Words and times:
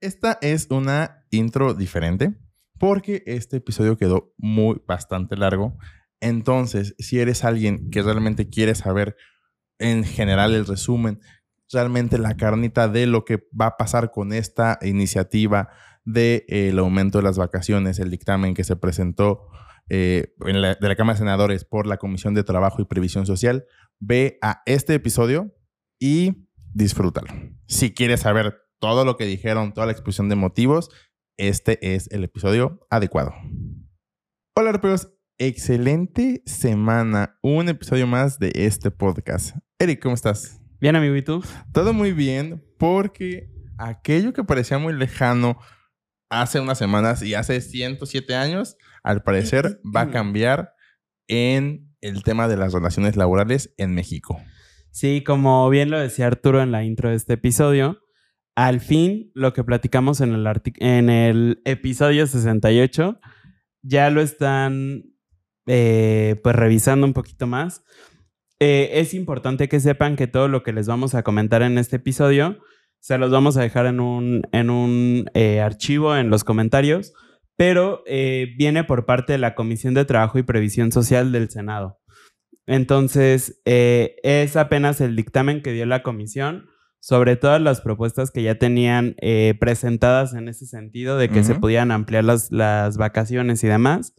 Esta 0.00 0.38
es 0.40 0.68
una 0.70 1.26
intro 1.30 1.74
diferente 1.74 2.34
porque 2.78 3.22
este 3.26 3.58
episodio 3.58 3.98
quedó 3.98 4.32
muy 4.38 4.80
bastante 4.86 5.36
largo. 5.36 5.76
Entonces, 6.20 6.94
si 6.98 7.20
eres 7.20 7.44
alguien 7.44 7.90
que 7.90 8.02
realmente 8.02 8.48
quiere 8.48 8.74
saber 8.74 9.16
en 9.78 10.04
general 10.04 10.54
el 10.54 10.66
resumen, 10.66 11.20
realmente 11.70 12.16
la 12.16 12.36
carnita 12.38 12.88
de 12.88 13.06
lo 13.06 13.26
que 13.26 13.46
va 13.58 13.66
a 13.66 13.76
pasar 13.76 14.10
con 14.10 14.32
esta 14.32 14.78
iniciativa 14.80 15.68
del 16.06 16.44
de, 16.46 16.74
aumento 16.78 17.18
de 17.18 17.24
las 17.24 17.36
vacaciones, 17.36 17.98
el 17.98 18.10
dictamen 18.10 18.54
que 18.54 18.64
se 18.64 18.76
presentó 18.76 19.48
eh, 19.90 20.34
de 20.38 20.88
la 20.88 20.96
Cámara 20.96 21.14
de 21.14 21.18
Senadores 21.18 21.64
por 21.66 21.86
la 21.86 21.98
Comisión 21.98 22.32
de 22.32 22.44
Trabajo 22.44 22.80
y 22.80 22.86
Previsión 22.86 23.26
Social, 23.26 23.66
ve 23.98 24.38
a 24.40 24.62
este 24.64 24.94
episodio 24.94 25.54
y 25.98 26.48
disfrútalo. 26.72 27.28
Si 27.66 27.92
quieres 27.92 28.20
saber 28.20 28.69
todo 28.80 29.04
lo 29.04 29.16
que 29.16 29.26
dijeron, 29.26 29.72
toda 29.72 29.86
la 29.86 29.92
exposición 29.92 30.28
de 30.28 30.36
motivos, 30.36 30.90
este 31.38 31.94
es 31.94 32.10
el 32.10 32.24
episodio 32.24 32.86
adecuado. 32.90 33.32
Hola, 34.56 34.72
raperos. 34.72 35.12
Excelente 35.38 36.42
semana. 36.46 37.38
Un 37.42 37.68
episodio 37.68 38.06
más 38.06 38.38
de 38.38 38.52
este 38.54 38.90
podcast. 38.90 39.56
Eric, 39.78 40.02
¿cómo 40.02 40.14
estás? 40.14 40.60
Bien, 40.80 40.96
amigo, 40.96 41.14
¿y 41.14 41.22
tú? 41.22 41.42
Todo 41.72 41.92
muy 41.92 42.12
bien, 42.12 42.64
porque 42.78 43.50
aquello 43.78 44.32
que 44.32 44.44
parecía 44.44 44.78
muy 44.78 44.94
lejano 44.94 45.58
hace 46.30 46.60
unas 46.60 46.78
semanas 46.78 47.22
y 47.22 47.34
hace 47.34 47.60
107 47.60 48.34
años, 48.34 48.76
al 49.02 49.22
parecer 49.22 49.80
va 49.84 50.02
a 50.02 50.10
cambiar 50.10 50.74
en 51.28 51.94
el 52.00 52.22
tema 52.22 52.48
de 52.48 52.56
las 52.56 52.72
relaciones 52.72 53.16
laborales 53.16 53.74
en 53.76 53.94
México. 53.94 54.40
Sí, 54.90 55.22
como 55.22 55.68
bien 55.68 55.90
lo 55.90 55.98
decía 55.98 56.26
Arturo 56.26 56.62
en 56.62 56.72
la 56.72 56.82
intro 56.82 57.10
de 57.10 57.16
este 57.16 57.34
episodio, 57.34 57.98
al 58.66 58.80
fin 58.80 59.30
lo 59.34 59.54
que 59.54 59.64
platicamos 59.64 60.20
en 60.20 60.34
el, 60.34 60.46
en 60.80 61.60
episodio 61.64 62.26
68 62.26 63.18
ya 63.82 64.10
lo 64.10 64.20
están 64.20 65.14
eh, 65.66 66.38
pues 66.42 66.54
revisando 66.54 67.06
un 67.06 67.14
poquito 67.14 67.46
más. 67.46 67.82
Eh, 68.58 68.90
es 69.00 69.14
importante 69.14 69.70
que 69.70 69.80
sepan 69.80 70.14
que 70.14 70.26
todo 70.26 70.48
lo 70.48 70.62
que 70.62 70.74
les 70.74 70.86
vamos 70.86 71.14
a 71.14 71.22
comentar 71.22 71.62
en 71.62 71.78
este 71.78 71.96
episodio 71.96 72.58
se 72.98 73.16
los 73.16 73.30
vamos 73.30 73.56
a 73.56 73.62
dejar 73.62 73.86
en 73.86 73.98
un, 73.98 74.42
en 74.52 74.68
un 74.68 75.30
eh, 75.32 75.60
archivo 75.60 76.14
en 76.14 76.28
los 76.28 76.44
comentarios, 76.44 77.14
pero 77.56 78.04
viene 78.06 78.84
por 78.84 79.06
parte 79.06 79.32
de 79.32 79.38
la 79.38 79.54
Comisión 79.54 79.94
de 79.94 80.04
Trabajo 80.04 80.38
y 80.38 80.42
Previsión 80.42 80.92
Social 80.92 81.32
del 81.32 81.48
Senado. 81.48 81.98
Entonces, 82.66 83.62
es 83.64 84.56
apenas 84.56 85.00
el 85.00 85.16
dictamen 85.16 85.62
que 85.62 85.72
dio 85.72 85.86
la 85.86 86.02
comisión 86.02 86.69
sobre 87.00 87.36
todas 87.36 87.60
las 87.60 87.80
propuestas 87.80 88.30
que 88.30 88.42
ya 88.42 88.56
tenían 88.56 89.16
eh, 89.20 89.54
presentadas 89.58 90.34
en 90.34 90.48
ese 90.48 90.66
sentido 90.66 91.16
de 91.16 91.30
que 91.30 91.42
se 91.42 91.54
podían 91.54 91.90
ampliar 91.90 92.24
las, 92.24 92.52
las 92.52 92.98
vacaciones 92.98 93.64
y 93.64 93.68
demás. 93.68 94.14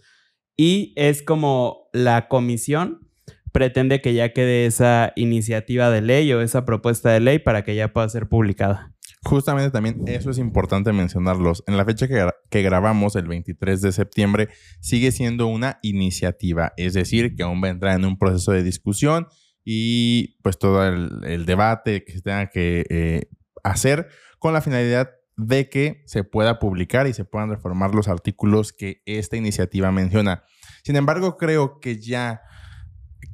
Y 0.57 0.93
es 0.95 1.21
como 1.21 1.89
la 1.93 2.27
comisión 2.27 3.07
pretende 3.51 4.01
que 4.01 4.13
ya 4.13 4.33
quede 4.33 4.65
esa 4.65 5.13
iniciativa 5.15 5.89
de 5.89 6.01
ley 6.01 6.31
o 6.33 6.41
esa 6.41 6.65
propuesta 6.65 7.11
de 7.11 7.19
ley 7.19 7.39
para 7.39 7.63
que 7.63 7.75
ya 7.75 7.93
pueda 7.93 8.09
ser 8.09 8.27
publicada. 8.27 8.93
Justamente 9.23 9.69
también 9.69 10.01
eso 10.07 10.31
es 10.31 10.39
importante 10.39 10.91
mencionarlos. 10.91 11.63
En 11.67 11.77
la 11.77 11.85
fecha 11.85 12.07
que, 12.07 12.27
que, 12.49 12.63
grabamos, 12.63 13.15
el 13.15 13.27
23 13.27 13.79
de 13.81 13.91
septiembre, 13.91 14.49
sigue 14.79 15.11
siendo 15.11 15.45
una 15.45 15.77
iniciativa, 15.83 16.73
es 16.75 16.93
decir, 16.93 17.35
que 17.35 17.43
aún 17.43 17.61
va 17.63 17.67
a 17.67 17.71
entrar 17.71 17.99
en 17.99 18.05
un 18.05 18.17
proceso 18.17 18.51
de 18.51 18.63
discusión 18.63 19.27
y 19.63 20.37
pues 20.41 20.57
todo 20.57 20.87
el, 20.87 21.45
debate 21.45 22.03
que 22.03 22.13
se 22.13 22.21
tenga 22.21 22.47
que 22.49 22.85
eh, 22.89 23.29
hacer 23.63 24.09
con 24.39 24.53
la 24.53 24.61
finalidad 24.61 25.11
de 25.37 25.69
que 25.69 26.03
se 26.05 26.23
pueda 26.23 26.59
publicar 26.59 27.07
y 27.07 27.13
se 27.13 27.25
puedan 27.25 27.49
reformar 27.49 27.95
los 27.95 28.07
artículos 28.07 28.73
que 28.73 29.01
esta 29.05 29.37
iniciativa 29.37 29.91
menciona. 29.91 30.43
Sin 30.83 30.95
embargo, 30.95 31.37
creo 31.37 31.79
que 31.79 31.99
ya 31.99 32.41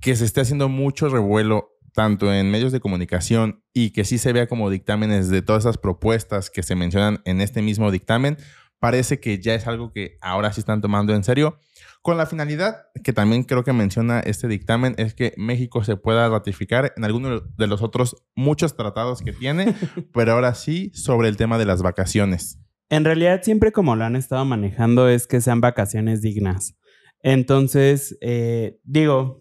que 0.01 0.15
se 0.15 0.25
esté 0.25 0.41
haciendo 0.41 0.69
mucho 0.69 1.09
revuelo 1.09 1.77
tanto 1.93 2.31
en 2.31 2.51
medios 2.51 2.71
de 2.71 2.79
comunicación 2.79 3.63
y 3.73 3.89
que 3.89 4.05
sí 4.05 4.19
se 4.19 4.31
vea 4.31 4.47
como 4.47 4.69
dictámenes 4.69 5.29
de 5.29 5.41
todas 5.41 5.63
esas 5.63 5.77
propuestas 5.77 6.49
que 6.49 6.61
se 6.61 6.75
mencionan 6.75 7.21
en 7.25 7.41
este 7.41 7.61
mismo 7.61 7.89
dictamen, 7.89 8.37
parece 8.79 9.19
que 9.19 9.39
ya 9.39 9.55
es 9.55 9.65
algo 9.65 9.91
que 9.91 10.17
ahora 10.21 10.53
sí 10.53 10.59
están 10.59 10.81
tomando 10.81 11.15
en 11.15 11.23
serio, 11.23 11.59
con 12.01 12.17
la 12.17 12.25
finalidad 12.25 12.85
que 13.03 13.13
también 13.13 13.43
creo 13.43 13.63
que 13.63 13.73
menciona 13.73 14.19
este 14.19 14.47
dictamen 14.47 14.95
es 14.97 15.13
que 15.13 15.33
México 15.37 15.83
se 15.83 15.97
pueda 15.97 16.29
ratificar 16.29 16.93
en 16.95 17.03
alguno 17.03 17.41
de 17.41 17.67
los 17.67 17.81
otros 17.81 18.15
muchos 18.35 18.75
tratados 18.75 19.21
que 19.21 19.33
tiene, 19.33 19.75
pero 20.13 20.33
ahora 20.33 20.53
sí 20.55 20.91
sobre 20.93 21.29
el 21.29 21.37
tema 21.37 21.57
de 21.57 21.65
las 21.65 21.81
vacaciones. 21.81 22.59
En 22.89 23.03
realidad 23.03 23.41
siempre 23.43 23.71
como 23.71 23.95
lo 23.95 24.05
han 24.05 24.15
estado 24.15 24.45
manejando 24.45 25.09
es 25.09 25.27
que 25.27 25.41
sean 25.41 25.59
vacaciones 25.59 26.21
dignas. 26.21 26.77
Entonces, 27.21 28.17
eh, 28.21 28.79
digo, 28.83 29.39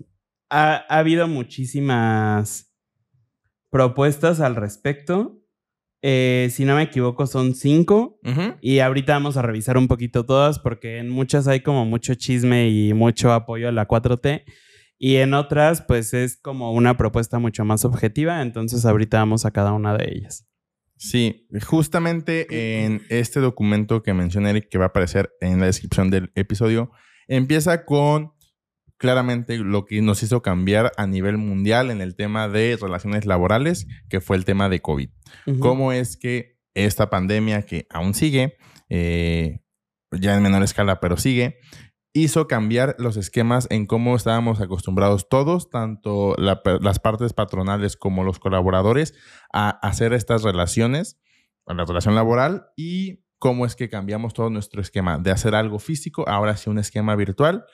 ha 0.50 0.84
habido 0.88 1.28
muchísimas 1.28 2.72
propuestas 3.70 4.40
al 4.40 4.56
respecto 4.56 5.42
eh, 6.08 6.50
si 6.52 6.64
no 6.64 6.76
me 6.76 6.82
equivoco, 6.82 7.26
son 7.26 7.56
cinco. 7.56 8.20
Y 8.60 8.78
ahorita 8.78 9.14
vamos 9.14 9.36
a 9.36 9.42
revisar 9.42 9.76
un 9.76 9.88
poquito 9.88 10.24
todas 10.24 10.60
porque 10.60 10.98
en 10.98 11.08
muchas 11.08 11.48
hay 11.48 11.62
como 11.62 11.84
mucho 11.84 12.14
chisme 12.14 12.68
y 12.68 12.94
mucho 12.94 13.32
apoyo 13.32 13.68
a 13.68 13.72
la 13.72 13.88
4T. 13.88 14.44
Y 14.98 15.16
en 15.16 15.34
otras, 15.34 15.82
pues 15.82 16.14
es 16.14 16.36
como 16.40 16.72
una 16.72 16.96
propuesta 16.96 17.40
mucho 17.40 17.64
más 17.64 17.84
objetiva. 17.84 18.40
Entonces 18.40 18.84
ahorita 18.86 19.18
vamos 19.18 19.46
a 19.46 19.50
cada 19.50 19.72
una 19.72 19.96
de 19.96 20.08
ellas. 20.12 20.46
Sí, 20.96 21.48
justamente 21.66 22.84
en 22.84 23.02
este 23.08 23.40
documento 23.40 24.04
que 24.04 24.14
mencioné 24.14 24.50
Eric, 24.50 24.68
que 24.70 24.78
va 24.78 24.84
a 24.84 24.88
aparecer 24.88 25.32
en 25.40 25.58
la 25.58 25.66
descripción 25.66 26.08
del 26.08 26.30
episodio, 26.36 26.92
empieza 27.26 27.84
con 27.84 28.30
claramente 28.98 29.58
lo 29.58 29.84
que 29.84 30.00
nos 30.02 30.22
hizo 30.22 30.42
cambiar 30.42 30.92
a 30.96 31.06
nivel 31.06 31.36
mundial 31.38 31.90
en 31.90 32.00
el 32.00 32.16
tema 32.16 32.48
de 32.48 32.78
relaciones 32.80 33.26
laborales, 33.26 33.86
que 34.08 34.20
fue 34.20 34.36
el 34.36 34.44
tema 34.44 34.68
de 34.68 34.80
COVID. 34.80 35.10
¿Cómo 35.60 35.92
es 35.92 36.16
que 36.16 36.58
esta 36.74 37.10
pandemia, 37.10 37.62
que 37.62 37.86
aún 37.90 38.14
sigue, 38.14 38.56
eh, 38.88 39.60
ya 40.12 40.36
en 40.36 40.42
menor 40.42 40.62
escala, 40.62 41.00
pero 41.00 41.16
sigue, 41.16 41.58
hizo 42.12 42.48
cambiar 42.48 42.96
los 42.98 43.16
esquemas 43.16 43.66
en 43.70 43.86
cómo 43.86 44.16
estábamos 44.16 44.60
acostumbrados 44.60 45.28
todos, 45.28 45.68
tanto 45.68 46.34
las 46.38 46.98
partes 46.98 47.34
patronales 47.34 47.96
como 47.96 48.24
los 48.24 48.38
colaboradores, 48.38 49.14
a 49.52 49.70
hacer 49.86 50.12
estas 50.14 50.42
relaciones, 50.42 51.18
la 51.66 51.84
relación 51.84 52.14
laboral 52.14 52.68
y 52.76 53.24
cómo 53.38 53.66
es 53.66 53.76
que 53.76 53.90
cambiamos 53.90 54.32
todo 54.32 54.48
nuestro 54.48 54.80
esquema 54.80 55.18
de 55.18 55.30
hacer 55.30 55.54
algo 55.54 55.78
físico, 55.78 56.26
ahora 56.26 56.56
sí 56.56 56.70
un 56.70 56.78
esquema 56.78 57.14
virtual 57.16 57.66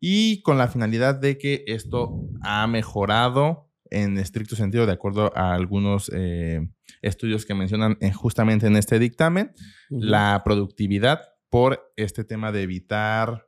y 0.00 0.42
con 0.42 0.58
la 0.58 0.68
finalidad 0.68 1.14
de 1.14 1.38
que 1.38 1.64
esto 1.66 2.28
ha 2.42 2.66
mejorado 2.66 3.68
en 3.90 4.18
estricto 4.18 4.54
sentido, 4.54 4.86
de 4.86 4.92
acuerdo 4.92 5.32
a 5.34 5.54
algunos 5.54 6.10
eh, 6.14 6.60
estudios 7.02 7.46
que 7.46 7.54
mencionan 7.54 7.96
justamente 8.14 8.66
en 8.66 8.76
este 8.76 8.98
dictamen, 8.98 9.52
la 9.88 10.42
productividad 10.44 11.20
por 11.50 11.92
este 11.96 12.24
tema 12.24 12.52
de 12.52 12.62
evitar 12.62 13.46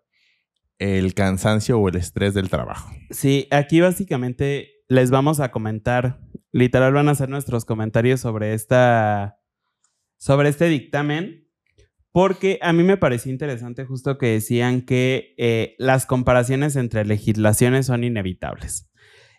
el 0.79 1.13
cansancio 1.13 1.79
o 1.79 1.89
el 1.89 1.97
estrés 1.97 2.33
del 2.33 2.49
trabajo. 2.49 2.91
Sí, 3.11 3.47
aquí 3.51 3.81
básicamente 3.81 4.71
les 4.89 5.11
vamos 5.11 5.41
a 5.41 5.51
comentar, 5.51 6.21
literal 6.53 6.95
van 6.95 7.09
a 7.09 7.13
hacer 7.13 7.29
nuestros 7.29 7.65
comentarios 7.65 8.21
sobre 8.21 8.55
esta 8.55 9.37
sobre 10.17 10.51
este 10.51 10.67
dictamen 10.67 11.50
porque 12.13 12.59
a 12.63 12.73
mí 12.73 12.83
me 12.83 12.97
pareció 12.97 13.31
interesante 13.31 13.85
justo 13.85 14.19
que 14.19 14.27
decían 14.27 14.83
que 14.83 15.35
eh, 15.39 15.75
las 15.79 16.07
comparaciones 16.07 16.77
entre 16.77 17.05
legislaciones 17.05 17.87
son 17.87 18.05
inevitables. 18.05 18.91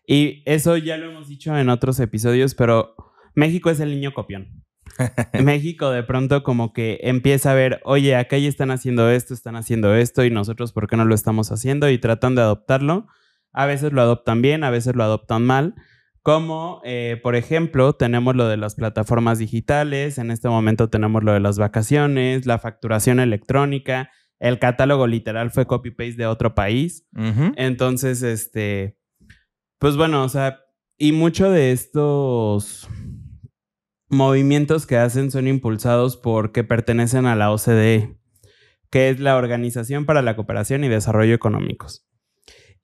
Y 0.08 0.44
eso 0.46 0.78
ya 0.78 0.98
lo 0.98 1.12
hemos 1.12 1.28
dicho 1.28 1.58
en 1.58 1.70
otros 1.70 2.00
episodios, 2.00 2.56
pero 2.56 2.96
México 3.36 3.70
es 3.70 3.80
el 3.80 3.92
niño 3.92 4.14
copión. 4.14 4.64
México 5.44 5.90
de 5.92 6.04
pronto 6.04 6.44
como 6.44 6.74
que 6.74 7.00
empieza 7.04 7.52
a 7.52 7.56
ver, 7.56 7.82
oye, 7.84 8.16
acá 8.16 8.38
ya 8.38 8.50
están 8.50 8.72
haciendo 8.72 9.10
esto, 9.10 9.34
están 9.34 9.56
haciendo 9.56 9.96
esto 9.96 10.24
y 10.26 10.30
nosotros 10.30 10.74
por 10.74 10.88
qué 10.88 10.98
no 10.98 11.06
lo 11.06 11.16
estamos 11.16 11.52
haciendo 11.52 11.90
y 11.90 11.98
tratan 11.98 12.36
de 12.36 12.42
adoptarlo. 12.42 13.08
A 13.54 13.66
veces 13.66 13.92
lo 13.92 14.02
adoptan 14.02 14.42
bien, 14.42 14.64
a 14.64 14.70
veces 14.70 14.96
lo 14.96 15.04
adoptan 15.04 15.44
mal. 15.44 15.76
Como, 16.24 16.82
eh, 16.84 17.20
por 17.24 17.36
ejemplo, 17.36 17.94
tenemos 17.94 18.36
lo 18.36 18.48
de 18.48 18.58
las 18.58 18.76
plataformas 18.76 19.40
digitales, 19.40 20.20
en 20.20 20.30
este 20.30 20.50
momento 20.50 20.90
tenemos 20.90 21.24
lo 21.24 21.34
de 21.34 21.40
las 21.40 21.58
vacaciones, 21.58 22.46
la 22.46 22.60
facturación 22.60 23.20
electrónica, 23.20 24.12
el 24.40 24.60
catálogo 24.60 25.08
literal 25.08 25.52
fue 25.52 25.66
copy-paste 25.66 26.18
de 26.18 26.28
otro 26.28 26.54
país. 26.54 27.08
Entonces, 27.56 28.22
este, 28.22 28.98
pues 29.80 29.98
bueno, 29.98 30.24
o 30.24 30.30
sea, 30.30 30.60
y 30.98 31.12
mucho 31.12 31.50
de 31.50 31.72
estos 31.72 32.88
movimientos 34.10 34.86
que 34.86 34.98
hacen 34.98 35.32
son 35.32 35.48
impulsados 35.48 36.18
porque 36.18 36.64
pertenecen 36.64 37.26
a 37.26 37.36
la 37.36 37.52
OCDE, 37.52 38.20
que 38.92 39.10
es 39.10 39.20
la 39.20 39.38
Organización 39.38 40.06
para 40.06 40.22
la 40.22 40.36
Cooperación 40.36 40.84
y 40.84 40.90
Desarrollo 40.90 41.34
Económicos. 41.34 42.06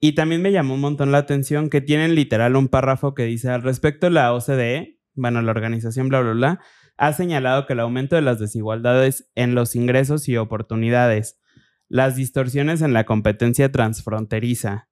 Y 0.00 0.12
también 0.12 0.42
me 0.42 0.52
llamó 0.52 0.74
un 0.74 0.80
montón 0.80 1.12
la 1.12 1.18
atención 1.18 1.70
que 1.70 1.80
tienen 1.80 2.14
literal 2.14 2.56
un 2.56 2.68
párrafo 2.68 3.14
que 3.14 3.24
dice 3.24 3.50
al 3.50 3.62
respecto 3.62 4.10
la 4.10 4.32
OCDE, 4.32 5.00
bueno, 5.14 5.42
la 5.42 5.50
organización 5.50 6.08
bla, 6.08 6.20
bla, 6.20 6.32
bla, 6.32 6.60
ha 6.96 7.12
señalado 7.12 7.66
que 7.66 7.72
el 7.72 7.80
aumento 7.80 8.16
de 8.16 8.22
las 8.22 8.38
desigualdades 8.38 9.30
en 9.34 9.54
los 9.54 9.74
ingresos 9.74 10.28
y 10.28 10.36
oportunidades, 10.36 11.40
las 11.88 12.16
distorsiones 12.16 12.82
en 12.82 12.92
la 12.92 13.04
competencia 13.04 13.72
transfronteriza, 13.72 14.88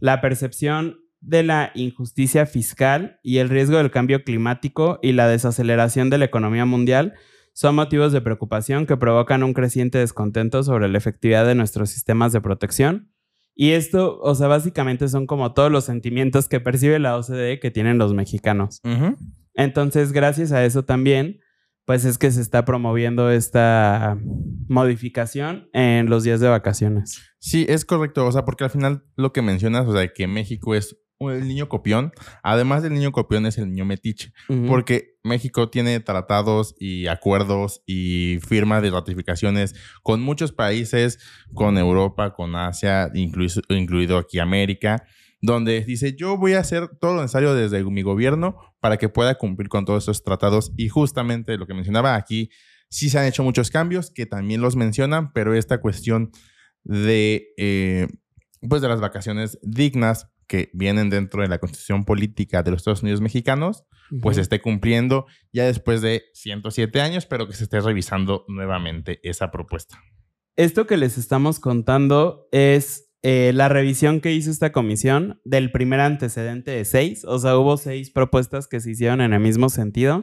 la 0.00 0.20
percepción 0.20 1.00
de 1.20 1.42
la 1.42 1.72
injusticia 1.74 2.46
fiscal 2.46 3.18
y 3.22 3.38
el 3.38 3.48
riesgo 3.48 3.78
del 3.78 3.90
cambio 3.90 4.22
climático 4.22 4.98
y 5.02 5.12
la 5.12 5.28
desaceleración 5.28 6.10
de 6.10 6.18
la 6.18 6.24
economía 6.26 6.64
mundial 6.64 7.14
son 7.52 7.74
motivos 7.74 8.12
de 8.12 8.20
preocupación 8.20 8.86
que 8.86 8.96
provocan 8.96 9.42
un 9.42 9.52
creciente 9.52 9.98
descontento 9.98 10.62
sobre 10.62 10.88
la 10.88 10.98
efectividad 10.98 11.44
de 11.44 11.56
nuestros 11.56 11.90
sistemas 11.90 12.32
de 12.32 12.40
protección. 12.40 13.12
Y 13.60 13.72
esto, 13.72 14.20
o 14.20 14.36
sea, 14.36 14.46
básicamente 14.46 15.08
son 15.08 15.26
como 15.26 15.52
todos 15.52 15.72
los 15.72 15.84
sentimientos 15.84 16.46
que 16.46 16.60
percibe 16.60 17.00
la 17.00 17.16
OCDE 17.16 17.58
que 17.58 17.72
tienen 17.72 17.98
los 17.98 18.14
mexicanos. 18.14 18.80
Entonces, 19.54 20.12
gracias 20.12 20.52
a 20.52 20.64
eso 20.64 20.84
también, 20.84 21.40
pues 21.84 22.04
es 22.04 22.18
que 22.18 22.30
se 22.30 22.40
está 22.40 22.64
promoviendo 22.64 23.32
esta 23.32 24.16
modificación 24.68 25.68
en 25.72 26.08
los 26.08 26.22
días 26.22 26.38
de 26.38 26.46
vacaciones. 26.46 27.20
Sí, 27.40 27.66
es 27.68 27.84
correcto. 27.84 28.24
O 28.26 28.30
sea, 28.30 28.44
porque 28.44 28.62
al 28.62 28.70
final 28.70 29.02
lo 29.16 29.32
que 29.32 29.42
mencionas, 29.42 29.88
o 29.88 29.92
sea, 29.92 30.06
que 30.06 30.28
México 30.28 30.76
es 30.76 30.96
el 31.20 31.48
niño 31.48 31.68
copión, 31.68 32.12
además 32.42 32.82
del 32.82 32.94
niño 32.94 33.10
copión 33.10 33.44
es 33.46 33.58
el 33.58 33.70
niño 33.70 33.84
metiche, 33.84 34.32
porque 34.68 35.18
México 35.24 35.68
tiene 35.68 35.98
tratados 35.98 36.76
y 36.78 37.08
acuerdos 37.08 37.82
y 37.86 38.38
firmas 38.46 38.82
de 38.82 38.90
ratificaciones 38.90 39.74
con 40.02 40.20
muchos 40.20 40.52
países, 40.52 41.18
con 41.54 41.76
Europa, 41.76 42.34
con 42.34 42.54
Asia, 42.54 43.10
incluido 43.14 44.18
aquí 44.18 44.38
América, 44.38 45.04
donde 45.40 45.84
dice 45.84 46.14
yo 46.16 46.36
voy 46.36 46.52
a 46.54 46.60
hacer 46.60 46.88
todo 47.00 47.16
lo 47.16 47.22
necesario 47.22 47.54
desde 47.54 47.82
mi 47.84 48.02
gobierno 48.02 48.56
para 48.80 48.96
que 48.96 49.08
pueda 49.08 49.34
cumplir 49.36 49.68
con 49.68 49.84
todos 49.84 50.04
esos 50.04 50.22
tratados 50.22 50.72
y 50.76 50.88
justamente 50.88 51.58
lo 51.58 51.66
que 51.66 51.74
mencionaba 51.74 52.14
aquí, 52.14 52.50
sí 52.90 53.10
se 53.10 53.18
han 53.18 53.26
hecho 53.26 53.42
muchos 53.42 53.70
cambios 53.70 54.10
que 54.10 54.26
también 54.26 54.60
los 54.60 54.76
mencionan, 54.76 55.32
pero 55.32 55.54
esta 55.54 55.80
cuestión 55.80 56.30
de... 56.84 57.48
Eh, 57.56 58.06
pues 58.68 58.82
de 58.82 58.88
las 58.88 59.00
vacaciones 59.00 59.56
dignas 59.62 60.28
que 60.48 60.70
vienen 60.72 61.10
dentro 61.10 61.42
de 61.42 61.48
la 61.48 61.58
constitución 61.58 62.04
política 62.04 62.62
de 62.62 62.72
los 62.72 62.80
Estados 62.80 63.02
Unidos 63.02 63.20
mexicanos, 63.20 63.84
pues 64.22 64.38
esté 64.38 64.60
cumpliendo 64.60 65.26
ya 65.52 65.64
después 65.64 66.00
de 66.00 66.24
107 66.32 67.00
años, 67.00 67.26
pero 67.26 67.46
que 67.46 67.52
se 67.52 67.64
esté 67.64 67.80
revisando 67.80 68.44
nuevamente 68.48 69.20
esa 69.22 69.50
propuesta. 69.50 70.02
Esto 70.56 70.86
que 70.86 70.96
les 70.96 71.18
estamos 71.18 71.60
contando 71.60 72.48
es 72.50 73.12
eh, 73.22 73.52
la 73.54 73.68
revisión 73.68 74.20
que 74.20 74.32
hizo 74.32 74.50
esta 74.50 74.72
comisión 74.72 75.40
del 75.44 75.70
primer 75.70 76.00
antecedente 76.00 76.70
de 76.70 76.84
seis, 76.84 77.24
o 77.24 77.38
sea, 77.38 77.56
hubo 77.58 77.76
seis 77.76 78.10
propuestas 78.10 78.66
que 78.66 78.80
se 78.80 78.92
hicieron 78.92 79.20
en 79.20 79.32
el 79.32 79.40
mismo 79.40 79.68
sentido, 79.68 80.22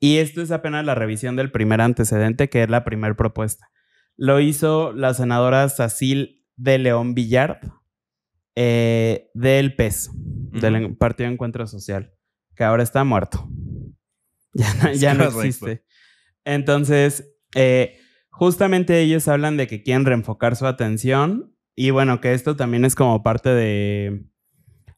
y 0.00 0.16
esto 0.16 0.42
es 0.42 0.50
apenas 0.50 0.84
la 0.84 0.94
revisión 0.94 1.36
del 1.36 1.50
primer 1.50 1.80
antecedente, 1.80 2.48
que 2.48 2.62
es 2.62 2.68
la 2.68 2.84
primera 2.84 3.14
propuesta. 3.14 3.70
Lo 4.16 4.40
hizo 4.40 4.92
la 4.92 5.14
senadora 5.14 5.68
Sacil 5.68 6.44
de 6.56 6.78
León 6.78 7.14
Villard, 7.14 7.58
eh, 8.56 9.30
del 9.34 9.74
PES, 9.74 10.10
del 10.14 10.96
Partido 10.96 11.28
Encuentro 11.28 11.66
Social, 11.66 12.12
que 12.54 12.64
ahora 12.64 12.82
está 12.82 13.04
muerto. 13.04 13.48
Ya 14.94 15.14
no, 15.14 15.24
existe. 15.24 15.84
Entonces, 16.44 17.34
eh, 17.56 17.98
justamente 18.30 19.00
ellos 19.00 19.26
hablan 19.26 19.56
de 19.56 19.66
que 19.66 19.82
quieren 19.82 20.04
reenfocar 20.04 20.54
su 20.54 20.66
atención 20.66 21.56
y 21.74 21.90
bueno, 21.90 22.20
que 22.20 22.34
esto 22.34 22.54
también 22.54 22.84
es 22.84 22.94
como 22.94 23.22
parte 23.22 23.50
de 23.50 24.26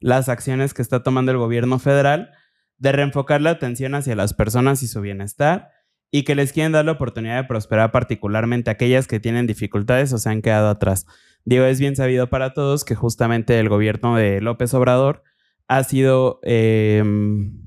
las 0.00 0.28
acciones 0.28 0.74
que 0.74 0.82
está 0.82 1.02
tomando 1.02 1.32
el 1.32 1.38
gobierno 1.38 1.78
federal 1.78 2.32
de 2.78 2.92
reenfocar 2.92 3.40
la 3.40 3.50
atención 3.50 3.94
hacia 3.94 4.14
las 4.14 4.34
personas 4.34 4.82
y 4.82 4.88
su 4.88 5.00
bienestar 5.00 5.70
y 6.10 6.24
que 6.24 6.34
les 6.34 6.52
quieren 6.52 6.72
dar 6.72 6.84
la 6.84 6.92
oportunidad 6.92 7.36
de 7.36 7.48
prosperar 7.48 7.92
particularmente 7.92 8.70
aquellas 8.70 9.06
que 9.06 9.20
tienen 9.20 9.46
dificultades 9.46 10.12
o 10.12 10.18
se 10.18 10.28
han 10.28 10.42
quedado 10.42 10.68
atrás. 10.68 11.06
Digo, 11.46 11.64
es 11.64 11.78
bien 11.78 11.94
sabido 11.94 12.28
para 12.28 12.54
todos 12.54 12.84
que 12.84 12.96
justamente 12.96 13.60
el 13.60 13.69
gobierno 13.69 14.16
de 14.16 14.40
López 14.40 14.75
Obrador 14.75 15.22
ha 15.69 15.84
sido 15.84 16.40
em, 16.43 17.62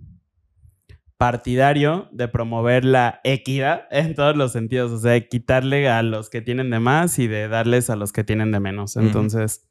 partidario 1.18 2.10
de 2.12 2.28
promover 2.28 2.84
la 2.84 3.22
equidad 3.24 3.84
en 3.92 4.16
todos 4.16 4.36
los 4.36 4.52
sentidos, 4.52 4.92
o 4.92 5.00
sea, 5.00 5.14
de 5.14 5.30
quitarle 5.30 5.88
a 5.88 6.04
los 6.04 6.30
que 6.30 6.42
tienen 6.42 6.70
de 6.70 6.82
más 6.82 7.18
y 7.20 7.28
de 7.28 7.48
darles 7.48 7.90
a 7.90 7.96
los 7.96 8.12
que 8.12 8.26
tienen 8.26 8.52
de 8.52 8.60
menos. 8.60 8.98
Entonces, 8.98 9.66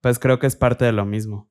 pues 0.00 0.18
creo 0.18 0.38
que 0.38 0.46
es 0.46 0.56
parte 0.56 0.86
de 0.86 0.92
lo 0.92 1.04
mismo. 1.04 1.50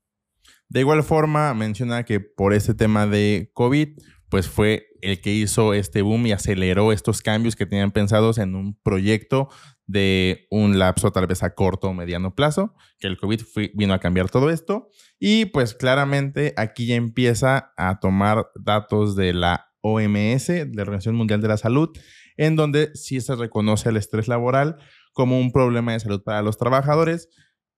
De 0.70 0.80
igual 0.80 1.04
forma, 1.04 1.54
menciona 1.54 2.04
que 2.04 2.20
por 2.20 2.56
este 2.56 2.74
tema 2.74 3.06
de 3.06 3.52
COVID, 3.54 3.90
pues 4.28 4.48
fue 4.50 4.88
el 5.02 5.22
que 5.22 5.34
hizo 5.34 5.76
este 5.76 6.02
boom 6.02 6.26
y 6.26 6.32
aceleró 6.32 6.94
estos 6.94 7.22
cambios 7.22 7.56
que 7.56 7.68
tenían 7.68 7.92
pensados 7.92 8.40
en 8.40 8.56
un 8.56 8.76
proyecto 8.82 9.50
de 9.88 10.48
un 10.50 10.80
lapso 10.80 11.12
tal 11.12 11.28
vez 11.28 11.44
a 11.44 11.54
corto 11.54 11.90
o 11.90 11.94
mediano 11.94 12.36
plazo, 12.36 12.76
que 13.00 13.08
el 13.08 13.18
COVID 13.18 13.42
vino 13.74 13.94
a 13.94 14.00
cambiar 14.00 14.30
todo 14.30 14.50
esto. 14.50 14.90
Y 15.20 15.46
pues 15.46 15.74
claramente 15.74 16.54
aquí 16.58 16.88
ya 16.88 16.96
empieza 16.96 17.74
a 17.78 18.00
tomar 18.00 18.48
datos 18.56 19.16
de 19.16 19.34
la 19.34 19.68
OMS, 19.82 20.48
de 20.48 20.72
la 20.74 20.84
Organización 20.84 21.16
Mundial 21.16 21.42
de 21.42 21.48
la 21.48 21.58
Salud, 21.58 21.90
en 22.38 22.56
donde 22.56 22.92
sí 22.94 23.20
se 23.22 23.36
reconoce 23.36 23.90
el 23.90 23.98
estrés 23.98 24.28
laboral 24.28 24.78
como 25.14 25.40
un 25.40 25.52
problema 25.52 25.94
de 25.94 26.00
salud 26.00 26.24
para 26.24 26.42
los 26.42 26.58
trabajadores 26.58 27.30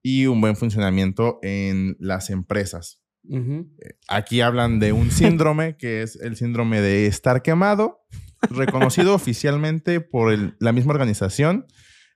y 0.01 0.27
un 0.27 0.41
buen 0.41 0.55
funcionamiento 0.55 1.39
en 1.41 1.95
las 1.99 2.29
empresas. 2.29 3.01
Eh, 3.29 3.63
aquí 4.09 4.41
hablan 4.41 4.79
de 4.79 4.91
un 4.91 5.09
síndrome 5.09 5.77
que 5.77 6.01
es 6.01 6.17
el 6.17 6.35
síndrome 6.35 6.81
de 6.81 7.07
estar 7.07 7.41
quemado, 7.41 8.01
reconocido 8.49 9.13
oficialmente 9.15 10.01
por 10.01 10.37
la 10.59 10.71
misma 10.73 10.91
organización 10.91 11.65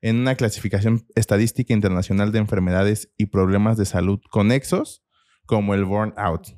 en 0.01 0.17
una 0.17 0.35
clasificación 0.35 1.05
estadística 1.15 1.73
internacional 1.73 2.31
de 2.31 2.39
enfermedades 2.39 3.11
y 3.17 3.27
problemas 3.27 3.77
de 3.77 3.85
salud 3.85 4.19
conexos, 4.29 5.03
como 5.45 5.73
el 5.73 5.85
burnout. 5.85 6.55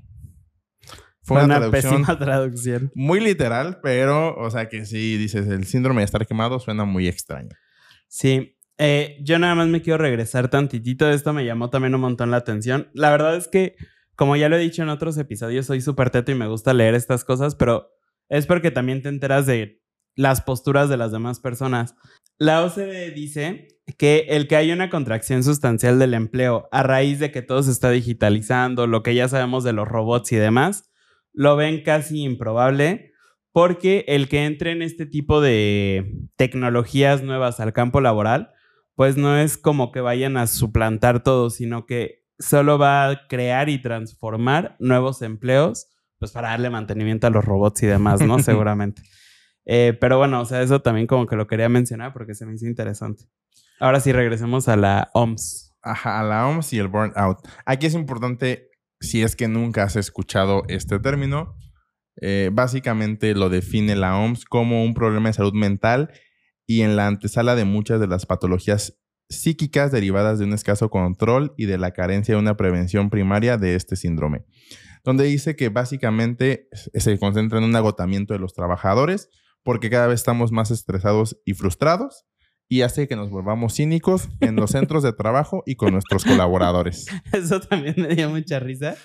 Fue 1.22 1.44
una, 1.44 1.58
traducción 1.60 2.02
pésima 2.02 2.20
traducción. 2.20 2.92
Muy 2.96 3.20
literal, 3.20 3.80
pero, 3.84 4.36
o 4.36 4.50
sea 4.50 4.68
que 4.68 4.86
si 4.86 5.18
dices 5.18 5.48
el 5.48 5.66
síndrome 5.66 6.02
de 6.02 6.06
estar 6.06 6.26
quemado, 6.26 6.60
suena 6.60 6.86
muy 6.86 7.08
extraño. 7.08 7.50
Sí. 8.08 8.56
Eh, 8.78 9.18
yo 9.22 9.38
nada 9.40 9.56
más 9.56 9.68
me 9.68 9.82
quiero 9.82 9.98
regresar 9.98 10.50
tantitito. 10.50 11.10
Esto 11.10 11.34
me 11.34 11.46
llamó 11.46 11.70
también 11.70 11.94
un 11.94 12.02
montón 12.02 12.32
la 12.32 12.38
atención. 12.38 12.90
La 12.94 13.12
verdad 13.12 13.36
es 13.36 13.48
que, 13.48 13.76
como 14.16 14.36
ya 14.38 14.50
lo 14.50 14.56
he 14.56 14.60
dicho 14.60 14.82
en 14.82 14.90
otros 14.90 15.18
episodios, 15.18 15.66
soy 15.66 15.82
súper 15.82 16.10
teto 16.10 16.32
y 16.32 16.36
me 16.36 16.48
gusta 16.48 16.74
leer 16.74 16.96
estas 16.96 17.24
cosas, 17.24 17.56
pero 17.56 17.92
es 18.30 18.48
porque 18.48 18.72
también 18.72 19.02
te 19.02 19.10
enteras 19.10 19.46
de 19.46 19.84
las 20.16 20.42
posturas 20.42 20.90
de 20.90 20.98
las 20.98 21.12
demás 21.12 21.40
personas. 21.40 21.96
La 22.40 22.64
OCDE 22.64 23.12
dice 23.12 23.68
que 23.98 24.28
el 24.30 24.48
que 24.48 24.56
haya 24.56 24.74
una 24.74 24.90
contracción 24.90 25.44
sustancial 25.44 26.00
del 26.00 26.14
empleo 26.14 26.70
a 26.72 26.84
raíz 26.84 27.20
de 27.20 27.32
que 27.32 27.42
todo 27.42 27.62
se 27.64 27.72
está 27.72 27.90
digitalizando, 27.92 28.88
lo 28.88 29.04
que 29.04 29.14
ya 29.14 29.28
sabemos 29.28 29.66
de 29.66 29.74
los 29.74 29.88
robots 29.88 30.32
y 30.32 30.38
demás, 30.38 30.90
lo 31.34 31.58
ven 31.58 31.84
casi 31.84 32.24
improbable 32.24 33.12
porque 33.52 34.06
el 34.08 34.30
que 34.30 34.46
entre 34.46 34.72
en 34.72 34.82
este 34.82 35.06
tipo 35.06 35.42
de 35.42 36.14
tecnologías 36.38 37.24
nuevas 37.24 37.60
al 37.60 37.74
campo 37.74 38.00
laboral, 38.00 38.54
pues 38.96 39.18
no 39.18 39.38
es 39.38 39.58
como 39.58 39.92
que 39.92 40.00
vayan 40.00 40.38
a 40.38 40.48
suplantar 40.48 41.24
todo, 41.24 41.50
sino 41.50 41.86
que 41.86 42.26
solo 42.38 42.78
va 42.78 43.10
a 43.10 43.28
crear 43.28 43.68
y 43.68 43.82
transformar 43.82 44.78
nuevos 44.80 45.22
empleos, 45.22 45.88
pues 46.20 46.32
para 46.32 46.52
darle 46.52 46.70
mantenimiento 46.70 47.28
a 47.28 47.32
los 47.32 47.44
robots 47.44 47.84
y 47.84 47.88
demás, 47.88 48.22
¿no? 48.22 48.40
Seguramente. 48.44 49.02
Eh, 49.72 49.96
pero 50.02 50.18
bueno, 50.18 50.42
o 50.42 50.46
sea, 50.46 50.64
eso 50.64 50.82
también 50.82 51.06
como 51.06 51.28
que 51.28 51.36
lo 51.36 51.46
quería 51.46 51.70
mencionar 51.70 52.12
porque 52.12 52.34
se 52.34 52.44
me 52.44 52.56
hizo 52.56 52.66
interesante. 52.66 53.26
Ahora 53.80 54.00
sí, 54.00 54.12
regresemos 54.12 54.68
a 54.68 54.76
la 54.76 55.12
OMS. 55.14 55.76
Ajá, 55.84 56.20
a 56.20 56.24
la 56.24 56.48
OMS 56.48 56.74
y 56.74 56.80
el 56.80 56.88
burnout. 56.88 57.38
Aquí 57.68 57.86
es 57.86 57.94
importante, 57.94 58.72
si 59.00 59.22
es 59.22 59.36
que 59.36 59.48
nunca 59.48 59.84
has 59.84 59.96
escuchado 59.96 60.64
este 60.70 60.98
término, 60.98 61.56
eh, 62.20 62.50
básicamente 62.52 63.36
lo 63.36 63.50
define 63.50 63.96
la 63.96 64.18
OMS 64.18 64.44
como 64.46 64.84
un 64.84 64.96
problema 64.96 65.30
de 65.30 65.34
salud 65.34 65.54
mental 65.54 66.10
y 66.66 66.82
en 66.82 66.96
la 66.96 67.06
antesala 67.06 67.54
de 67.54 67.66
muchas 67.66 68.00
de 68.00 68.08
las 68.08 68.26
patologías 68.26 69.00
psíquicas 69.30 69.92
derivadas 69.92 70.40
de 70.40 70.46
un 70.46 70.54
escaso 70.54 70.90
control 70.90 71.54
y 71.58 71.68
de 71.68 71.78
la 71.78 71.92
carencia 71.92 72.34
de 72.34 72.42
una 72.42 72.58
prevención 72.58 73.12
primaria 73.12 73.58
de 73.58 73.76
este 73.76 73.96
síndrome, 73.96 74.46
donde 75.04 75.26
dice 75.26 75.56
que 75.56 75.70
básicamente 75.70 76.68
se 76.74 77.20
concentra 77.20 77.60
en 77.60 77.66
un 77.66 77.76
agotamiento 77.76 78.34
de 78.34 78.40
los 78.40 78.56
trabajadores, 78.56 79.30
porque 79.64 79.90
cada 79.90 80.08
vez 80.08 80.20
estamos 80.20 80.52
más 80.52 80.72
estresados 80.72 81.40
y 81.46 81.54
frustrados 81.54 82.26
y 82.72 82.84
hace 82.84 83.08
que 83.08 83.16
nos 83.16 83.32
volvamos 83.32 83.74
cínicos 83.76 84.30
en 84.42 84.56
los 84.56 84.72
centros 84.72 85.02
de 85.02 85.12
trabajo 85.12 85.64
y 85.66 85.76
con 85.76 85.92
nuestros 85.92 86.24
colaboradores. 86.24 87.08
Eso 87.34 87.60
también 87.60 87.96
me 87.98 88.16
dio 88.16 88.30
mucha 88.30 88.60
risa, 88.60 88.96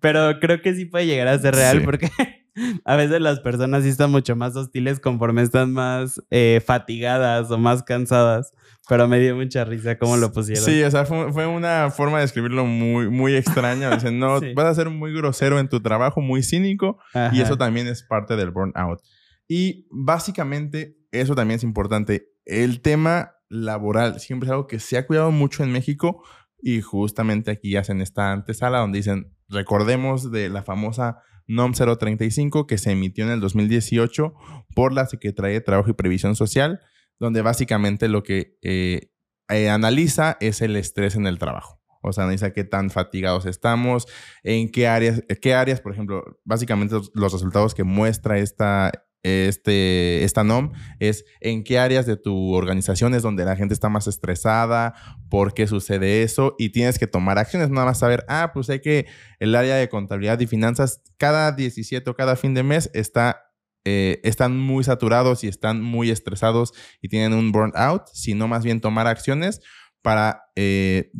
pero 0.00 0.38
creo 0.40 0.60
que 0.60 0.74
sí 0.74 0.84
puede 0.84 1.06
llegar 1.06 1.28
a 1.28 1.38
ser 1.38 1.54
real 1.54 1.82
porque 1.84 2.10
a 2.84 2.96
veces 2.96 3.22
las 3.22 3.40
personas 3.40 3.82
sí 3.82 3.88
están 3.88 4.10
mucho 4.10 4.36
más 4.36 4.54
hostiles 4.56 5.00
conforme 5.00 5.40
están 5.40 5.72
más 5.72 6.22
eh, 6.30 6.62
fatigadas 6.64 7.50
o 7.50 7.58
más 7.58 7.82
cansadas. 7.82 8.52
Pero 8.86 9.08
me 9.08 9.18
dio 9.18 9.34
mucha 9.34 9.64
risa 9.64 9.96
cómo 9.96 10.18
lo 10.18 10.30
pusieron. 10.30 10.62
Sí, 10.62 10.82
o 10.82 10.90
sea, 10.90 11.06
fue, 11.06 11.46
una 11.46 11.90
forma 11.90 12.18
de 12.18 12.26
escribirlo 12.26 12.66
muy, 12.66 13.08
muy 13.08 13.34
extraña. 13.34 13.88
Dicen, 13.88 14.18
no, 14.18 14.40
vas 14.54 14.66
a 14.66 14.74
ser 14.74 14.90
muy 14.90 15.14
grosero 15.14 15.58
en 15.58 15.70
tu 15.70 15.80
trabajo, 15.80 16.20
muy 16.20 16.42
cínico. 16.42 16.98
Y 17.32 17.40
eso 17.40 17.56
también 17.56 17.86
es 17.86 18.02
parte 18.02 18.36
del 18.36 18.50
burnout. 18.50 19.00
Y 19.48 19.86
básicamente, 19.90 20.98
eso 21.12 21.34
también 21.34 21.56
es 21.56 21.64
importante. 21.64 22.28
El 22.44 22.80
tema 22.80 23.36
laboral 23.48 24.20
siempre 24.20 24.46
es 24.46 24.50
algo 24.50 24.66
que 24.66 24.80
se 24.80 24.96
ha 24.96 25.06
cuidado 25.06 25.30
mucho 25.30 25.62
en 25.62 25.72
México 25.72 26.24
y 26.60 26.80
justamente 26.80 27.50
aquí 27.50 27.76
hacen 27.76 28.00
esta 28.00 28.32
antesala 28.32 28.78
donde 28.78 28.98
dicen, 28.98 29.36
recordemos 29.48 30.30
de 30.32 30.48
la 30.48 30.62
famosa 30.62 31.18
NOM 31.46 31.72
035 31.72 32.66
que 32.66 32.78
se 32.78 32.90
emitió 32.90 33.24
en 33.24 33.32
el 33.32 33.40
2018 33.40 34.34
por 34.74 34.92
la 34.92 35.06
Secretaría 35.06 35.52
de 35.52 35.60
Trabajo 35.60 35.90
y 35.90 35.94
Previsión 35.94 36.36
Social, 36.36 36.80
donde 37.18 37.42
básicamente 37.42 38.08
lo 38.08 38.22
que 38.22 38.58
eh, 38.62 39.10
eh, 39.50 39.68
analiza 39.68 40.36
es 40.40 40.62
el 40.62 40.76
estrés 40.76 41.16
en 41.16 41.26
el 41.26 41.38
trabajo. 41.38 41.80
O 42.02 42.12
sea, 42.12 42.24
analiza 42.24 42.52
qué 42.52 42.64
tan 42.64 42.90
fatigados 42.90 43.46
estamos, 43.46 44.06
en 44.42 44.70
qué 44.70 44.88
áreas, 44.88 45.22
qué 45.40 45.54
áreas, 45.54 45.80
por 45.80 45.92
ejemplo, 45.92 46.22
básicamente 46.44 46.96
los 47.14 47.32
resultados 47.32 47.74
que 47.74 47.84
muestra 47.84 48.38
esta, 48.38 48.92
este, 49.24 50.22
esta 50.22 50.44
NOM 50.44 50.72
es 51.00 51.24
en 51.40 51.64
qué 51.64 51.78
áreas 51.78 52.04
de 52.04 52.18
tu 52.18 52.52
organización 52.52 53.14
es 53.14 53.22
donde 53.22 53.46
la 53.46 53.56
gente 53.56 53.72
está 53.72 53.88
más 53.88 54.06
estresada, 54.06 54.94
por 55.30 55.54
qué 55.54 55.66
sucede 55.66 56.22
eso 56.22 56.54
y 56.58 56.68
tienes 56.68 56.98
que 56.98 57.06
tomar 57.06 57.38
acciones, 57.38 57.70
nada 57.70 57.86
más 57.86 57.98
saber, 57.98 58.24
ah, 58.28 58.50
pues 58.52 58.68
hay 58.68 58.80
que 58.80 59.06
el 59.40 59.54
área 59.54 59.76
de 59.76 59.88
contabilidad 59.88 60.38
y 60.40 60.46
finanzas 60.46 61.00
cada 61.16 61.52
17 61.52 62.08
o 62.08 62.14
cada 62.14 62.36
fin 62.36 62.52
de 62.52 62.62
mes 62.62 62.90
está, 62.92 63.50
eh, 63.86 64.20
están 64.24 64.58
muy 64.58 64.84
saturados 64.84 65.42
y 65.42 65.48
están 65.48 65.80
muy 65.80 66.10
estresados 66.10 66.72
y 67.00 67.08
tienen 67.08 67.32
un 67.32 67.50
burnout, 67.50 68.02
sino 68.12 68.46
más 68.46 68.62
bien 68.62 68.82
tomar 68.82 69.06
acciones 69.06 69.62
para 70.02 70.42
eh, 70.54 71.10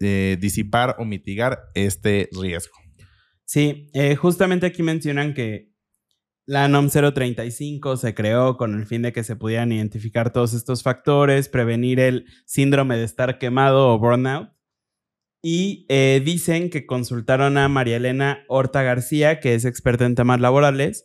eh, 0.00 0.36
disipar 0.40 0.96
o 0.98 1.04
mitigar 1.04 1.60
este 1.74 2.28
riesgo. 2.32 2.74
Sí, 3.44 3.92
justamente 4.18 4.66
aquí 4.66 4.82
mencionan 4.82 5.32
que 5.32 5.75
la 6.46 6.68
NOM 6.68 6.88
035 6.88 7.96
se 7.96 8.14
creó 8.14 8.56
con 8.56 8.74
el 8.74 8.86
fin 8.86 9.02
de 9.02 9.12
que 9.12 9.24
se 9.24 9.34
pudieran 9.34 9.72
identificar 9.72 10.32
todos 10.32 10.54
estos 10.54 10.84
factores, 10.84 11.48
prevenir 11.48 11.98
el 11.98 12.26
síndrome 12.46 12.96
de 12.96 13.04
estar 13.04 13.38
quemado 13.38 13.92
o 13.92 13.98
burnout. 13.98 14.50
Y 15.42 15.86
eh, 15.88 16.22
dicen 16.24 16.70
que 16.70 16.86
consultaron 16.86 17.58
a 17.58 17.68
María 17.68 17.96
Elena 17.96 18.44
Horta 18.48 18.82
García, 18.82 19.40
que 19.40 19.54
es 19.54 19.64
experta 19.64 20.06
en 20.06 20.14
temas 20.14 20.40
laborales, 20.40 21.04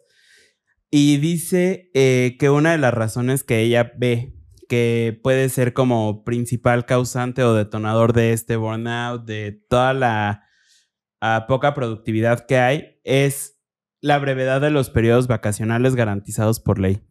y 0.91 1.17
dice 1.17 1.89
eh, 1.95 2.37
que 2.39 2.49
una 2.49 2.73
de 2.73 2.77
las 2.77 2.93
razones 2.93 3.43
que 3.43 3.61
ella 3.61 3.93
ve 3.97 4.35
que 4.69 5.19
puede 5.21 5.49
ser 5.49 5.73
como 5.73 6.23
principal 6.23 6.85
causante 6.85 7.43
o 7.43 7.53
detonador 7.55 8.13
de 8.13 8.31
este 8.31 8.55
burnout, 8.55 9.25
de 9.25 9.51
toda 9.67 9.93
la 9.93 10.45
ah, 11.19 11.45
poca 11.47 11.73
productividad 11.73 12.45
que 12.45 12.57
hay, 12.57 12.99
es 13.03 13.60
la 14.01 14.17
brevedad 14.17 14.59
de 14.59 14.71
los 14.71 14.89
periodos 14.89 15.27
vacacionales 15.27 15.95
garantizados 15.95 16.59
por 16.59 16.79
ley. 16.79 17.01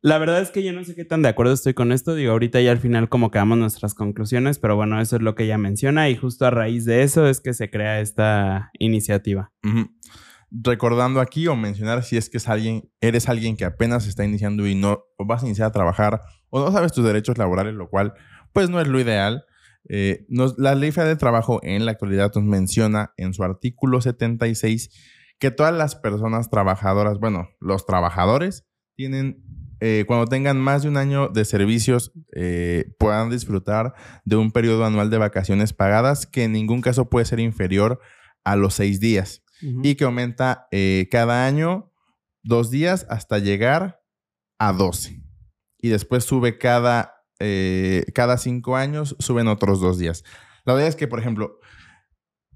La 0.00 0.18
verdad 0.18 0.40
es 0.40 0.50
que 0.50 0.62
yo 0.62 0.72
no 0.72 0.84
sé 0.84 0.94
qué 0.94 1.04
tan 1.04 1.22
de 1.22 1.28
acuerdo 1.28 1.52
estoy 1.52 1.74
con 1.74 1.92
esto. 1.92 2.14
Digo, 2.14 2.32
ahorita 2.32 2.60
ya 2.60 2.70
al 2.70 2.78
final 2.78 3.08
como 3.08 3.30
quedamos 3.30 3.58
nuestras 3.58 3.94
conclusiones, 3.94 4.58
pero 4.58 4.76
bueno, 4.76 5.00
eso 5.00 5.16
es 5.16 5.22
lo 5.22 5.34
que 5.34 5.44
ella 5.44 5.58
menciona 5.58 6.08
y 6.08 6.16
justo 6.16 6.46
a 6.46 6.50
raíz 6.50 6.84
de 6.84 7.02
eso 7.02 7.26
es 7.26 7.40
que 7.40 7.52
se 7.52 7.70
crea 7.70 8.00
esta 8.00 8.70
iniciativa. 8.78 9.52
Recordando 10.50 11.20
aquí 11.20 11.48
o 11.48 11.56
mencionar 11.56 12.02
si 12.02 12.16
es 12.16 12.30
que 12.30 12.36
es 12.36 12.48
alguien, 12.48 12.88
eres 13.00 13.28
alguien 13.28 13.56
que 13.56 13.64
apenas 13.64 14.06
está 14.06 14.24
iniciando 14.24 14.66
y 14.66 14.74
no 14.74 15.04
vas 15.18 15.42
a 15.42 15.46
iniciar 15.46 15.68
a 15.68 15.72
trabajar 15.72 16.20
o 16.50 16.64
no 16.64 16.70
sabes 16.70 16.92
tus 16.92 17.04
derechos 17.04 17.36
laborales, 17.36 17.74
lo 17.74 17.88
cual 17.88 18.14
pues 18.52 18.70
no 18.70 18.80
es 18.80 18.86
lo 18.86 19.00
ideal. 19.00 19.44
Eh, 19.88 20.24
la 20.56 20.74
Ley 20.74 20.92
Federal 20.92 21.14
de 21.14 21.18
Trabajo 21.18 21.60
en 21.62 21.84
la 21.84 21.92
actualidad 21.92 22.32
nos 22.34 22.44
menciona 22.44 23.12
en 23.16 23.34
su 23.34 23.42
artículo 23.42 24.00
76 24.00 24.90
que 25.38 25.50
todas 25.50 25.74
las 25.74 25.96
personas 25.96 26.50
trabajadoras, 26.50 27.18
bueno, 27.18 27.48
los 27.60 27.86
trabajadores, 27.86 28.66
tienen, 28.96 29.44
eh, 29.80 30.04
cuando 30.06 30.26
tengan 30.26 30.58
más 30.58 30.82
de 30.82 30.88
un 30.88 30.96
año 30.96 31.28
de 31.28 31.44
servicios, 31.44 32.12
eh, 32.34 32.94
puedan 32.98 33.30
disfrutar 33.30 33.94
de 34.24 34.36
un 34.36 34.50
periodo 34.50 34.84
anual 34.84 35.10
de 35.10 35.18
vacaciones 35.18 35.72
pagadas 35.72 36.26
que 36.26 36.44
en 36.44 36.52
ningún 36.52 36.80
caso 36.80 37.10
puede 37.10 37.26
ser 37.26 37.40
inferior 37.40 38.00
a 38.44 38.56
los 38.56 38.74
seis 38.74 39.00
días 39.00 39.42
y 39.82 39.94
que 39.94 40.04
aumenta 40.04 40.68
eh, 40.70 41.08
cada 41.10 41.46
año 41.46 41.90
dos 42.42 42.70
días 42.70 43.06
hasta 43.08 43.38
llegar 43.38 44.02
a 44.58 44.72
doce. 44.72 45.22
Y 45.78 45.88
después 45.88 46.24
sube 46.24 46.58
cada, 46.58 47.24
cada 48.14 48.38
cinco 48.38 48.76
años, 48.76 49.16
suben 49.18 49.48
otros 49.48 49.80
dos 49.80 49.98
días. 49.98 50.24
La 50.64 50.74
verdad 50.74 50.88
es 50.88 50.96
que, 50.96 51.08
por 51.08 51.20
ejemplo, 51.20 51.58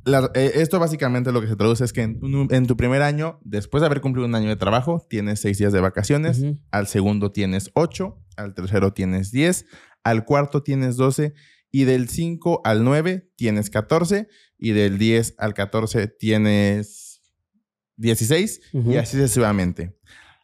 eh, 0.06 0.52
esto 0.54 0.78
básicamente 0.78 1.32
lo 1.32 1.40
que 1.40 1.48
se 1.48 1.56
traduce 1.56 1.84
es 1.84 1.92
que 1.92 2.02
en, 2.02 2.66
tu 2.66 2.76
primer 2.76 3.02
año, 3.02 3.40
después 3.44 3.80
de 3.80 3.86
haber 3.86 4.00
cumplido 4.00 4.26
un 4.26 4.34
año 4.34 4.48
de 4.48 4.56
trabajo, 4.56 5.06
tienes 5.08 5.40
seis 5.40 5.58
días 5.58 5.72
de 5.72 5.80
vacaciones, 5.80 6.42
al 6.70 6.86
segundo 6.86 7.32
tienes 7.32 7.70
ocho, 7.74 8.22
al 8.36 8.54
tercero 8.54 8.92
tienes 8.92 9.30
diez, 9.30 9.66
al 10.02 10.24
cuarto 10.24 10.62
tienes 10.62 10.96
doce 10.96 11.34
y 11.70 11.84
del 11.84 12.08
cinco 12.08 12.60
al 12.64 12.82
nueve 12.84 13.30
tienes 13.36 13.70
catorce 13.70 14.28
y 14.58 14.72
del 14.72 14.98
diez 14.98 15.34
al 15.38 15.54
catorce 15.54 16.08
tienes 16.08 17.22
dieciséis 17.96 18.60
y 18.72 18.96
así 18.96 19.16
sucesivamente. 19.16 19.96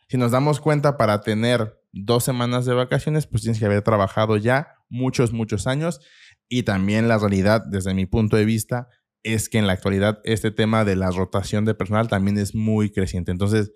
Si 0.09 0.19
nos 0.19 0.31
damos 0.31 0.61
cuenta, 0.61 0.97
para 0.97 1.21
tener 1.23 1.81
dos 1.93 2.23
semanas 2.23 2.65
de 2.65 2.75
vacaciones, 2.75 3.27
pues 3.27 3.43
tienes 3.43 3.59
que 3.59 3.67
haber 3.67 3.83
trabajado 3.83 4.37
ya 4.37 4.77
muchos, 4.89 5.33
muchos 5.33 5.67
años 5.67 6.01
y 6.49 6.63
también 6.63 7.09
la 7.09 7.19
realidad, 7.19 7.65
desde 7.67 7.95
mi 7.95 8.07
punto 8.07 8.37
de 8.37 8.45
vista, 8.45 8.89
es 9.27 9.49
que 9.49 9.59
en 9.59 9.67
la 9.67 9.73
actualidad 9.73 10.21
este 10.25 10.51
tema 10.51 10.85
de 10.85 10.97
la 10.97 11.11
rotación 11.11 11.65
de 11.65 11.75
personal 11.75 12.09
también 12.09 12.39
es 12.39 12.55
muy 12.55 12.91
creciente. 12.91 13.33
Entonces, 13.33 13.73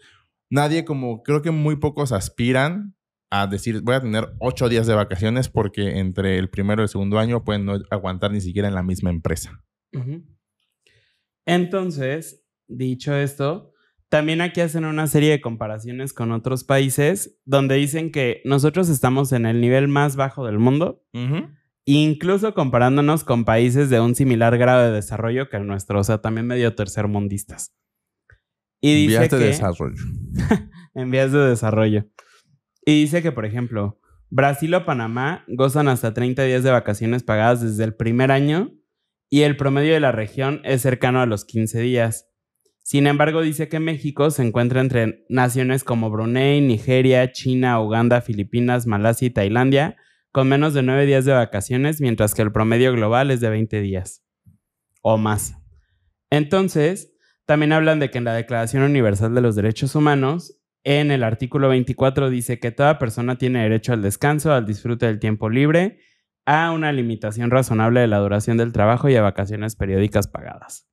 nadie 0.49 0.85
como, 0.85 1.23
creo 1.23 1.43
que 1.43 1.51
muy 1.51 1.77
pocos 1.77 2.13
aspiran 2.13 2.95
a 3.31 3.47
decir, 3.47 3.83
voy 3.83 3.97
a 3.97 4.01
tener 4.01 4.29
ocho 4.39 4.69
días 4.69 4.87
de 4.87 4.95
vacaciones 4.95 5.49
porque 5.49 5.99
entre 5.99 6.39
el 6.39 6.51
primero 6.51 6.83
y 6.83 6.85
el 6.85 6.89
segundo 6.89 7.19
año 7.19 7.45
pueden 7.45 7.65
no 7.65 7.79
aguantar 7.91 8.33
ni 8.33 8.41
siquiera 8.41 8.69
en 8.69 8.75
la 8.75 8.83
misma 8.83 9.11
empresa. 9.11 9.63
Entonces, 11.47 12.45
dicho 12.69 13.15
esto, 13.15 13.73
también 14.09 14.41
aquí 14.41 14.61
hacen 14.61 14.85
una 14.85 15.07
serie 15.07 15.31
de 15.31 15.41
comparaciones 15.41 16.13
con 16.13 16.33
otros 16.33 16.65
países 16.65 17.39
donde 17.45 17.77
dicen 17.77 18.11
que 18.11 18.43
nosotros 18.45 18.89
estamos 18.89 19.33
en 19.33 19.47
el 19.47 19.61
nivel 19.61 19.89
más 19.89 20.17
bajo 20.17 20.47
del 20.47 20.59
mundo 20.59 21.05
incluso 21.95 22.55
comparándonos 22.55 23.25
con 23.25 23.45
países 23.45 23.91
de 23.91 24.01
un 24.01 24.15
similar 24.15 24.59
grado 24.59 24.85
de 24.85 24.93
desarrollo 24.93 25.49
que 25.49 25.57
el 25.57 25.67
nuestro, 25.67 26.01
o 26.01 26.05
sea, 26.05 26.19
también 26.19 26.47
medio 26.47 26.75
tercermundistas. 26.75 27.75
Y 28.81 29.07
dice 29.07 29.19
vías 29.19 29.31
de 29.31 29.39
desarrollo. 29.39 30.03
en 30.95 31.11
vías 31.11 31.33
de 31.33 31.39
desarrollo. 31.39 32.07
Y 32.85 33.03
dice 33.03 33.23
que, 33.23 33.33
por 33.33 33.45
ejemplo, 33.45 34.01
Brasil 34.31 34.75
o 34.75 34.85
Panamá 34.85 35.45
gozan 35.49 35.89
hasta 35.89 36.15
30 36.15 36.45
días 36.45 36.63
de 36.63 36.71
vacaciones 36.71 37.23
pagadas 37.23 37.61
desde 37.61 37.85
el 37.85 37.95
primer 37.95 38.31
año 38.31 38.73
y 39.29 39.43
el 39.43 39.57
promedio 39.57 39.93
de 39.95 40.01
la 40.01 40.13
región 40.13 40.61
es 40.65 40.83
cercano 40.83 41.21
a 41.21 41.27
los 41.27 41.45
15 41.45 41.81
días. 41.81 42.29
Sin 42.83 43.07
embargo, 43.07 43.43
dice 43.43 43.69
que 43.69 43.79
México 43.79 44.31
se 44.31 44.43
encuentra 44.43 44.81
entre 44.81 45.25
naciones 45.29 45.85
como 45.85 46.11
Brunei, 46.11 46.61
Nigeria, 46.61 47.31
China, 47.31 47.81
Uganda, 47.81 48.21
Filipinas, 48.21 48.87
Malasia 48.87 49.27
y 49.27 49.31
Tailandia, 49.31 49.97
con 50.33 50.49
menos 50.49 50.75
de 50.75 50.83
nueve 50.83 51.07
días 51.07 51.25
de 51.25 51.33
vacaciones, 51.33 52.01
mientras 52.01 52.35
que 52.35 52.43
el 52.43 52.53
promedio 52.53 52.93
global 52.93 53.31
es 53.31 53.41
de 53.41 53.51
20 53.51 53.81
días 53.81 54.25
o 55.03 55.19
más. 55.19 55.57
Entonces, 56.31 57.17
también 57.47 57.73
hablan 57.73 57.99
de 57.99 58.11
que 58.11 58.19
en 58.19 58.25
la 58.25 58.35
Declaración 58.35 58.85
Universal 58.85 59.35
de 59.35 59.41
los 59.41 59.57
Derechos 59.57 59.95
Humanos, 59.95 60.61
en 60.85 61.11
el 61.11 61.25
artículo 61.25 61.69
24 61.69 62.31
dice 62.31 62.59
que 62.59 62.71
toda 62.71 62.99
persona 62.99 63.37
tiene 63.37 63.63
derecho 63.63 63.93
al 63.93 64.03
descanso, 64.03 64.53
al 64.53 64.67
disfrute 64.67 65.07
del 65.07 65.19
tiempo 65.19 65.51
libre, 65.51 65.99
a 66.47 66.71
una 66.71 66.93
limitación 66.93 67.51
razonable 67.51 68.01
de 68.01 68.07
la 68.07 68.19
duración 68.19 68.57
del 68.57 68.73
trabajo 68.73 69.09
y 69.09 69.17
a 69.17 69.23
vacaciones 69.23 69.77
periódicas 69.77 70.29
pagadas. 70.29 70.89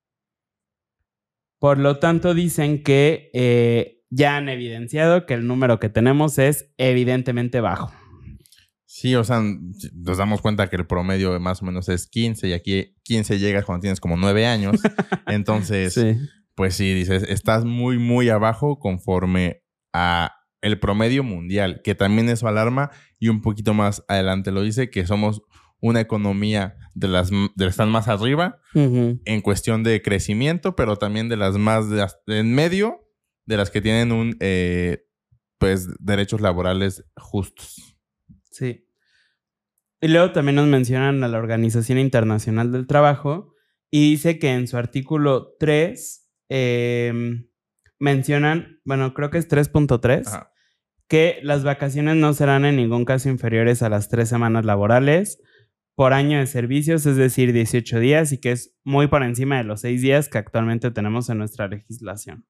Por 1.59 1.79
lo 1.79 1.97
tanto, 1.99 2.33
dicen 2.33 2.83
que 2.83 3.31
eh, 3.33 4.03
ya 4.09 4.37
han 4.37 4.49
evidenciado 4.49 5.25
que 5.25 5.33
el 5.33 5.47
número 5.47 5.79
que 5.79 5.89
tenemos 5.89 6.37
es 6.37 6.73
evidentemente 6.77 7.61
bajo. 7.61 7.91
Sí, 8.89 9.15
o 9.15 9.23
sea, 9.25 9.41
nos 9.41 10.17
damos 10.17 10.41
cuenta 10.41 10.69
que 10.69 10.77
el 10.77 10.87
promedio 10.87 11.37
más 11.41 11.61
o 11.61 11.65
menos 11.65 11.89
es 11.89 12.07
15 12.07 12.47
y 12.47 12.53
aquí 12.53 12.95
15 13.03 13.37
llegas 13.37 13.65
cuando 13.65 13.81
tienes 13.81 13.99
como 13.99 14.15
9 14.15 14.47
años. 14.47 14.79
Entonces, 15.27 15.99
pues 16.55 16.75
sí, 16.75 16.93
dices, 16.93 17.23
estás 17.23 17.65
muy, 17.65 17.97
muy 17.99 18.29
abajo 18.29 18.79
conforme 18.79 19.61
a 19.91 20.31
el 20.61 20.79
promedio 20.79 21.23
mundial, 21.23 21.81
que 21.83 21.95
también 21.95 22.29
eso 22.29 22.47
alarma 22.47 22.89
y 23.19 23.27
un 23.27 23.41
poquito 23.41 23.73
más 23.73 24.05
adelante 24.07 24.51
lo 24.51 24.61
dice, 24.61 24.89
que 24.89 25.05
somos 25.05 25.41
una 25.81 25.99
economía 25.99 26.77
de 26.93 27.09
las, 27.09 27.29
de 27.29 27.67
están 27.67 27.89
más 27.89 28.07
arriba 28.07 28.61
en 28.73 29.41
cuestión 29.41 29.83
de 29.83 30.01
crecimiento, 30.01 30.77
pero 30.77 30.95
también 30.95 31.27
de 31.27 31.35
las 31.35 31.57
más 31.57 31.89
de 31.89 32.07
en 32.27 32.55
medio 32.55 33.05
de 33.45 33.57
las 33.57 33.69
que 33.69 33.81
tienen 33.81 34.13
un 34.13 34.37
eh, 34.39 35.03
pues 35.57 35.89
derechos 35.99 36.39
laborales 36.39 37.03
justos. 37.17 37.96
Sí. 38.57 38.87
Y 40.01 40.07
luego 40.07 40.31
también 40.31 40.55
nos 40.55 40.67
mencionan 40.67 41.23
a 41.23 41.27
la 41.27 41.37
Organización 41.37 41.99
Internacional 41.99 42.71
del 42.71 42.87
Trabajo 42.87 43.53
y 43.91 44.11
dice 44.11 44.39
que 44.39 44.53
en 44.53 44.67
su 44.67 44.77
artículo 44.77 45.55
3 45.59 46.27
em, 46.49 47.49
mencionan, 47.99 48.79
bueno, 48.83 49.13
creo 49.13 49.29
que 49.29 49.37
es 49.37 49.47
3.3, 49.47 50.49
que 51.07 51.39
las 51.43 51.63
vacaciones 51.63 52.15
no 52.15 52.33
serán 52.33 52.65
en 52.65 52.77
ningún 52.77 53.05
caso 53.05 53.29
inferiores 53.29 53.83
a 53.83 53.89
las 53.89 54.09
tres 54.09 54.27
semanas 54.27 54.65
laborales 54.65 55.39
por 55.95 56.13
año 56.13 56.39
de 56.39 56.47
servicios, 56.47 57.05
es 57.05 57.15
decir, 57.15 57.53
18 57.53 57.99
días, 57.99 58.31
y 58.31 58.39
que 58.39 58.51
es 58.51 58.75
muy 58.83 59.07
por 59.07 59.23
encima 59.23 59.57
de 59.57 59.63
los 59.63 59.81
seis 59.81 60.01
días 60.01 60.29
que 60.29 60.37
actualmente 60.37 60.91
tenemos 60.91 61.29
en 61.29 61.39
nuestra 61.39 61.67
legislación. 61.67 62.45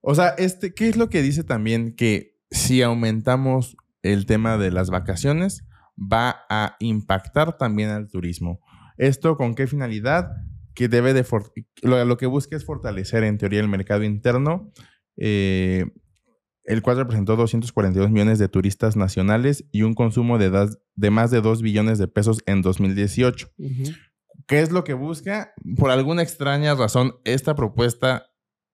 O 0.00 0.14
sea, 0.14 0.30
este, 0.30 0.74
¿qué 0.74 0.88
es 0.88 0.96
lo 0.96 1.08
que 1.08 1.22
dice 1.22 1.44
también? 1.44 1.94
Que 1.94 2.38
si 2.50 2.82
aumentamos 2.82 3.76
el 4.02 4.26
tema 4.26 4.58
de 4.58 4.70
las 4.70 4.90
vacaciones, 4.90 5.64
va 5.96 6.44
a 6.48 6.76
impactar 6.80 7.56
también 7.56 7.90
al 7.90 8.08
turismo. 8.08 8.60
¿Esto 8.96 9.36
con 9.36 9.54
qué 9.54 9.66
finalidad? 9.66 10.30
Que 10.74 10.88
debe 10.88 11.12
de 11.12 11.24
lo, 11.82 12.04
lo, 12.04 12.16
que 12.16 12.26
busca 12.26 12.56
es 12.56 12.64
fortalecer 12.64 13.24
en 13.24 13.38
teoría 13.38 13.60
el 13.60 13.68
mercado 13.68 14.04
interno, 14.04 14.72
eh, 15.16 15.84
el 16.64 16.82
cual 16.82 16.96
representó 16.96 17.36
242 17.36 18.10
millones 18.10 18.38
de 18.38 18.48
turistas 18.48 18.96
nacionales 18.96 19.66
y 19.72 19.82
un 19.82 19.94
consumo 19.94 20.38
de, 20.38 20.70
de 20.94 21.10
más 21.10 21.30
de 21.30 21.40
2 21.40 21.62
billones 21.62 21.98
de 21.98 22.08
pesos 22.08 22.38
en 22.46 22.62
2018. 22.62 23.50
¿Qué 24.46 24.60
es 24.60 24.70
lo 24.70 24.84
que 24.84 24.94
busca? 24.94 25.52
Por 25.76 25.90
alguna 25.90 26.22
extraña 26.22 26.74
razón, 26.74 27.14
esta 27.24 27.54
propuesta 27.54 28.26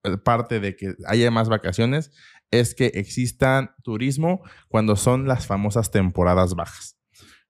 eh, 0.05 0.17
parte 0.19 0.61
de 0.61 0.77
que 0.77 0.95
haya 1.07 1.31
más 1.31 1.49
vacaciones 1.49 2.13
es 2.51 2.75
que 2.75 2.87
existan 2.95 3.71
turismo 3.83 4.43
cuando 4.69 4.97
son 4.97 5.29
las 5.29 5.47
famosas 5.47 5.91
temporadas 5.91 6.55
bajas. 6.55 6.99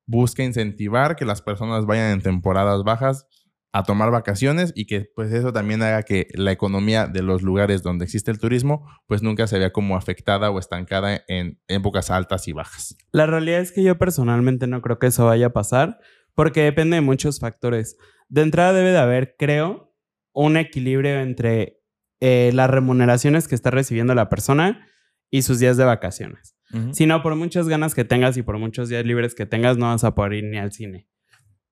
Busca 0.07 0.43
incentivar 0.43 1.17
que 1.17 1.25
las 1.25 1.43
personas 1.43 1.87
vayan 1.87 2.13
en 2.13 2.23
temporadas 2.23 2.83
bajas 2.83 3.27
a 3.73 3.83
tomar 3.83 4.11
vacaciones 4.11 4.73
y 4.75 4.87
que 4.87 5.11
pues 5.15 5.33
eso 5.33 5.53
también 5.53 5.83
haga 5.83 6.03
que 6.03 6.27
la 6.35 6.53
economía 6.53 7.07
de 7.07 7.23
los 7.23 7.43
lugares 7.43 7.83
donde 7.83 8.07
existe 8.07 8.31
el 8.31 8.39
turismo 8.39 8.89
pues 9.07 9.23
nunca 9.23 9.47
se 9.47 9.59
vea 9.59 9.73
como 9.73 9.97
afectada 9.97 10.51
o 10.51 10.59
estancada 10.59 11.23
en 11.29 11.61
épocas 11.69 12.11
altas 12.11 12.49
y 12.49 12.53
bajas. 12.53 12.97
La 13.13 13.27
realidad 13.27 13.61
es 13.61 13.73
que 13.73 13.83
yo 13.83 13.99
personalmente 13.99 14.67
no 14.67 14.81
creo 14.81 14.99
que 14.99 15.09
eso 15.09 15.27
vaya 15.27 15.49
a 15.49 15.53
pasar 15.53 15.99
porque 16.35 16.63
depende 16.63 16.97
de 16.97 17.03
muchos 17.03 17.41
factores. 17.41 17.97
De 18.29 18.43
entrada 18.43 18.73
debe 18.73 18.91
de 18.91 18.99
haber, 18.99 19.37
creo, 19.39 19.95
un 20.33 20.57
equilibrio 20.57 21.21
entre 21.21 21.78
eh, 22.21 22.51
las 22.55 22.71
remuneraciones 22.71 23.49
que 23.49 23.55
está 23.55 23.71
recibiendo 23.71 24.15
la 24.15 24.29
persona 24.29 24.87
y 25.31 25.43
sus 25.43 25.59
días 25.59 25.77
de 25.77 25.85
vacaciones. 25.85 26.55
Si 26.93 27.07
no, 27.07 27.23
por 27.23 27.35
muchas 27.35 27.67
ganas 27.67 27.95
que 27.95 28.05
tengas 28.05 28.37
y 28.37 28.43
por 28.43 28.59
muchos 28.59 28.91
días 28.91 29.03
libres 29.07 29.35
que 29.35 29.47
tengas, 29.47 29.79
no 29.79 29.87
vas 29.87 30.05
a 30.05 30.15
poder 30.15 30.35
ir 30.35 30.45
ni 30.45 30.59
al 30.59 30.71
cine. 30.71 31.09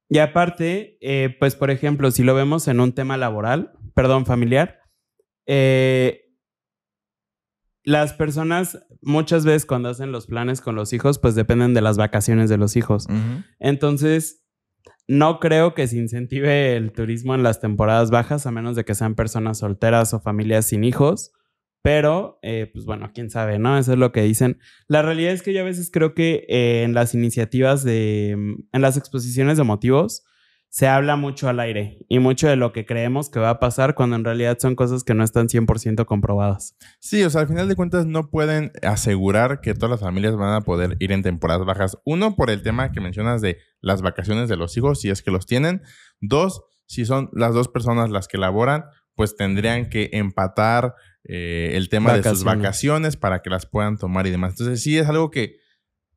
Y 0.08 0.18
aparte, 0.18 0.96
eh, 1.02 1.36
pues 1.38 1.54
por 1.54 1.70
ejemplo, 1.70 2.10
si 2.10 2.22
lo 2.22 2.34
vemos 2.34 2.66
en 2.66 2.80
un 2.80 2.92
tema 2.92 3.18
laboral, 3.18 3.72
perdón, 3.94 4.24
familiar, 4.24 4.78
eh, 5.46 6.26
las 7.82 8.14
personas 8.14 8.78
muchas 9.02 9.44
veces 9.44 9.66
cuando 9.66 9.90
hacen 9.90 10.12
los 10.12 10.26
planes 10.26 10.60
con 10.62 10.74
los 10.74 10.92
hijos, 10.92 11.18
pues 11.18 11.34
dependen 11.34 11.74
de 11.74 11.82
las 11.82 11.98
vacaciones 11.98 12.48
de 12.48 12.56
los 12.56 12.76
hijos. 12.76 13.06
Entonces, 13.58 14.45
no 15.08 15.38
creo 15.38 15.74
que 15.74 15.86
se 15.86 15.96
incentive 15.96 16.76
el 16.76 16.92
turismo 16.92 17.34
en 17.34 17.42
las 17.42 17.60
temporadas 17.60 18.10
bajas, 18.10 18.46
a 18.46 18.50
menos 18.50 18.76
de 18.76 18.84
que 18.84 18.94
sean 18.94 19.14
personas 19.14 19.58
solteras 19.58 20.12
o 20.14 20.20
familias 20.20 20.66
sin 20.66 20.84
hijos. 20.84 21.32
Pero, 21.82 22.40
eh, 22.42 22.68
pues 22.72 22.84
bueno, 22.84 23.12
quién 23.14 23.30
sabe, 23.30 23.60
¿no? 23.60 23.78
Eso 23.78 23.92
es 23.92 23.98
lo 23.98 24.10
que 24.10 24.22
dicen. 24.22 24.58
La 24.88 25.02
realidad 25.02 25.32
es 25.32 25.42
que 25.42 25.52
yo 25.52 25.60
a 25.60 25.64
veces 25.64 25.90
creo 25.92 26.14
que 26.14 26.44
eh, 26.48 26.82
en 26.82 26.94
las 26.94 27.14
iniciativas 27.14 27.84
de, 27.84 28.34
mm, 28.36 28.54
en 28.72 28.82
las 28.82 28.96
exposiciones 28.96 29.56
de 29.56 29.62
motivos, 29.62 30.24
se 30.68 30.86
habla 30.86 31.16
mucho 31.16 31.48
al 31.48 31.60
aire 31.60 31.98
y 32.08 32.18
mucho 32.18 32.48
de 32.48 32.56
lo 32.56 32.72
que 32.72 32.84
creemos 32.84 33.30
que 33.30 33.40
va 33.40 33.50
a 33.50 33.60
pasar 33.60 33.94
cuando 33.94 34.16
en 34.16 34.24
realidad 34.24 34.58
son 34.60 34.74
cosas 34.74 35.04
que 35.04 35.14
no 35.14 35.24
están 35.24 35.48
100% 35.48 36.04
comprobadas. 36.04 36.76
Sí, 37.00 37.22
o 37.22 37.30
sea, 37.30 37.42
al 37.42 37.48
final 37.48 37.68
de 37.68 37.76
cuentas 37.76 38.06
no 38.06 38.28
pueden 38.30 38.72
asegurar 38.82 39.60
que 39.60 39.74
todas 39.74 39.90
las 39.90 40.00
familias 40.00 40.36
van 40.36 40.52
a 40.52 40.60
poder 40.60 40.96
ir 41.00 41.12
en 41.12 41.22
temporadas 41.22 41.64
bajas. 41.66 41.96
Uno, 42.04 42.36
por 42.36 42.50
el 42.50 42.62
tema 42.62 42.92
que 42.92 43.00
mencionas 43.00 43.40
de 43.40 43.58
las 43.80 44.02
vacaciones 44.02 44.48
de 44.48 44.56
los 44.56 44.76
hijos, 44.76 45.00
si 45.00 45.08
es 45.08 45.22
que 45.22 45.30
los 45.30 45.46
tienen. 45.46 45.82
Dos, 46.20 46.62
si 46.86 47.04
son 47.04 47.30
las 47.32 47.54
dos 47.54 47.68
personas 47.68 48.10
las 48.10 48.28
que 48.28 48.38
laboran, 48.38 48.84
pues 49.14 49.34
tendrían 49.34 49.88
que 49.88 50.10
empatar 50.12 50.94
eh, 51.24 51.72
el 51.74 51.88
tema 51.88 52.12
de 52.12 52.22
sus 52.22 52.44
vacaciones 52.44 53.16
para 53.16 53.40
que 53.40 53.50
las 53.50 53.66
puedan 53.66 53.96
tomar 53.96 54.26
y 54.26 54.30
demás. 54.30 54.52
Entonces 54.52 54.82
sí 54.82 54.98
es 54.98 55.08
algo 55.08 55.30
que 55.30 55.56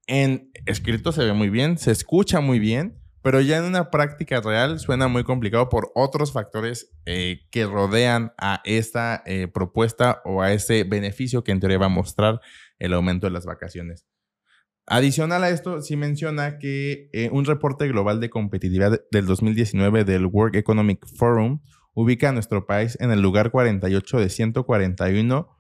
en 0.06 0.52
escrito 0.66 1.12
se 1.12 1.24
ve 1.24 1.34
muy 1.34 1.50
bien, 1.50 1.78
se 1.78 1.92
escucha 1.92 2.42
muy 2.42 2.60
bien, 2.60 3.00
pero 3.22 3.42
ya 3.42 3.58
en 3.58 3.66
una 3.66 3.92
práctica 3.92 4.42
real 4.42 4.80
suena 4.80 5.08
muy 5.08 5.24
complicado 5.24 5.70
por 5.70 5.92
otros 5.96 6.32
factores 6.32 6.92
eh, 7.06 7.42
que 7.52 7.66
rodean 7.66 8.34
a 8.38 8.62
esta 8.64 9.24
eh, 9.26 9.48
propuesta 9.48 10.22
o 10.26 10.42
a 10.42 10.54
ese 10.54 10.84
beneficio 10.84 11.44
que 11.44 11.52
en 11.52 11.60
teoría 11.60 11.78
va 11.78 11.88
a 11.88 11.90
mostrar 11.90 12.42
el 12.80 12.94
aumento 12.94 13.28
de 13.28 13.32
las 13.32 13.46
vacaciones. 13.46 14.06
Adicional 14.86 15.44
a 15.44 15.50
esto, 15.50 15.82
sí 15.82 15.96
menciona 15.96 16.58
que 16.58 17.30
un 17.32 17.46
reporte 17.46 17.88
global 17.88 18.20
de 18.20 18.32
competitividad 18.32 19.00
del 19.12 19.28
2019 19.28 20.04
del 20.04 20.26
World 20.26 20.56
Economic 20.56 21.06
Forum 21.06 21.60
ubica 21.94 22.30
a 22.30 22.32
nuestro 22.32 22.66
país 22.66 22.98
en 23.02 23.12
el 23.12 23.22
lugar 23.22 23.52
48 23.52 24.20
de 24.20 24.30
141, 24.30 25.58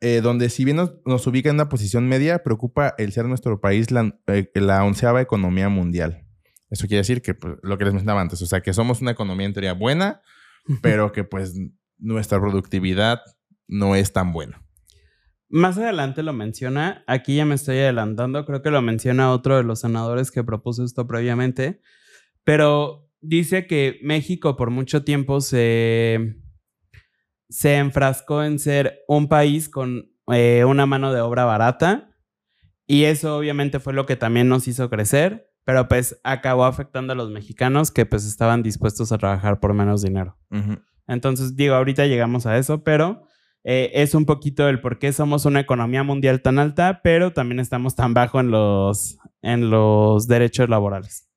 eh, 0.00 0.20
donde 0.20 0.48
si 0.50 0.64
bien 0.64 0.76
nos, 0.76 1.26
ubica 1.26 1.48
en 1.48 1.56
una 1.56 1.68
posición 1.68 2.08
media, 2.08 2.42
preocupa 2.42 2.94
el 2.98 3.12
ser 3.12 3.26
nuestro 3.26 3.60
país 3.60 3.88
eh, 4.26 4.50
la 4.54 4.84
onceava 4.84 5.20
economía 5.20 5.68
mundial. 5.68 6.21
Eso 6.72 6.86
quiere 6.86 7.00
decir 7.00 7.20
que 7.20 7.34
pues, 7.34 7.56
lo 7.62 7.76
que 7.76 7.84
les 7.84 7.92
mencionaba 7.92 8.22
antes, 8.22 8.40
o 8.40 8.46
sea, 8.46 8.62
que 8.62 8.72
somos 8.72 9.02
una 9.02 9.10
economía 9.10 9.46
en 9.46 9.52
teoría 9.52 9.74
buena, 9.74 10.22
pero 10.80 11.12
que 11.12 11.22
pues 11.22 11.54
nuestra 11.98 12.40
productividad 12.40 13.20
no 13.68 13.94
es 13.94 14.14
tan 14.14 14.32
buena. 14.32 14.62
Más 15.50 15.76
adelante 15.76 16.22
lo 16.22 16.32
menciona, 16.32 17.04
aquí 17.06 17.36
ya 17.36 17.44
me 17.44 17.56
estoy 17.56 17.76
adelantando, 17.76 18.46
creo 18.46 18.62
que 18.62 18.70
lo 18.70 18.80
menciona 18.80 19.32
otro 19.32 19.58
de 19.58 19.64
los 19.64 19.80
senadores 19.80 20.30
que 20.30 20.44
propuso 20.44 20.82
esto 20.82 21.06
previamente, 21.06 21.82
pero 22.42 23.06
dice 23.20 23.66
que 23.66 24.00
México 24.02 24.56
por 24.56 24.70
mucho 24.70 25.04
tiempo 25.04 25.42
se, 25.42 26.36
se 27.50 27.76
enfrascó 27.76 28.42
en 28.42 28.58
ser 28.58 29.00
un 29.08 29.28
país 29.28 29.68
con 29.68 30.10
eh, 30.32 30.64
una 30.64 30.86
mano 30.86 31.12
de 31.12 31.20
obra 31.20 31.44
barata 31.44 32.16
y 32.86 33.04
eso 33.04 33.36
obviamente 33.36 33.78
fue 33.78 33.92
lo 33.92 34.06
que 34.06 34.16
también 34.16 34.48
nos 34.48 34.66
hizo 34.68 34.88
crecer, 34.88 35.51
pero 35.64 35.88
pues 35.88 36.20
acabó 36.24 36.64
afectando 36.64 37.12
a 37.12 37.16
los 37.16 37.30
mexicanos 37.30 37.90
que 37.90 38.06
pues 38.06 38.26
estaban 38.26 38.62
dispuestos 38.62 39.12
a 39.12 39.18
trabajar 39.18 39.60
por 39.60 39.74
menos 39.74 40.02
dinero. 40.02 40.36
Entonces 41.06 41.56
digo, 41.56 41.74
ahorita 41.74 42.06
llegamos 42.06 42.46
a 42.46 42.56
eso, 42.58 42.82
pero 42.82 43.22
eh, 43.64 43.90
es 43.94 44.14
un 44.14 44.24
poquito 44.24 44.68
el 44.68 44.80
por 44.80 44.98
qué 44.98 45.12
somos 45.12 45.44
una 45.44 45.60
economía 45.60 46.02
mundial 46.02 46.42
tan 46.42 46.58
alta, 46.58 47.00
pero 47.02 47.32
también 47.32 47.60
estamos 47.60 47.94
tan 47.94 48.14
bajo 48.14 48.40
en 48.40 48.50
los, 48.50 49.18
en 49.40 49.70
los 49.70 50.26
derechos 50.26 50.68
laborales. 50.68 51.28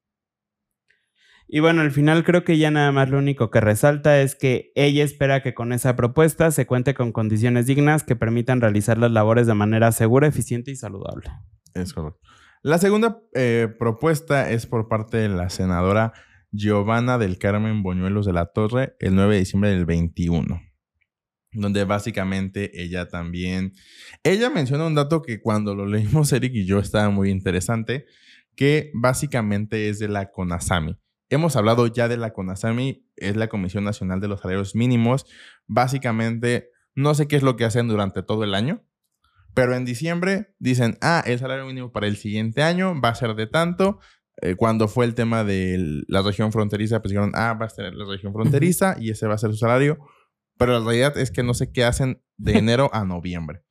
Y 1.48 1.60
bueno, 1.60 1.82
al 1.82 1.92
final 1.92 2.24
creo 2.24 2.44
que 2.44 2.58
ya 2.58 2.72
nada 2.72 2.92
más 2.92 3.10
lo 3.10 3.20
único 3.20 3.52
que 3.52 3.62
resalta 3.62 4.20
es 4.20 4.34
que 4.34 4.72
ella 4.74 5.04
espera 5.04 5.44
que 5.44 5.54
con 5.54 5.74
esa 5.74 5.96
propuesta 5.96 6.50
se 6.50 6.66
cuente 6.66 6.96
con 6.96 7.12
condiciones 7.12 7.68
dignas 7.68 8.04
que 8.04 8.16
permitan 8.16 8.62
realizar 8.62 8.98
las 8.98 9.12
labores 9.12 9.46
de 9.46 9.54
manera 9.54 9.92
segura, 9.92 10.28
eficiente 10.28 10.72
y 10.72 10.76
saludable. 10.76 11.30
Es 11.76 11.94
correcto. 11.94 12.20
La 12.66 12.80
segunda 12.80 13.22
eh, 13.36 13.68
propuesta 13.78 14.50
es 14.50 14.66
por 14.66 14.88
parte 14.88 15.18
de 15.18 15.30
la 15.30 15.52
senadora 15.52 16.14
Giovanna 16.50 17.20
del 17.20 17.38
Carmen 17.38 17.84
Boñuelos 17.84 18.26
de 18.26 18.34
la 18.34 18.48
Torre 18.48 18.96
el 19.00 19.14
9 19.14 19.36
de 19.36 19.40
diciembre 19.40 19.70
del 19.70 19.86
21 19.86 20.64
donde 21.52 21.84
básicamente 21.84 22.82
ella 22.82 23.08
también, 23.08 23.74
ella 24.24 24.50
menciona 24.50 24.88
un 24.88 24.96
dato 24.96 25.22
que 25.22 25.44
cuando 25.44 25.76
lo 25.76 25.86
leímos 25.86 26.34
Eric 26.34 26.56
y 26.56 26.66
yo 26.66 26.80
estaba 26.80 27.12
muy 27.12 27.30
interesante, 27.30 28.08
que 28.56 28.90
básicamente 28.96 29.88
es 29.88 30.00
de 30.00 30.08
la 30.08 30.32
CONASAMI. 30.32 30.98
Hemos 31.30 31.56
hablado 31.58 31.86
ya 31.86 32.08
de 32.08 32.18
la 32.18 32.34
CONASAMI, 32.34 33.08
es 33.16 33.36
la 33.36 33.48
Comisión 33.48 33.84
Nacional 33.84 34.22
de 34.22 34.28
los 34.28 34.42
Salarios 34.42 34.74
Mínimos. 34.74 35.28
Básicamente, 35.68 36.72
no 36.96 37.14
sé 37.14 37.28
qué 37.28 37.36
es 37.36 37.44
lo 37.44 37.58
que 37.58 37.66
hacen 37.66 37.88
durante 37.88 38.24
todo 38.24 38.44
el 38.44 38.56
año, 38.56 38.84
pero 39.56 39.74
en 39.76 39.86
diciembre 39.86 40.54
dicen, 40.60 40.98
ah, 41.02 41.24
el 41.26 41.40
salario 41.40 41.66
mínimo 41.66 41.92
para 41.92 42.08
el 42.08 42.18
siguiente 42.18 42.62
año 42.62 43.00
va 43.02 43.10
a 43.10 43.16
ser 43.16 43.34
de 43.36 43.48
tanto. 43.48 44.00
Eh, 44.42 44.56
cuando 44.56 44.90
fue 44.90 45.06
el 45.06 45.16
tema 45.16 45.46
de 45.46 46.04
la 46.08 46.22
región 46.22 46.52
fronteriza, 46.52 47.02
pues 47.02 47.12
dijeron, 47.12 47.32
ah, 47.36 47.54
va 47.54 47.66
a 47.66 47.70
ser 47.70 47.94
la 47.94 48.06
región 48.06 48.34
fronteriza 48.34 48.98
y 49.00 49.10
ese 49.10 49.28
va 49.28 49.36
a 49.36 49.40
ser 49.40 49.52
su 49.52 49.58
salario. 49.58 49.98
Pero 50.58 50.78
la 50.78 50.86
realidad 50.86 51.18
es 51.18 51.32
que 51.32 51.42
no 51.42 51.54
sé 51.54 51.72
qué 51.72 51.86
hacen 51.86 52.22
de 52.38 52.54
enero 52.60 52.90
a 52.94 53.06
noviembre. 53.06 53.64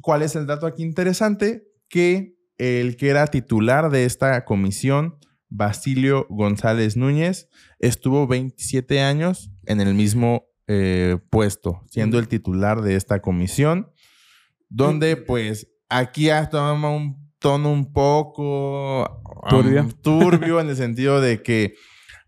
¿Cuál 0.00 0.22
es 0.22 0.36
el 0.36 0.46
dato 0.46 0.66
aquí 0.66 0.84
interesante? 0.84 1.66
Que 1.88 2.36
el 2.56 2.96
que 2.96 3.08
era 3.08 3.26
titular 3.26 3.90
de 3.90 4.04
esta 4.04 4.44
comisión 4.44 5.18
Basilio 5.48 6.26
González 6.28 6.96
Núñez 6.96 7.48
estuvo 7.78 8.26
27 8.26 9.00
años 9.00 9.50
en 9.66 9.80
el 9.80 9.94
mismo 9.94 10.46
eh, 10.66 11.18
puesto, 11.30 11.82
siendo 11.88 12.18
el 12.18 12.28
titular 12.28 12.82
de 12.82 12.94
esta 12.94 13.20
comisión, 13.20 13.90
donde 14.68 15.16
pues 15.16 15.68
aquí 15.88 16.28
toma 16.50 16.90
un 16.90 17.32
tono 17.38 17.72
un 17.72 17.92
poco 17.92 19.22
turbio. 19.48 19.88
turbio 20.02 20.60
en 20.60 20.68
el 20.68 20.76
sentido 20.76 21.20
de 21.20 21.42
que 21.42 21.74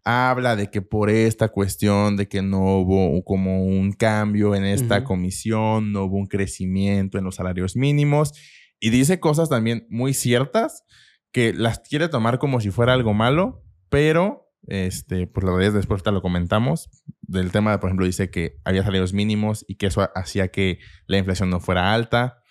habla 0.04 0.56
de 0.56 0.70
que 0.70 0.82
por 0.82 1.10
esta 1.10 1.48
cuestión 1.48 2.16
de 2.16 2.28
que 2.28 2.42
no 2.42 2.78
hubo 2.78 3.22
como 3.24 3.64
un 3.64 3.92
cambio 3.92 4.54
en 4.54 4.64
esta 4.64 5.04
comisión, 5.04 5.92
no 5.92 6.04
hubo 6.04 6.16
un 6.16 6.26
crecimiento 6.26 7.18
en 7.18 7.24
los 7.24 7.36
salarios 7.36 7.76
mínimos. 7.76 8.32
Y 8.80 8.90
dice 8.90 9.20
cosas 9.20 9.50
también 9.50 9.86
muy 9.90 10.14
ciertas 10.14 10.84
que 11.32 11.52
las 11.52 11.80
quiere 11.80 12.08
tomar 12.08 12.38
como 12.38 12.60
si 12.60 12.70
fuera 12.70 12.94
algo 12.94 13.12
malo, 13.12 13.62
pero 13.88 14.49
este, 14.66 15.26
pues 15.26 15.44
la 15.44 15.50
realidad 15.50 15.68
es 15.68 15.74
después 15.74 16.02
te 16.02 16.12
lo 16.12 16.22
comentamos 16.22 16.90
del 17.30 17.52
tema, 17.52 17.78
por 17.78 17.88
ejemplo, 17.88 18.06
dice 18.06 18.30
que 18.30 18.60
había 18.64 18.82
salarios 18.82 19.12
mínimos 19.12 19.64
y 19.68 19.76
que 19.76 19.86
eso 19.86 20.08
hacía 20.14 20.48
que 20.48 20.78
la 21.06 21.18
inflación 21.18 21.48
no 21.48 21.60
fuera 21.60 21.94
alta. 21.94 22.42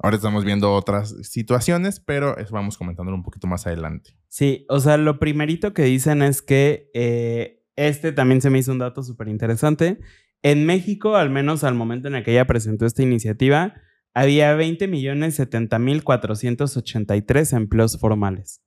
Ahora 0.00 0.16
estamos 0.16 0.44
viendo 0.44 0.72
otras 0.72 1.16
situaciones, 1.22 1.98
pero 1.98 2.38
eso 2.38 2.54
vamos 2.54 2.78
comentándolo 2.78 3.16
un 3.16 3.24
poquito 3.24 3.48
más 3.48 3.66
adelante. 3.66 4.16
Sí, 4.28 4.64
o 4.68 4.78
sea, 4.78 4.96
lo 4.96 5.18
primerito 5.18 5.74
que 5.74 5.82
dicen 5.82 6.22
es 6.22 6.40
que 6.40 6.88
eh, 6.94 7.64
este 7.74 8.12
también 8.12 8.40
se 8.40 8.50
me 8.50 8.60
hizo 8.60 8.70
un 8.70 8.78
dato 8.78 9.02
súper 9.02 9.26
interesante. 9.26 9.98
En 10.42 10.66
México, 10.66 11.16
al 11.16 11.30
menos 11.30 11.64
al 11.64 11.74
momento 11.74 12.06
en 12.06 12.14
el 12.14 12.22
que 12.22 12.30
ella 12.30 12.46
presentó 12.46 12.86
esta 12.86 13.02
iniciativa, 13.02 13.74
había 14.14 14.54
20 14.54 14.86
millones 14.86 15.34
70 15.34 15.80
mil 15.80 16.04
483 16.04 17.52
empleos 17.54 17.98
formales. 17.98 18.62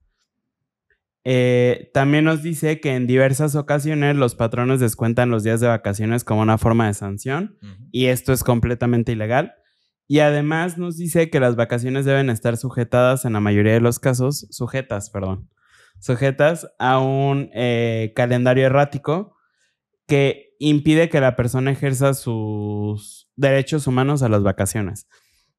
Eh, 1.24 1.92
también 1.94 2.26
nos 2.26 2.42
dice 2.42 2.80
que 2.80 2.96
en 2.96 3.06
diversas 3.06 3.56
ocasiones 3.56 4.16
los 4.16 4.36
patrones 4.36 4.80
descuentan 4.80 5.30
los 5.30 5.44
días 5.44 5.60
de 5.60 5.68
vacaciones 5.68 6.24
como 6.24 6.42
una 6.42 6.58
forma 6.58 6.88
de 6.88 6.96
sanción 6.96 7.58
y 7.92 8.08
esto 8.08 8.34
es 8.34 8.44
completamente 8.44 9.12
ilegal. 9.12 9.54
Y 10.08 10.20
además 10.20 10.78
nos 10.78 10.98
dice 10.98 11.30
que 11.30 11.40
las 11.40 11.56
vacaciones 11.56 12.06
deben 12.06 12.30
estar 12.30 12.58
sujetadas 12.58 13.24
en 13.24 13.34
la 13.34 13.40
mayoría 13.40 13.74
de 13.74 13.82
los 13.82 14.00
casos, 14.00 14.48
sujetas, 14.50 15.10
perdón, 15.10 15.50
sujetas 16.00 16.68
a 16.80 17.00
un 17.00 17.50
eh, 17.54 18.12
calendario 18.16 18.66
errático 18.66 19.38
que 20.08 20.56
impide 20.60 21.08
que 21.08 21.22
la 21.22 21.36
persona 21.36 21.72
ejerza 21.72 22.14
sus 22.14 23.30
derechos 23.38 23.88
humanos 23.88 24.22
a 24.22 24.30
las 24.30 24.44
vacaciones. 24.44 25.08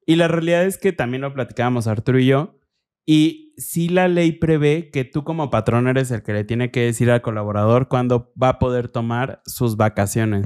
Y 0.05 0.17
la 0.17 0.27
realidad 0.27 0.65
es 0.65 0.77
que 0.77 0.91
también 0.91 1.21
lo 1.21 1.33
platicábamos 1.33 1.87
Arturo 1.87 2.19
y 2.19 2.27
yo, 2.27 2.59
y 3.05 3.42
sí 3.57 3.89
la 3.89 4.07
ley 4.07 4.33
prevé 4.33 4.89
que 4.91 5.05
tú 5.05 5.23
como 5.23 5.49
patrón 5.49 5.87
eres 5.87 6.11
el 6.11 6.23
que 6.23 6.33
le 6.33 6.43
tiene 6.43 6.71
que 6.71 6.81
decir 6.81 7.11
al 7.11 7.21
colaborador 7.21 7.87
cuándo 7.87 8.31
va 8.41 8.49
a 8.49 8.59
poder 8.59 8.87
tomar 8.87 9.41
sus 9.45 9.77
vacaciones. 9.77 10.45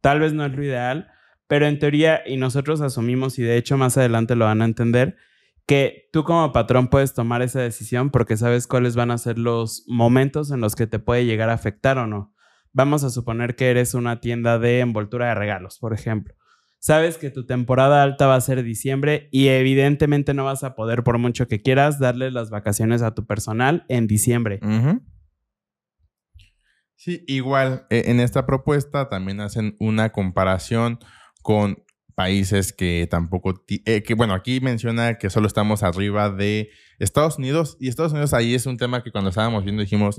Tal 0.00 0.20
vez 0.20 0.32
no 0.32 0.44
es 0.44 0.52
lo 0.52 0.62
ideal, 0.62 1.08
pero 1.46 1.66
en 1.66 1.78
teoría, 1.78 2.22
y 2.26 2.36
nosotros 2.36 2.80
asumimos, 2.80 3.38
y 3.38 3.42
de 3.42 3.56
hecho 3.56 3.76
más 3.76 3.96
adelante 3.98 4.36
lo 4.36 4.46
van 4.46 4.62
a 4.62 4.64
entender, 4.64 5.16
que 5.66 6.08
tú 6.12 6.24
como 6.24 6.52
patrón 6.52 6.88
puedes 6.88 7.14
tomar 7.14 7.42
esa 7.42 7.60
decisión 7.60 8.10
porque 8.10 8.36
sabes 8.36 8.66
cuáles 8.66 8.96
van 8.96 9.10
a 9.10 9.18
ser 9.18 9.38
los 9.38 9.84
momentos 9.86 10.50
en 10.50 10.60
los 10.60 10.74
que 10.74 10.86
te 10.86 10.98
puede 10.98 11.24
llegar 11.24 11.50
a 11.50 11.54
afectar 11.54 11.98
o 11.98 12.06
no. 12.06 12.34
Vamos 12.72 13.04
a 13.04 13.10
suponer 13.10 13.54
que 13.54 13.70
eres 13.70 13.94
una 13.94 14.20
tienda 14.20 14.58
de 14.58 14.80
envoltura 14.80 15.28
de 15.28 15.34
regalos, 15.34 15.78
por 15.78 15.92
ejemplo. 15.92 16.34
Sabes 16.84 17.16
que 17.16 17.30
tu 17.30 17.46
temporada 17.46 18.02
alta 18.02 18.26
va 18.26 18.34
a 18.34 18.40
ser 18.40 18.60
diciembre 18.64 19.28
y 19.30 19.46
evidentemente 19.46 20.34
no 20.34 20.44
vas 20.44 20.64
a 20.64 20.74
poder, 20.74 21.04
por 21.04 21.16
mucho 21.16 21.46
que 21.46 21.62
quieras, 21.62 22.00
darle 22.00 22.32
las 22.32 22.50
vacaciones 22.50 23.02
a 23.02 23.14
tu 23.14 23.24
personal 23.24 23.84
en 23.88 24.08
diciembre. 24.08 24.58
Sí, 26.96 27.24
igual 27.28 27.86
eh, 27.88 28.02
en 28.06 28.18
esta 28.18 28.46
propuesta 28.46 29.08
también 29.08 29.40
hacen 29.40 29.76
una 29.78 30.10
comparación 30.10 30.98
con 31.42 31.84
países 32.14 32.72
que 32.72 33.06
tampoco, 33.10 33.64
eh, 33.68 34.02
que 34.02 34.14
bueno, 34.14 34.34
aquí 34.34 34.60
menciona 34.60 35.18
que 35.18 35.30
solo 35.30 35.46
estamos 35.46 35.82
arriba 35.82 36.30
de 36.30 36.70
Estados 36.98 37.38
Unidos 37.38 37.76
y 37.80 37.88
Estados 37.88 38.12
Unidos 38.12 38.32
ahí 38.32 38.54
es 38.54 38.66
un 38.66 38.76
tema 38.76 39.02
que 39.02 39.10
cuando 39.10 39.30
estábamos 39.30 39.64
viendo 39.64 39.82
dijimos, 39.82 40.16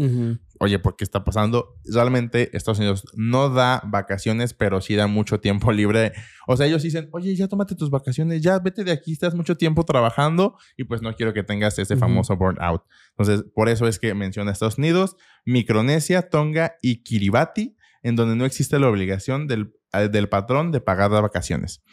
oye, 0.60 0.80
¿por 0.80 0.96
qué 0.98 1.04
está 1.06 1.24
pasando? 1.24 1.76
Realmente 1.86 2.50
Estados 2.58 2.80
Unidos 2.80 3.06
no 3.16 3.50
da 3.50 3.82
vacaciones, 3.86 4.54
pero 4.54 4.82
sí 4.82 4.96
da 4.96 5.08
mucho 5.08 5.40
tiempo 5.40 5.72
libre. 5.72 6.12
O 6.48 6.58
sea, 6.58 6.66
ellos 6.66 6.84
dicen, 6.84 7.08
oye, 7.12 7.36
ya 7.36 7.48
tómate 7.48 7.76
tus 7.76 7.90
vacaciones, 7.90 8.42
ya 8.42 8.60
vete 8.60 8.84
de 8.84 8.92
aquí, 8.92 9.14
estás 9.14 9.34
mucho 9.34 9.56
tiempo 9.56 9.86
trabajando 9.86 10.58
y 10.76 10.84
pues 10.84 11.02
no 11.02 11.14
quiero 11.16 11.34
que 11.34 11.44
tengas 11.44 11.80
ese 11.80 11.94
Ujú. 11.94 12.02
famoso 12.02 12.36
burnout. 12.36 12.82
Entonces, 13.18 13.46
por 13.54 13.70
eso 13.70 13.88
es 13.88 13.98
que 14.00 14.14
menciona 14.14 14.52
Estados 14.52 14.78
Unidos, 14.78 15.16
Micronesia, 15.46 16.30
Tonga 16.30 16.76
y 16.82 17.04
Kiribati, 17.04 17.78
en 18.04 18.16
donde 18.16 18.36
no 18.36 18.46
existe 18.46 18.78
la 18.80 18.90
obligación 18.90 19.48
del, 19.48 19.74
eh, 19.94 20.10
del 20.10 20.30
patrón 20.30 20.72
de 20.72 20.82
pagar 20.82 21.10
las 21.12 21.22
vacaciones. 21.22 21.84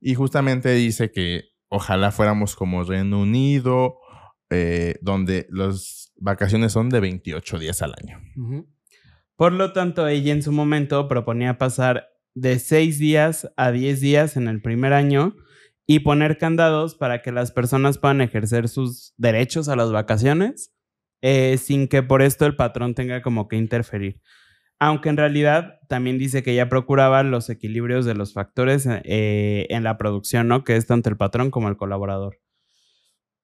Y 0.00 0.14
justamente 0.14 0.74
dice 0.74 1.12
que 1.12 1.44
ojalá 1.68 2.10
fuéramos 2.10 2.56
como 2.56 2.82
Reino 2.82 3.20
Unido, 3.20 3.98
eh, 4.50 4.96
donde 5.02 5.46
las 5.50 6.12
vacaciones 6.16 6.72
son 6.72 6.88
de 6.88 7.00
28 7.00 7.58
días 7.58 7.82
al 7.82 7.94
año. 8.02 8.18
Por 9.36 9.52
lo 9.52 9.72
tanto, 9.72 10.08
ella 10.08 10.32
en 10.32 10.42
su 10.42 10.52
momento 10.52 11.06
proponía 11.06 11.56
pasar 11.56 12.08
de 12.34 12.58
6 12.58 12.98
días 12.98 13.50
a 13.56 13.70
10 13.70 14.00
días 14.00 14.36
en 14.36 14.48
el 14.48 14.60
primer 14.60 14.92
año 14.92 15.36
y 15.86 16.00
poner 16.00 16.38
candados 16.38 16.94
para 16.94 17.22
que 17.22 17.32
las 17.32 17.52
personas 17.52 17.98
puedan 17.98 18.20
ejercer 18.20 18.68
sus 18.68 19.14
derechos 19.16 19.68
a 19.68 19.76
las 19.76 19.92
vacaciones 19.92 20.72
eh, 21.22 21.58
sin 21.58 21.88
que 21.88 22.02
por 22.02 22.22
esto 22.22 22.46
el 22.46 22.56
patrón 22.56 22.94
tenga 22.94 23.22
como 23.22 23.48
que 23.48 23.56
interferir. 23.56 24.20
Aunque 24.80 25.10
en 25.10 25.18
realidad 25.18 25.78
también 25.88 26.18
dice 26.18 26.42
que 26.42 26.52
ella 26.52 26.70
procuraba 26.70 27.22
los 27.22 27.50
equilibrios 27.50 28.06
de 28.06 28.14
los 28.14 28.32
factores 28.32 28.88
eh, 28.88 29.66
en 29.68 29.84
la 29.84 29.98
producción, 29.98 30.48
¿no? 30.48 30.64
Que 30.64 30.76
es 30.76 30.86
tanto 30.86 31.10
el 31.10 31.18
patrón 31.18 31.50
como 31.50 31.68
el 31.68 31.76
colaborador. 31.76 32.40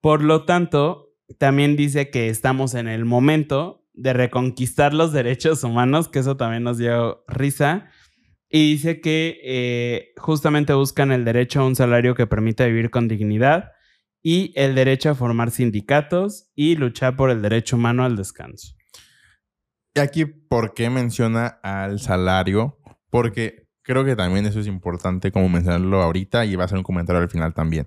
Por 0.01 0.23
lo 0.23 0.47
tanto, 0.47 1.13
también 1.39 1.77
dice 1.77 2.11
que 2.11 2.29
estamos 2.29 2.75
en 2.75 2.89
el 2.89 3.05
momento 3.05 3.85
de 3.93 4.15
reconquistar 4.15 4.95
los 4.95 5.13
derechos 5.13 5.63
humanos, 5.63 6.09
que 6.09 6.21
eso 6.21 6.37
también 6.37 6.63
nos 6.63 6.79
dio 6.79 7.25
risa. 7.29 7.91
Y 8.49 8.71
dice 8.73 9.01
que 9.01 9.39
eh, 9.43 10.13
justamente 10.17 10.73
buscan 10.73 11.13
el 11.13 11.25
derecho 11.25 11.61
a 11.61 11.67
un 11.67 11.77
salario 11.77 12.15
que 12.15 12.27
permita 12.27 12.65
vivir 12.65 12.91
con 12.91 13.09
dignidad 13.09 13.73
y 14.23 14.53
el 14.57 14.75
derecho 14.75 15.11
a 15.11 15.15
formar 15.15 15.51
sindicatos 15.51 16.51
y 16.55 16.77
luchar 16.77 17.17
por 17.17 17.31
el 17.31 17.43
derecho 17.43 17.77
humano 17.77 18.05
al 18.05 18.17
descanso. 18.17 18.77
Y 19.97 19.99
aquí, 19.99 20.27
¿por 20.27 20.75
qué 20.75 20.91
menciona 20.91 21.47
al 21.63 22.01
salario? 22.01 22.79
Porque 23.09 23.67
creo 23.81 24.05
que 24.05 24.15
también 24.15 24.45
eso 24.45 24.61
es 24.61 24.67
importante 24.67 25.33
como 25.33 25.49
mencionarlo 25.49 26.03
ahorita 26.03 26.45
y 26.45 26.55
va 26.55 26.65
a 26.65 26.69
ser 26.69 26.77
un 26.77 26.85
comentario 26.85 27.23
al 27.23 27.31
final 27.31 27.55
también. 27.55 27.87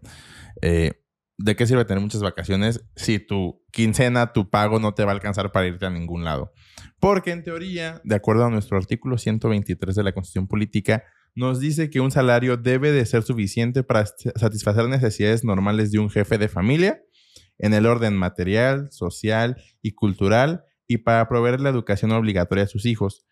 Eh, 0.64 1.04
¿De 1.38 1.56
qué 1.56 1.68
sirve 1.68 1.86
tener 1.86 2.02
muchas 2.02 2.24
vacaciones 2.24 2.84
si 2.96 3.20
tu 3.20 3.64
quincena, 3.72 4.34
tu 4.34 4.50
pago 4.50 4.80
no 4.80 4.96
te 4.96 5.06
va 5.06 5.12
a 5.12 5.14
alcanzar 5.14 5.52
para 5.52 5.68
irte 5.68 5.86
a 5.86 5.92
ningún 5.92 6.24
lado? 6.24 6.52
Porque 7.00 7.30
en 7.30 7.44
teoría, 7.44 8.02
de 8.04 8.16
acuerdo 8.16 8.44
a 8.44 8.50
nuestro 8.50 8.78
artículo 8.78 9.20
123 9.20 9.96
de 9.96 10.04
la 10.04 10.12
Constitución 10.12 10.48
Política, 10.48 11.04
nos 11.36 11.60
dice 11.60 11.92
que 11.92 12.00
un 12.00 12.10
salario 12.10 12.58
debe 12.58 12.92
de 12.92 13.06
ser 13.06 13.22
suficiente 13.22 13.84
para 13.84 14.08
satisfacer 14.08 14.90
necesidades 14.90 15.44
normales 15.44 15.92
de 15.92 16.00
un 16.00 16.10
jefe 16.10 16.40
de 16.40 16.48
familia 16.48 17.04
en 17.60 17.76
el 17.76 17.86
orden 17.86 18.18
material, 18.18 18.88
social 18.90 19.62
y 19.84 19.92
cultural 19.92 20.66
y 20.90 20.98
para 20.98 21.30
proveer 21.30 21.62
la 21.62 21.70
educación 21.70 22.12
obligatoria 22.12 22.64
a 22.66 22.68
sus 22.68 22.86
hijos. 22.86 23.26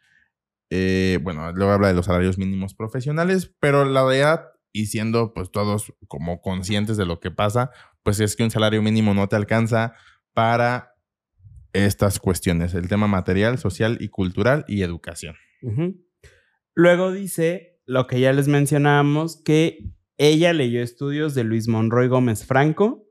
Eh, 0.69 1.19
bueno, 1.23 1.51
luego 1.53 1.73
habla 1.73 1.87
de 1.87 1.95
los 1.95 2.05
salarios 2.05 2.37
mínimos 2.37 2.75
profesionales, 2.75 3.53
pero 3.59 3.83
la 3.83 4.03
verdad, 4.03 4.51
y 4.71 4.85
siendo 4.85 5.33
pues 5.33 5.51
todos 5.51 5.93
como 6.07 6.39
conscientes 6.39 6.97
de 6.97 7.07
lo 7.07 7.19
que 7.19 7.31
pasa, 7.31 7.71
pues 8.03 8.19
es 8.19 8.35
que 8.35 8.43
un 8.43 8.51
salario 8.51 8.83
mínimo 8.83 9.15
no 9.15 9.27
te 9.27 9.35
alcanza 9.35 9.95
para 10.33 10.93
estas 11.73 12.19
cuestiones, 12.19 12.75
el 12.75 12.87
tema 12.87 13.07
material, 13.07 13.57
social 13.57 13.97
y 13.99 14.09
cultural 14.09 14.63
y 14.67 14.83
educación. 14.83 15.35
Luego 16.75 17.11
dice 17.11 17.81
lo 17.85 18.05
que 18.05 18.19
ya 18.19 18.33
les 18.33 18.47
mencionábamos, 18.47 19.41
que 19.43 19.79
ella 20.17 20.53
leyó 20.53 20.83
estudios 20.83 21.33
de 21.33 21.43
Luis 21.43 21.67
Monroy 21.67 22.07
Gómez 22.07 22.45
Franco, 22.45 23.07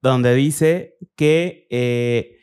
donde 0.00 0.34
dice 0.34 0.96
que 1.16 1.66
eh, 1.70 2.39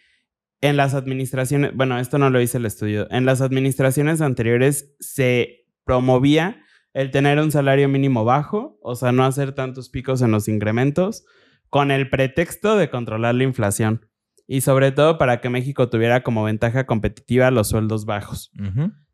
en 0.61 0.77
las 0.77 0.93
administraciones, 0.93 1.75
bueno, 1.75 1.99
esto 1.99 2.17
no 2.17 2.29
lo 2.29 2.39
dice 2.39 2.57
el 2.57 2.65
estudio, 2.65 3.07
en 3.11 3.25
las 3.25 3.41
administraciones 3.41 4.21
anteriores 4.21 4.95
se 4.99 5.65
promovía 5.83 6.61
el 6.93 7.11
tener 7.11 7.39
un 7.39 7.51
salario 7.51 7.87
mínimo 7.87 8.25
bajo, 8.25 8.79
o 8.81 8.95
sea, 8.95 9.11
no 9.11 9.23
hacer 9.23 9.53
tantos 9.53 9.89
picos 9.89 10.21
en 10.21 10.31
los 10.31 10.47
incrementos, 10.47 11.25
con 11.69 11.91
el 11.91 12.09
pretexto 12.09 12.75
de 12.75 12.89
controlar 12.89 13.35
la 13.35 13.43
inflación. 13.43 14.07
Y 14.47 14.61
sobre 14.61 14.91
todo 14.91 15.17
para 15.17 15.41
que 15.41 15.49
México 15.49 15.89
tuviera 15.89 16.23
como 16.23 16.43
ventaja 16.43 16.85
competitiva 16.85 17.51
los 17.51 17.67
sueldos 17.67 18.05
bajos. 18.05 18.51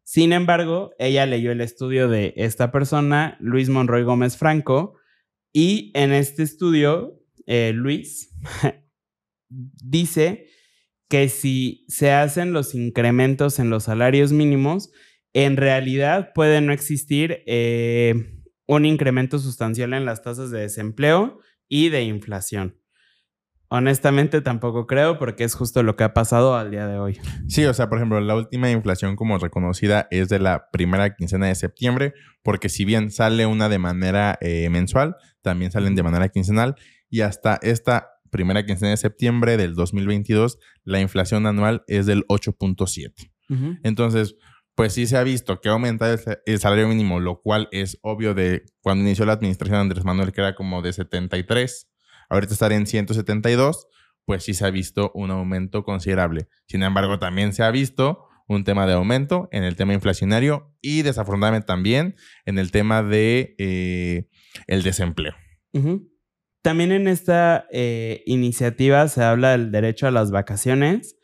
Sin 0.04 0.32
embargo, 0.32 0.92
ella 1.00 1.26
leyó 1.26 1.52
el 1.52 1.60
estudio 1.60 2.08
de 2.08 2.34
esta 2.38 2.72
persona, 2.72 3.36
Luis 3.40 3.68
Monroy 3.70 4.04
Gómez 4.04 4.38
Franco, 4.38 4.96
y 5.52 5.92
en 5.96 6.14
este 6.14 6.44
estudio, 6.44 7.20
eh, 7.48 7.72
Luis 7.74 8.34
dice 9.50 10.48
que 11.14 11.30
si 11.30 11.86
se 11.90 12.12
hacen 12.12 12.54
los 12.54 12.74
incrementos 12.74 13.60
en 13.60 13.70
los 13.70 13.84
salarios 13.84 14.32
mínimos, 14.32 14.90
en 15.34 15.58
realidad 15.58 16.32
puede 16.34 16.60
no 16.60 16.74
existir 16.74 17.44
eh, 17.46 18.42
un 18.66 18.84
incremento 18.86 19.38
sustancial 19.38 19.94
en 19.94 20.06
las 20.06 20.24
tasas 20.24 20.50
de 20.50 20.62
desempleo 20.62 21.38
y 21.70 21.90
de 21.90 22.02
inflación. 22.02 22.80
Honestamente 23.68 24.42
tampoco 24.42 24.88
creo 24.88 25.20
porque 25.20 25.44
es 25.44 25.54
justo 25.54 25.84
lo 25.84 25.96
que 25.96 26.04
ha 26.04 26.16
pasado 26.16 26.56
al 26.56 26.72
día 26.72 26.88
de 26.88 26.98
hoy. 26.98 27.20
Sí, 27.48 27.64
o 27.66 27.76
sea, 27.76 27.90
por 27.90 28.00
ejemplo, 28.00 28.20
la 28.20 28.36
última 28.36 28.72
inflación 28.72 29.16
como 29.16 29.38
reconocida 29.38 30.08
es 30.10 30.30
de 30.30 30.40
la 30.40 30.72
primera 30.72 31.16
quincena 31.16 31.46
de 31.46 31.54
septiembre, 31.54 32.16
porque 32.42 32.70
si 32.70 32.86
bien 32.86 33.12
sale 33.12 33.46
una 33.46 33.70
de 33.70 33.78
manera 33.78 34.40
eh, 34.42 34.68
mensual, 34.72 35.16
también 35.44 35.70
salen 35.70 35.94
de 35.94 36.02
manera 36.02 36.30
quincenal 36.30 36.74
y 37.08 37.22
hasta 37.22 37.60
esta 37.62 38.13
primera 38.34 38.66
quincena 38.66 38.90
de 38.90 38.98
septiembre 38.98 39.56
del 39.56 39.76
2022, 39.76 40.60
la 40.84 41.00
inflación 41.00 41.48
anual 41.48 41.86
es 41.88 42.06
del 42.06 42.26
8.7. 42.28 43.32
Entonces, 43.84 44.36
pues 44.76 44.94
sí 44.94 45.06
se 45.06 45.16
ha 45.16 45.24
visto 45.24 45.62
que 45.62 45.70
ha 45.70 45.74
aumentado 45.74 46.18
el, 46.46 46.60
salario 46.60 46.88
mínimo, 46.88 47.20
lo 47.20 47.40
cual 47.40 47.70
es 47.72 48.00
obvio 48.02 48.34
de 48.34 48.64
cuando 48.82 49.04
inició 49.04 49.26
la 49.26 49.34
administración 49.34 49.78
de 49.78 49.82
Andrés 49.82 50.04
Manuel, 50.04 50.32
que 50.32 50.42
era 50.42 50.56
como 50.56 50.82
de 50.82 50.92
73, 50.92 51.88
ahorita 52.30 52.54
estar 52.54 52.72
en 52.74 52.88
172, 52.88 53.88
pues 54.26 54.44
sí 54.44 54.54
se 54.54 54.66
ha 54.66 54.72
visto 54.72 55.12
un 55.14 55.32
aumento 55.32 55.84
considerable. 55.84 56.48
Sin 56.68 56.82
embargo, 56.82 57.20
también 57.20 57.54
se 57.54 57.64
ha 57.64 57.72
visto 57.72 58.26
un 58.48 58.64
tema 58.64 58.88
de 58.88 58.94
aumento 58.94 59.48
en 59.52 59.64
el 59.64 59.76
tema 59.76 59.94
inflacionario 59.94 60.76
y 60.82 61.04
desafortunadamente 61.04 61.68
también 61.68 62.16
en 62.46 62.58
el 62.58 62.72
tema 62.72 63.04
de 63.04 63.56
eh, 63.60 64.28
el 64.68 64.84
desempleo. 64.84 65.34
También 66.64 66.94
en 66.94 67.10
esta 67.10 67.68
eh, 67.72 68.24
iniciativa 68.26 69.08
se 69.10 69.22
habla 69.22 69.52
del 69.52 69.70
derecho 69.70 70.08
a 70.08 70.12
las 70.12 70.32
vacaciones. 70.32 71.18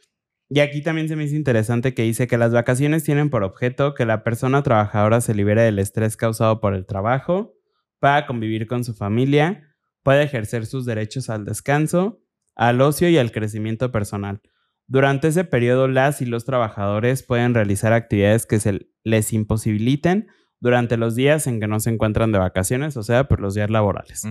Y 0.50 0.60
aquí 0.60 0.82
también 0.82 1.08
se 1.08 1.16
me 1.16 1.24
hizo 1.24 1.36
interesante 1.36 1.94
que 1.94 2.04
dice 2.04 2.28
que 2.28 2.38
las 2.38 2.52
vacaciones 2.52 3.06
tienen 3.06 3.30
por 3.30 3.44
objeto 3.44 3.94
que 3.94 4.06
la 4.06 4.24
persona 4.24 4.64
trabajadora 4.64 5.22
se 5.22 5.34
libere 5.34 5.62
del 5.62 5.80
estrés 5.80 6.18
causado 6.18 6.60
por 6.60 6.74
el 6.74 6.86
trabajo, 6.86 7.54
para 8.00 8.26
convivir 8.26 8.68
con 8.68 8.84
su 8.84 8.94
familia, 8.94 9.76
pueda 10.04 10.24
ejercer 10.24 10.66
sus 10.66 10.86
derechos 10.86 11.30
al 11.30 11.46
descanso, 11.46 12.22
al 12.56 12.82
ocio 12.82 13.10
y 13.10 13.18
al 13.18 13.32
crecimiento 13.32 13.92
personal. 13.92 14.42
Durante 14.88 15.30
ese 15.30 15.44
periodo, 15.46 15.88
las 15.88 16.22
y 16.22 16.26
los 16.26 16.46
trabajadores 16.46 17.24
pueden 17.24 17.54
realizar 17.54 17.94
actividades 17.94 18.46
que 18.46 18.60
se 18.60 18.90
les 19.04 19.32
imposibiliten 19.34 20.28
durante 20.60 20.98
los 20.98 21.16
días 21.16 21.48
en 21.48 21.60
que 21.60 21.68
no 21.68 21.80
se 21.80 21.92
encuentran 21.92 22.32
de 22.32 22.40
vacaciones, 22.40 22.98
o 22.98 23.04
sea, 23.04 23.28
por 23.28 23.40
los 23.40 23.54
días 23.54 23.70
laborales. 23.70 24.26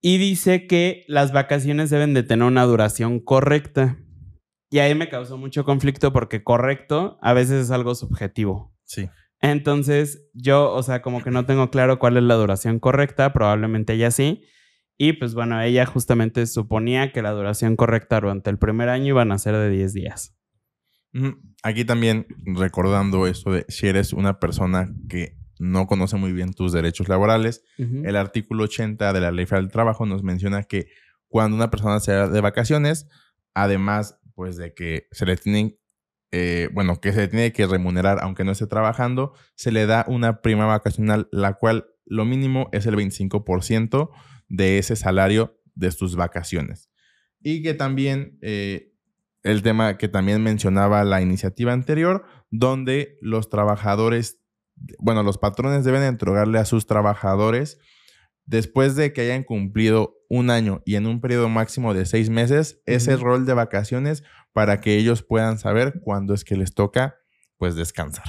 Y 0.00 0.18
dice 0.18 0.66
que 0.66 1.04
las 1.08 1.32
vacaciones 1.32 1.90
deben 1.90 2.14
de 2.14 2.22
tener 2.22 2.46
una 2.46 2.64
duración 2.64 3.20
correcta. 3.20 3.98
Y 4.70 4.78
ahí 4.78 4.94
me 4.94 5.08
causó 5.08 5.38
mucho 5.38 5.64
conflicto 5.64 6.12
porque 6.12 6.44
correcto 6.44 7.18
a 7.22 7.32
veces 7.32 7.64
es 7.64 7.70
algo 7.70 7.94
subjetivo. 7.94 8.74
Sí. 8.84 9.08
Entonces, 9.40 10.28
yo, 10.32 10.72
o 10.72 10.82
sea, 10.82 11.02
como 11.02 11.22
que 11.22 11.30
no 11.30 11.46
tengo 11.46 11.70
claro 11.70 11.98
cuál 11.98 12.16
es 12.16 12.22
la 12.22 12.34
duración 12.34 12.78
correcta, 12.78 13.32
probablemente 13.32 13.94
ella 13.94 14.10
sí. 14.10 14.44
Y 14.98 15.14
pues 15.14 15.34
bueno, 15.34 15.60
ella 15.60 15.84
justamente 15.86 16.46
suponía 16.46 17.12
que 17.12 17.22
la 17.22 17.32
duración 17.32 17.76
correcta 17.76 18.20
durante 18.20 18.50
el 18.50 18.58
primer 18.58 18.88
año 18.88 19.08
iban 19.08 19.30
a 19.30 19.38
ser 19.38 19.54
de 19.54 19.68
10 19.68 19.92
días. 19.92 20.36
Aquí 21.62 21.84
también 21.84 22.26
recordando 22.44 23.26
eso 23.26 23.50
de 23.50 23.64
si 23.68 23.88
eres 23.88 24.12
una 24.12 24.38
persona 24.38 24.92
que 25.08 25.36
no 25.58 25.86
conoce 25.86 26.16
muy 26.16 26.32
bien 26.32 26.52
tus 26.52 26.72
derechos 26.72 27.08
laborales. 27.08 27.62
El 27.78 28.16
artículo 28.16 28.64
80 28.64 29.12
de 29.12 29.20
la 29.20 29.30
Ley 29.30 29.46
Federal 29.46 29.64
del 29.64 29.72
Trabajo 29.72 30.06
nos 30.06 30.22
menciona 30.22 30.64
que 30.64 30.88
cuando 31.28 31.56
una 31.56 31.70
persona 31.70 32.00
se 32.00 32.14
va 32.14 32.28
de 32.28 32.40
vacaciones, 32.40 33.08
además 33.54 34.18
pues 34.34 34.56
de 34.56 34.74
que 34.74 35.08
se 35.12 35.24
le 35.24 35.36
tienen, 35.36 35.78
eh, 36.30 36.68
bueno, 36.72 37.00
que 37.00 37.12
se 37.12 37.20
le 37.20 37.28
tiene 37.28 37.52
que 37.52 37.66
remunerar 37.66 38.18
aunque 38.20 38.44
no 38.44 38.52
esté 38.52 38.66
trabajando, 38.66 39.32
se 39.54 39.72
le 39.72 39.86
da 39.86 40.04
una 40.08 40.42
prima 40.42 40.66
vacacional, 40.66 41.28
la 41.32 41.54
cual 41.54 41.86
lo 42.04 42.24
mínimo 42.24 42.68
es 42.72 42.86
el 42.86 42.96
25% 42.96 44.10
de 44.48 44.78
ese 44.78 44.94
salario 44.94 45.58
de 45.74 45.90
sus 45.90 46.16
vacaciones. 46.16 46.90
Y 47.40 47.62
que 47.62 47.74
también, 47.74 48.38
eh, 48.42 48.92
el 49.42 49.62
tema 49.62 49.96
que 49.96 50.08
también 50.08 50.42
mencionaba 50.42 51.04
la 51.04 51.22
iniciativa 51.22 51.72
anterior, 51.72 52.24
donde 52.50 53.18
los 53.20 53.48
trabajadores 53.48 54.40
bueno, 54.98 55.22
los 55.22 55.38
patrones 55.38 55.84
deben 55.84 56.02
entregarle 56.02 56.58
a 56.58 56.64
sus 56.64 56.86
trabajadores 56.86 57.78
después 58.44 58.94
de 58.96 59.12
que 59.12 59.22
hayan 59.22 59.42
cumplido 59.42 60.14
un 60.28 60.50
año 60.50 60.82
y 60.84 60.96
en 60.96 61.06
un 61.06 61.20
periodo 61.20 61.48
máximo 61.48 61.94
de 61.94 62.06
seis 62.06 62.30
meses 62.30 62.80
ese 62.86 63.16
rol 63.16 63.46
de 63.46 63.54
vacaciones 63.54 64.22
para 64.52 64.80
que 64.80 64.96
ellos 64.96 65.22
puedan 65.22 65.58
saber 65.58 66.00
cuándo 66.00 66.34
es 66.34 66.44
que 66.44 66.56
les 66.56 66.74
toca 66.74 67.16
pues 67.58 67.74
descansar. 67.74 68.24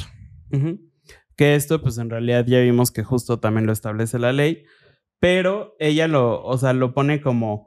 Que 1.35 1.55
esto 1.55 1.81
pues 1.81 1.97
en 1.97 2.09
realidad 2.09 2.45
ya 2.47 2.59
vimos 2.59 2.91
que 2.91 3.03
justo 3.03 3.39
también 3.39 3.65
lo 3.65 3.73
establece 3.73 4.19
la 4.19 4.33
ley, 4.33 4.63
pero 5.19 5.75
ella 5.79 6.07
lo, 6.07 6.43
o 6.43 6.57
sea, 6.57 6.73
lo 6.73 6.93
pone 6.93 7.21
como 7.21 7.66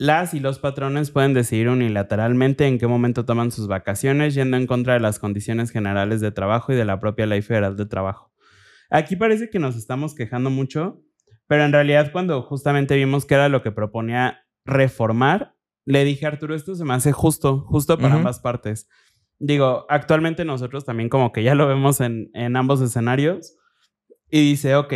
las 0.00 0.32
y 0.32 0.40
los 0.40 0.58
patrones 0.58 1.10
pueden 1.10 1.34
decidir 1.34 1.68
unilateralmente 1.68 2.66
en 2.66 2.78
qué 2.78 2.86
momento 2.86 3.26
toman 3.26 3.50
sus 3.50 3.68
vacaciones, 3.68 4.34
yendo 4.34 4.56
en 4.56 4.66
contra 4.66 4.94
de 4.94 5.00
las 5.00 5.18
condiciones 5.18 5.70
generales 5.70 6.22
de 6.22 6.32
trabajo 6.32 6.72
y 6.72 6.74
de 6.74 6.86
la 6.86 6.98
propia 6.98 7.26
ley 7.26 7.42
federal 7.42 7.76
de 7.76 7.84
trabajo. 7.84 8.32
Aquí 8.88 9.16
parece 9.16 9.50
que 9.50 9.58
nos 9.58 9.76
estamos 9.76 10.14
quejando 10.14 10.48
mucho, 10.48 11.02
pero 11.46 11.66
en 11.66 11.72
realidad 11.72 12.12
cuando 12.12 12.40
justamente 12.40 12.96
vimos 12.96 13.26
que 13.26 13.34
era 13.34 13.50
lo 13.50 13.60
que 13.60 13.72
proponía 13.72 14.46
reformar, 14.64 15.54
le 15.84 16.02
dije 16.06 16.24
a 16.24 16.30
Arturo, 16.30 16.54
esto 16.54 16.74
se 16.74 16.86
me 16.86 16.94
hace 16.94 17.12
justo, 17.12 17.60
justo 17.66 17.98
para 17.98 18.14
ambas 18.14 18.40
partes. 18.40 18.88
Digo, 19.38 19.84
actualmente 19.90 20.46
nosotros 20.46 20.86
también 20.86 21.10
como 21.10 21.30
que 21.30 21.42
ya 21.42 21.54
lo 21.54 21.68
vemos 21.68 22.00
en, 22.00 22.30
en 22.32 22.56
ambos 22.56 22.80
escenarios 22.80 23.54
y 24.30 24.40
dice, 24.40 24.76
ok, 24.76 24.94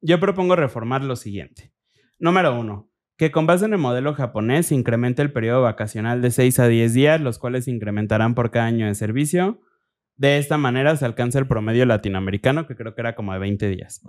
yo 0.00 0.20
propongo 0.20 0.54
reformar 0.54 1.02
lo 1.02 1.16
siguiente. 1.16 1.72
Número 2.20 2.56
uno, 2.56 2.93
que 3.16 3.30
con 3.30 3.46
base 3.46 3.64
en 3.64 3.72
el 3.72 3.78
modelo 3.78 4.14
japonés 4.14 4.72
incrementa 4.72 5.22
el 5.22 5.32
periodo 5.32 5.62
vacacional 5.62 6.20
de 6.20 6.30
6 6.30 6.58
a 6.58 6.68
10 6.68 6.94
días, 6.94 7.20
los 7.20 7.38
cuales 7.38 7.64
se 7.66 7.70
incrementarán 7.70 8.34
por 8.34 8.50
cada 8.50 8.66
año 8.66 8.86
de 8.86 8.94
servicio. 8.94 9.60
De 10.16 10.38
esta 10.38 10.58
manera 10.58 10.96
se 10.96 11.04
alcanza 11.04 11.38
el 11.38 11.46
promedio 11.46 11.86
latinoamericano, 11.86 12.66
que 12.66 12.76
creo 12.76 12.94
que 12.94 13.00
era 13.00 13.14
como 13.14 13.32
de 13.32 13.38
20 13.38 13.68
días. 13.68 14.02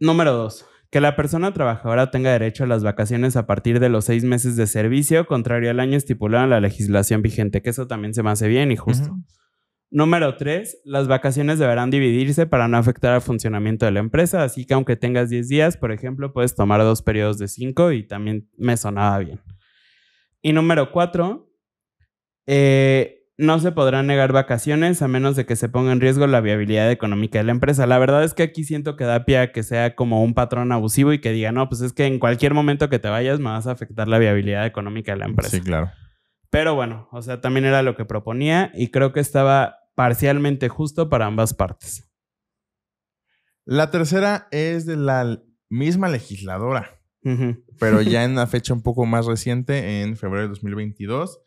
Número 0.00 0.32
2. 0.32 0.66
Que 0.90 1.00
la 1.00 1.16
persona 1.16 1.52
trabajadora 1.52 2.10
tenga 2.10 2.30
derecho 2.30 2.64
a 2.64 2.66
las 2.68 2.84
vacaciones 2.84 3.36
a 3.36 3.46
partir 3.46 3.80
de 3.80 3.88
los 3.88 4.04
seis 4.04 4.24
meses 4.24 4.56
de 4.56 4.66
servicio, 4.66 5.26
contrario 5.26 5.70
al 5.70 5.80
año 5.80 5.96
estipulado 5.96 6.44
en 6.44 6.50
la 6.50 6.60
legislación 6.60 7.22
vigente, 7.22 7.62
que 7.62 7.70
eso 7.70 7.86
también 7.86 8.14
se 8.14 8.22
me 8.22 8.30
hace 8.30 8.48
bien 8.48 8.70
y 8.70 8.76
justo. 8.76 9.16
Número 9.94 10.36
tres, 10.36 10.80
las 10.84 11.06
vacaciones 11.06 11.60
deberán 11.60 11.88
dividirse 11.88 12.46
para 12.46 12.66
no 12.66 12.76
afectar 12.76 13.12
al 13.12 13.20
funcionamiento 13.20 13.86
de 13.86 13.92
la 13.92 14.00
empresa, 14.00 14.42
así 14.42 14.66
que 14.66 14.74
aunque 14.74 14.96
tengas 14.96 15.30
10 15.30 15.46
días, 15.46 15.76
por 15.76 15.92
ejemplo, 15.92 16.32
puedes 16.32 16.56
tomar 16.56 16.80
dos 16.80 17.00
periodos 17.00 17.38
de 17.38 17.46
5 17.46 17.92
y 17.92 18.02
también 18.02 18.50
me 18.56 18.76
sonaba 18.76 19.20
bien. 19.20 19.40
Y 20.42 20.52
número 20.52 20.90
cuatro, 20.90 21.48
eh, 22.48 23.28
no 23.38 23.60
se 23.60 23.70
podrán 23.70 24.08
negar 24.08 24.32
vacaciones 24.32 25.00
a 25.00 25.06
menos 25.06 25.36
de 25.36 25.46
que 25.46 25.54
se 25.54 25.68
ponga 25.68 25.92
en 25.92 26.00
riesgo 26.00 26.26
la 26.26 26.40
viabilidad 26.40 26.90
económica 26.90 27.38
de 27.38 27.44
la 27.44 27.52
empresa. 27.52 27.86
La 27.86 28.00
verdad 28.00 28.24
es 28.24 28.34
que 28.34 28.42
aquí 28.42 28.64
siento 28.64 28.96
que 28.96 29.04
da 29.04 29.24
pie 29.24 29.38
a 29.38 29.52
que 29.52 29.62
sea 29.62 29.94
como 29.94 30.24
un 30.24 30.34
patrón 30.34 30.72
abusivo 30.72 31.12
y 31.12 31.20
que 31.20 31.30
diga, 31.30 31.52
no, 31.52 31.68
pues 31.68 31.82
es 31.82 31.92
que 31.92 32.06
en 32.06 32.18
cualquier 32.18 32.52
momento 32.52 32.88
que 32.88 32.98
te 32.98 33.08
vayas 33.08 33.38
me 33.38 33.50
vas 33.50 33.68
a 33.68 33.70
afectar 33.70 34.08
la 34.08 34.18
viabilidad 34.18 34.66
económica 34.66 35.12
de 35.12 35.18
la 35.18 35.26
empresa. 35.26 35.56
Sí, 35.56 35.60
claro. 35.60 35.92
Pero 36.50 36.74
bueno, 36.74 37.08
o 37.12 37.22
sea, 37.22 37.40
también 37.40 37.64
era 37.64 37.84
lo 37.84 37.94
que 37.94 38.04
proponía 38.04 38.72
y 38.74 38.88
creo 38.88 39.12
que 39.12 39.20
estaba 39.20 39.83
parcialmente 39.94 40.68
justo 40.68 41.08
para 41.08 41.26
ambas 41.26 41.54
partes. 41.54 42.08
La 43.64 43.90
tercera 43.90 44.48
es 44.50 44.84
de 44.86 44.96
la 44.96 45.42
misma 45.70 46.08
legisladora, 46.08 47.00
pero 47.78 48.02
ya 48.02 48.24
en 48.24 48.32
una 48.32 48.46
fecha 48.46 48.74
un 48.74 48.82
poco 48.82 49.06
más 49.06 49.26
reciente, 49.26 50.02
en 50.02 50.16
febrero 50.16 50.42
de 50.42 50.48
2022, 50.48 51.40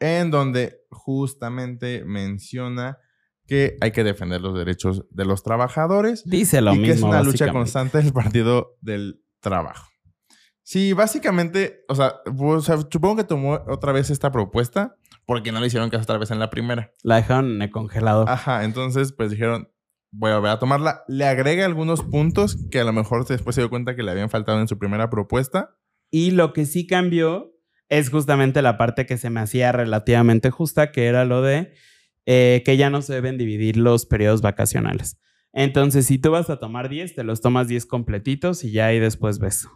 en 0.00 0.30
donde 0.30 0.80
justamente 0.90 2.04
menciona 2.04 2.98
que 3.46 3.76
hay 3.80 3.92
que 3.92 4.04
defender 4.04 4.40
los 4.40 4.56
derechos 4.56 5.06
de 5.10 5.24
los 5.24 5.42
trabajadores. 5.42 6.24
Dice 6.24 6.60
lo 6.60 6.74
y 6.74 6.82
que 6.82 6.90
es 6.92 7.02
una 7.02 7.22
lucha 7.22 7.50
constante 7.52 7.98
del 7.98 8.12
Partido 8.12 8.76
del 8.80 9.22
Trabajo. 9.40 9.91
Sí, 10.62 10.92
básicamente, 10.92 11.84
o 11.88 11.94
sea, 11.94 12.20
supongo 12.90 13.16
que 13.16 13.24
tomó 13.24 13.60
otra 13.66 13.92
vez 13.92 14.10
esta 14.10 14.30
propuesta 14.30 14.96
porque 15.26 15.52
no 15.52 15.60
le 15.60 15.66
hicieron 15.66 15.90
caso 15.90 16.04
otra 16.04 16.18
vez 16.18 16.30
en 16.30 16.38
la 16.38 16.50
primera. 16.50 16.92
La 17.02 17.16
dejaron 17.16 17.52
en 17.52 17.62
el 17.62 17.70
congelador. 17.70 18.28
Ajá, 18.28 18.64
entonces 18.64 19.12
pues 19.12 19.30
dijeron, 19.30 19.68
voy 20.12 20.30
a 20.30 20.36
volver 20.36 20.52
a 20.52 20.58
tomarla. 20.58 21.04
Le 21.08 21.24
agrega 21.24 21.64
algunos 21.64 22.02
puntos 22.02 22.56
que 22.70 22.80
a 22.80 22.84
lo 22.84 22.92
mejor 22.92 23.26
después 23.26 23.54
se 23.54 23.62
dio 23.62 23.70
cuenta 23.70 23.96
que 23.96 24.02
le 24.02 24.10
habían 24.10 24.30
faltado 24.30 24.60
en 24.60 24.68
su 24.68 24.78
primera 24.78 25.10
propuesta. 25.10 25.76
Y 26.10 26.30
lo 26.32 26.52
que 26.52 26.66
sí 26.66 26.86
cambió 26.86 27.52
es 27.88 28.10
justamente 28.10 28.62
la 28.62 28.78
parte 28.78 29.06
que 29.06 29.18
se 29.18 29.30
me 29.30 29.40
hacía 29.40 29.72
relativamente 29.72 30.50
justa, 30.50 30.92
que 30.92 31.06
era 31.06 31.24
lo 31.24 31.42
de 31.42 31.72
eh, 32.26 32.62
que 32.64 32.76
ya 32.76 32.88
no 32.88 33.02
se 33.02 33.14
deben 33.14 33.38
dividir 33.38 33.76
los 33.76 34.06
periodos 34.06 34.42
vacacionales. 34.42 35.18
Entonces, 35.52 36.06
si 36.06 36.18
tú 36.18 36.30
vas 36.30 36.48
a 36.50 36.58
tomar 36.58 36.88
10, 36.88 37.14
te 37.14 37.24
los 37.24 37.40
tomas 37.40 37.68
10 37.68 37.84
completitos 37.86 38.64
y 38.64 38.72
ya 38.72 38.86
ahí 38.86 38.98
después 38.98 39.38
ves. 39.38 39.68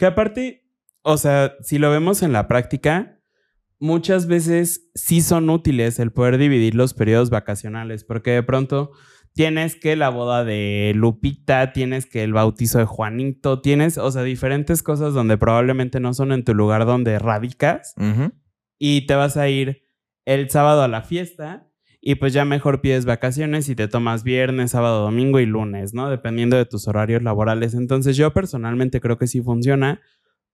Que 0.00 0.06
aparte, 0.06 0.66
o 1.02 1.18
sea, 1.18 1.56
si 1.60 1.78
lo 1.78 1.90
vemos 1.90 2.22
en 2.22 2.32
la 2.32 2.48
práctica, 2.48 3.20
muchas 3.78 4.26
veces 4.26 4.90
sí 4.94 5.20
son 5.20 5.50
útiles 5.50 5.98
el 5.98 6.10
poder 6.10 6.38
dividir 6.38 6.74
los 6.74 6.94
periodos 6.94 7.28
vacacionales, 7.28 8.02
porque 8.04 8.30
de 8.30 8.42
pronto 8.42 8.92
tienes 9.34 9.76
que 9.76 9.96
la 9.96 10.08
boda 10.08 10.42
de 10.42 10.92
Lupita, 10.96 11.74
tienes 11.74 12.06
que 12.06 12.22
el 12.24 12.32
bautizo 12.32 12.78
de 12.78 12.86
Juanito, 12.86 13.60
tienes, 13.60 13.98
o 13.98 14.10
sea, 14.10 14.22
diferentes 14.22 14.82
cosas 14.82 15.12
donde 15.12 15.36
probablemente 15.36 16.00
no 16.00 16.14
son 16.14 16.32
en 16.32 16.44
tu 16.44 16.54
lugar 16.54 16.86
donde 16.86 17.18
radicas 17.18 17.94
y 18.78 19.06
te 19.06 19.14
vas 19.16 19.36
a 19.36 19.50
ir 19.50 19.82
el 20.24 20.48
sábado 20.48 20.80
a 20.80 20.88
la 20.88 21.02
fiesta 21.02 21.69
y 22.00 22.14
pues 22.16 22.32
ya 22.32 22.44
mejor 22.44 22.80
pides 22.80 23.04
vacaciones 23.04 23.68
y 23.68 23.74
te 23.76 23.88
tomas 23.88 24.22
viernes, 24.24 24.70
sábado, 24.70 25.02
domingo 25.02 25.38
y 25.40 25.46
lunes, 25.46 25.92
¿no? 25.94 26.08
Dependiendo 26.10 26.56
de 26.56 26.64
tus 26.66 26.88
horarios 26.88 27.22
laborales. 27.22 27.74
Entonces 27.74 28.16
yo 28.16 28.32
personalmente 28.32 29.00
creo 29.00 29.18
que 29.18 29.26
sí 29.26 29.42
funciona, 29.42 30.00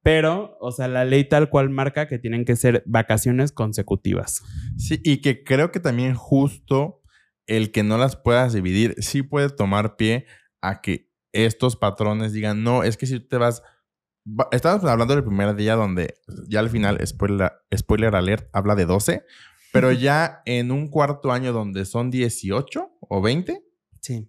pero, 0.03 0.57
o 0.61 0.73
sea, 0.73 0.89
la 0.89 1.05
ley 1.05 1.25
tal 1.29 1.49
cual 1.49 1.71
marca 1.71 2.09
que 2.09 2.19
tienen 2.19 2.45
que 2.45 2.57
ser 2.57 2.83
vacaciones 2.87 3.53
consecutivas. 3.53 4.43
Sí, 4.77 5.01
y 5.05 5.21
que 5.21 5.45
creo 5.45 5.71
que 5.71 5.81
también 5.81 6.15
justo 6.15 7.01
el 7.47 7.71
que 7.71 7.83
no 7.85 7.97
las 7.99 8.17
puedas 8.17 8.53
dividir 8.53 8.95
sí 8.99 9.23
puede 9.23 9.51
tomar 9.51 9.97
pie 9.97 10.27
a 10.63 10.81
que 10.81 11.11
estos 11.33 11.77
patrones 11.77 12.33
digan, 12.33 12.65
no, 12.65 12.83
es 12.83 12.97
que 12.97 13.07
si 13.07 13.21
te 13.21 13.37
vas... 13.37 13.63
va- 14.27 14.49
Estábamos 14.53 14.85
hablando 14.87 15.15
del 15.15 15.23
primer 15.25 15.55
día 15.55 15.75
donde 15.77 16.15
ya 16.49 16.59
al 16.61 16.71
final, 16.71 16.99
spoiler, 17.07 17.53
spoiler 17.77 18.15
alert, 18.17 18.49
habla 18.53 18.75
de 18.75 18.87
12, 18.87 19.23
pero 19.77 19.93
ya 19.93 20.43
en 20.45 20.71
un 20.71 20.89
cuarto 20.89 21.33
año 21.33 21.53
donde 21.53 21.85
son 21.85 22.11
18 22.11 22.91
o 23.01 23.23
20, 23.23 23.63
Sí. 24.01 24.29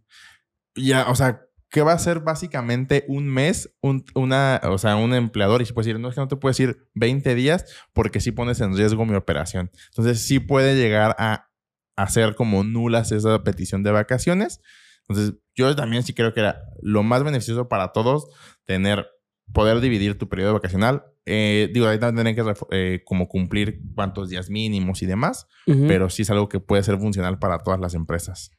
ya, 0.75 1.09
o 1.09 1.15
sea, 1.15 1.41
¿qué 1.69 1.81
va 1.81 1.93
a 1.93 1.99
ser 1.99 2.21
básicamente 2.21 3.05
un 3.07 3.27
mes, 3.27 3.75
un, 3.81 4.05
una, 4.15 4.59
o 4.63 4.77
sea, 4.77 4.95
un 4.95 5.13
empleador? 5.13 5.61
Y 5.61 5.65
si 5.65 5.73
puedes 5.73 5.85
decir, 5.87 5.99
no 5.99 6.09
es 6.09 6.15
que 6.15 6.21
no 6.21 6.27
te 6.27 6.35
puedes 6.35 6.59
ir 6.59 6.89
20 6.95 7.35
días 7.35 7.65
porque 7.93 8.19
sí 8.19 8.31
pones 8.31 8.59
en 8.61 8.75
riesgo 8.75 9.05
mi 9.05 9.15
operación. 9.15 9.71
Entonces, 9.89 10.25
sí 10.25 10.39
puede 10.39 10.75
llegar 10.75 11.15
a 11.19 11.49
hacer 11.95 12.35
como 12.35 12.63
nulas 12.63 13.11
esa 13.11 13.43
petición 13.43 13.83
de 13.83 13.91
vacaciones. 13.91 14.61
Entonces, 15.07 15.35
yo 15.55 15.75
también 15.75 16.03
sí 16.03 16.13
creo 16.13 16.33
que 16.33 16.41
era 16.41 16.61
lo 16.81 17.03
más 17.03 17.23
beneficioso 17.23 17.67
para 17.67 17.91
todos 17.91 18.27
tener, 18.65 19.07
poder 19.53 19.79
dividir 19.79 20.17
tu 20.17 20.29
periodo 20.29 20.53
vacacional. 20.53 21.03
Eh, 21.25 21.69
digo, 21.73 21.87
ahí 21.87 21.99
también 21.99 22.35
tienen 22.35 22.45
que 22.45 22.53
eh, 22.71 23.01
como 23.05 23.27
cumplir 23.27 23.81
cuántos 23.95 24.29
días 24.29 24.49
mínimos 24.49 25.01
y 25.01 25.05
demás, 25.05 25.47
pero 25.65 26.09
sí 26.09 26.21
es 26.21 26.29
algo 26.29 26.47
que 26.47 26.59
puede 26.59 26.83
ser 26.83 26.97
funcional 26.97 27.39
para 27.39 27.59
todas 27.59 27.79
las 27.79 27.93
empresas. 27.93 28.51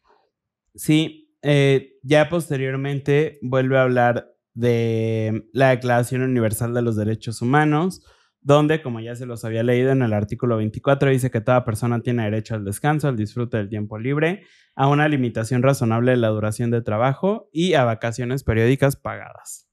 Sí, 0.75 1.35
eh, 1.43 1.99
ya 2.03 2.29
posteriormente 2.29 3.39
vuelve 3.43 3.79
a 3.79 3.83
hablar 3.83 4.35
de 4.55 5.49
la 5.53 5.71
Declaración 5.71 6.23
Universal 6.23 6.75
de 6.75 6.83
los 6.83 6.97
Derechos 6.97 7.41
Humanos, 7.41 8.03
donde, 8.41 8.83
como 8.83 9.01
ya 9.01 9.15
se 9.15 9.27
los 9.27 9.45
había 9.45 9.63
leído 9.63 9.91
en 9.91 10.03
el 10.03 10.13
artículo 10.13 10.57
24, 10.57 11.11
dice 11.11 11.31
que 11.31 11.41
toda 11.41 11.65
persona 11.65 12.01
tiene 12.01 12.25
derecho 12.25 12.55
al 12.55 12.65
descanso, 12.65 13.09
al 13.09 13.17
disfrute 13.17 13.57
del 13.57 13.69
tiempo 13.69 13.99
libre, 13.99 14.43
a 14.75 14.89
una 14.89 15.09
limitación 15.09 15.63
razonable 15.63 16.13
de 16.13 16.17
la 16.19 16.29
duración 16.29 16.71
de 16.71 16.83
trabajo 16.83 17.49
y 17.53 17.75
a 17.75 17.85
vacaciones 17.85 18.45
periódicas 18.45 18.97
pagadas. 18.97 19.68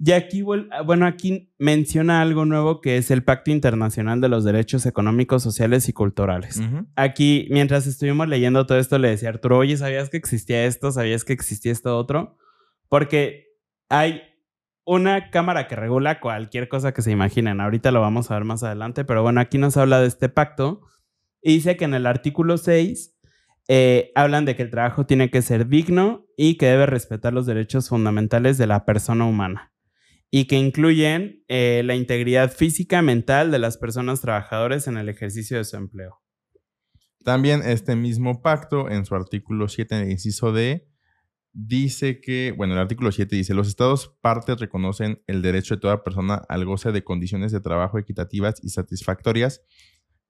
Y 0.00 0.12
aquí, 0.12 0.42
vuel- 0.42 0.68
bueno, 0.86 1.06
aquí 1.06 1.52
menciona 1.58 2.20
algo 2.22 2.44
nuevo 2.44 2.80
que 2.80 2.96
es 2.98 3.10
el 3.10 3.24
Pacto 3.24 3.50
Internacional 3.50 4.20
de 4.20 4.28
los 4.28 4.44
Derechos 4.44 4.86
Económicos, 4.86 5.42
Sociales 5.42 5.88
y 5.88 5.92
Culturales 5.92 6.60
aquí, 6.94 7.48
mientras 7.50 7.86
estuvimos 7.86 8.28
leyendo 8.28 8.64
todo 8.66 8.78
esto, 8.78 8.98
le 8.98 9.08
decía 9.08 9.28
a 9.28 9.32
Arturo, 9.32 9.58
oye, 9.58 9.76
¿sabías 9.76 10.08
que 10.08 10.16
existía 10.16 10.64
esto? 10.66 10.92
¿Sabías 10.92 11.24
que 11.24 11.32
existía 11.32 11.72
esto 11.72 11.96
otro? 11.98 12.36
Porque 12.88 13.46
hay 13.88 14.22
una 14.84 15.30
cámara 15.30 15.66
que 15.66 15.74
regula 15.76 16.20
cualquier 16.20 16.68
cosa 16.68 16.92
que 16.94 17.02
se 17.02 17.10
imaginen. 17.10 17.60
Ahorita 17.60 17.90
lo 17.90 18.00
vamos 18.00 18.30
a 18.30 18.34
ver 18.34 18.44
más 18.44 18.62
adelante, 18.62 19.04
pero 19.04 19.22
bueno, 19.22 19.40
aquí 19.40 19.58
nos 19.58 19.76
habla 19.76 20.00
de 20.00 20.06
este 20.06 20.28
pacto 20.28 20.80
y 21.42 21.54
dice 21.54 21.76
que 21.76 21.84
en 21.84 21.94
el 21.94 22.06
artículo 22.06 22.56
6 22.56 23.18
eh, 23.68 24.12
hablan 24.14 24.44
de 24.44 24.56
que 24.56 24.62
el 24.62 24.70
trabajo 24.70 25.04
tiene 25.06 25.30
que 25.30 25.42
ser 25.42 25.66
digno 25.68 26.24
y 26.36 26.56
que 26.56 26.66
debe 26.66 26.86
respetar 26.86 27.32
los 27.34 27.44
derechos 27.46 27.88
fundamentales 27.90 28.56
de 28.58 28.66
la 28.66 28.84
persona 28.86 29.26
humana 29.26 29.72
y 30.30 30.46
que 30.46 30.56
incluyen 30.56 31.44
eh, 31.48 31.82
la 31.84 31.94
integridad 31.94 32.52
física 32.52 32.98
y 32.98 33.02
mental 33.02 33.50
de 33.50 33.58
las 33.58 33.78
personas 33.78 34.20
trabajadoras 34.20 34.86
en 34.86 34.98
el 34.98 35.08
ejercicio 35.08 35.56
de 35.56 35.64
su 35.64 35.76
empleo. 35.76 36.20
También 37.24 37.62
este 37.64 37.96
mismo 37.96 38.42
pacto, 38.42 38.90
en 38.90 39.04
su 39.04 39.14
artículo 39.14 39.68
7, 39.68 39.94
en 39.96 40.02
el 40.02 40.10
inciso 40.12 40.52
D, 40.52 40.88
dice 41.52 42.20
que, 42.20 42.54
bueno, 42.56 42.74
el 42.74 42.80
artículo 42.80 43.10
7 43.10 43.34
dice, 43.34 43.54
los 43.54 43.68
estados 43.68 44.16
partes 44.20 44.60
reconocen 44.60 45.22
el 45.26 45.42
derecho 45.42 45.74
de 45.74 45.80
toda 45.80 46.04
persona 46.04 46.42
al 46.48 46.64
goce 46.64 46.92
de 46.92 47.02
condiciones 47.02 47.50
de 47.52 47.60
trabajo 47.60 47.98
equitativas 47.98 48.62
y 48.62 48.68
satisfactorias 48.68 49.62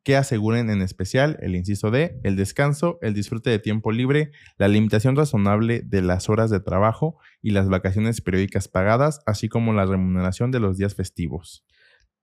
que 0.09 0.17
aseguren 0.17 0.71
en 0.71 0.81
especial 0.81 1.39
el 1.43 1.55
inciso 1.55 1.91
D, 1.91 2.19
el 2.23 2.35
descanso, 2.35 2.99
el 3.03 3.13
disfrute 3.13 3.51
de 3.51 3.59
tiempo 3.59 3.93
libre, 3.93 4.31
la 4.57 4.67
limitación 4.67 5.17
razonable 5.17 5.83
de 5.85 6.01
las 6.01 6.31
horas 6.31 6.49
de 6.49 6.61
trabajo 6.61 7.19
y 7.43 7.51
las 7.51 7.69
vacaciones 7.69 8.23
periódicas 8.23 8.69
pagadas, 8.69 9.21
así 9.27 9.51
como 9.51 9.75
la 9.75 9.85
remuneración 9.85 10.51
de 10.51 10.61
los 10.61 10.79
días 10.79 10.95
festivos. 10.95 11.67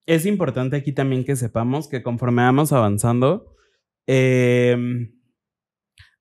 Es 0.08 0.26
importante 0.26 0.78
aquí 0.78 0.93
también 0.93 1.26
que 1.26 1.36
sepamos 1.36 1.88
que 1.88 2.02
conforme 2.02 2.41
vamos 2.41 2.74
avanzando, 2.74 3.54
eh, 4.08 4.76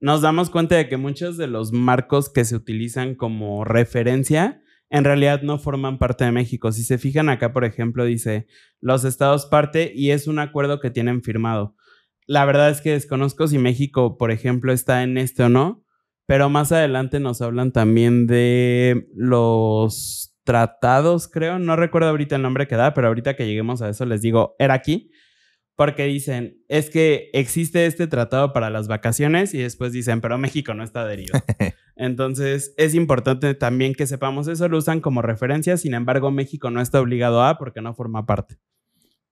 nos 0.01 0.21
damos 0.21 0.51
cuenta 0.51 0.77
de 0.77 0.87
que 0.87 0.99
muchos 0.99 1.39
de 1.39 1.47
los 1.47 1.73
marcos 1.73 2.31
que 2.31 2.45
se 2.45 2.57
utilizan 2.57 3.15
como 3.15 3.65
referencia 3.65 4.63
en 4.91 5.05
realidad 5.05 5.43
no 5.43 5.59
forman 5.59 5.99
parte 5.99 6.25
de 6.25 6.33
México. 6.33 6.73
Si 6.73 6.85
se 6.85 6.99
fijan 6.99 7.29
acá, 7.29 7.53
por 7.53 7.65
ejemplo, 7.65 8.05
dice 8.05 8.47
los 8.81 9.05
estados 9.05 9.47
parte 9.47 9.93
y 9.95 10.11
es 10.11 10.27
un 10.27 10.39
acuerdo 10.39 10.81
que 10.81 10.91
tienen 10.91 11.23
firmado. 11.23 11.75
La 12.27 12.45
verdad 12.45 12.71
es 12.71 12.81
que 12.81 12.93
desconozco 12.93 13.47
si 13.49 13.59
México, 13.59 14.17
por 14.17 14.31
ejemplo, 14.31 14.73
está 14.73 15.03
en 15.03 15.19
este 15.19 15.43
o 15.43 15.49
no, 15.49 15.85
pero 16.27 16.49
más 16.49 16.73
adelante 16.73 17.21
nos 17.21 17.43
hablan 17.43 17.73
también 17.73 18.27
de 18.27 19.09
los 19.15 20.35
tratados, 20.45 21.29
creo. 21.29 21.59
No 21.59 21.77
recuerdo 21.77 22.09
ahorita 22.09 22.37
el 22.37 22.43
nombre 22.43 22.67
que 22.67 22.77
da, 22.77 22.95
pero 22.95 23.09
ahorita 23.09 23.35
que 23.35 23.47
lleguemos 23.47 23.83
a 23.83 23.89
eso 23.89 24.07
les 24.07 24.23
digo, 24.23 24.55
era 24.59 24.75
aquí. 24.75 25.11
Porque 25.77 26.05
dicen, 26.05 26.63
es 26.69 26.89
que 26.89 27.31
existe 27.33 27.87
este 27.87 28.07
tratado 28.07 28.53
para 28.53 28.71
las 28.71 28.87
vacaciones 28.87 29.55
y 29.55 29.59
después 29.59 29.93
dicen, 29.93 30.21
pero 30.21 30.39
México 30.39 30.73
no 30.73 30.85
está 30.85 31.03
adherido. 31.03 31.33
Entonces, 31.97 32.75
es 32.77 32.95
importante 32.95 33.55
también 33.55 33.95
que 33.95 34.07
sepamos 34.07 34.49
eso, 34.49 34.69
lo 34.69 34.79
usan 34.79 35.01
como 35.01 35.23
referencia, 35.23 35.77
sin 35.77 35.95
embargo, 35.95 36.31
México 36.31 36.71
no 36.71 36.81
está 36.81 37.01
obligado 37.01 37.43
a 37.43 37.57
porque 37.59 37.81
no 37.81 37.95
forma 37.95 38.27
parte. 38.27 38.57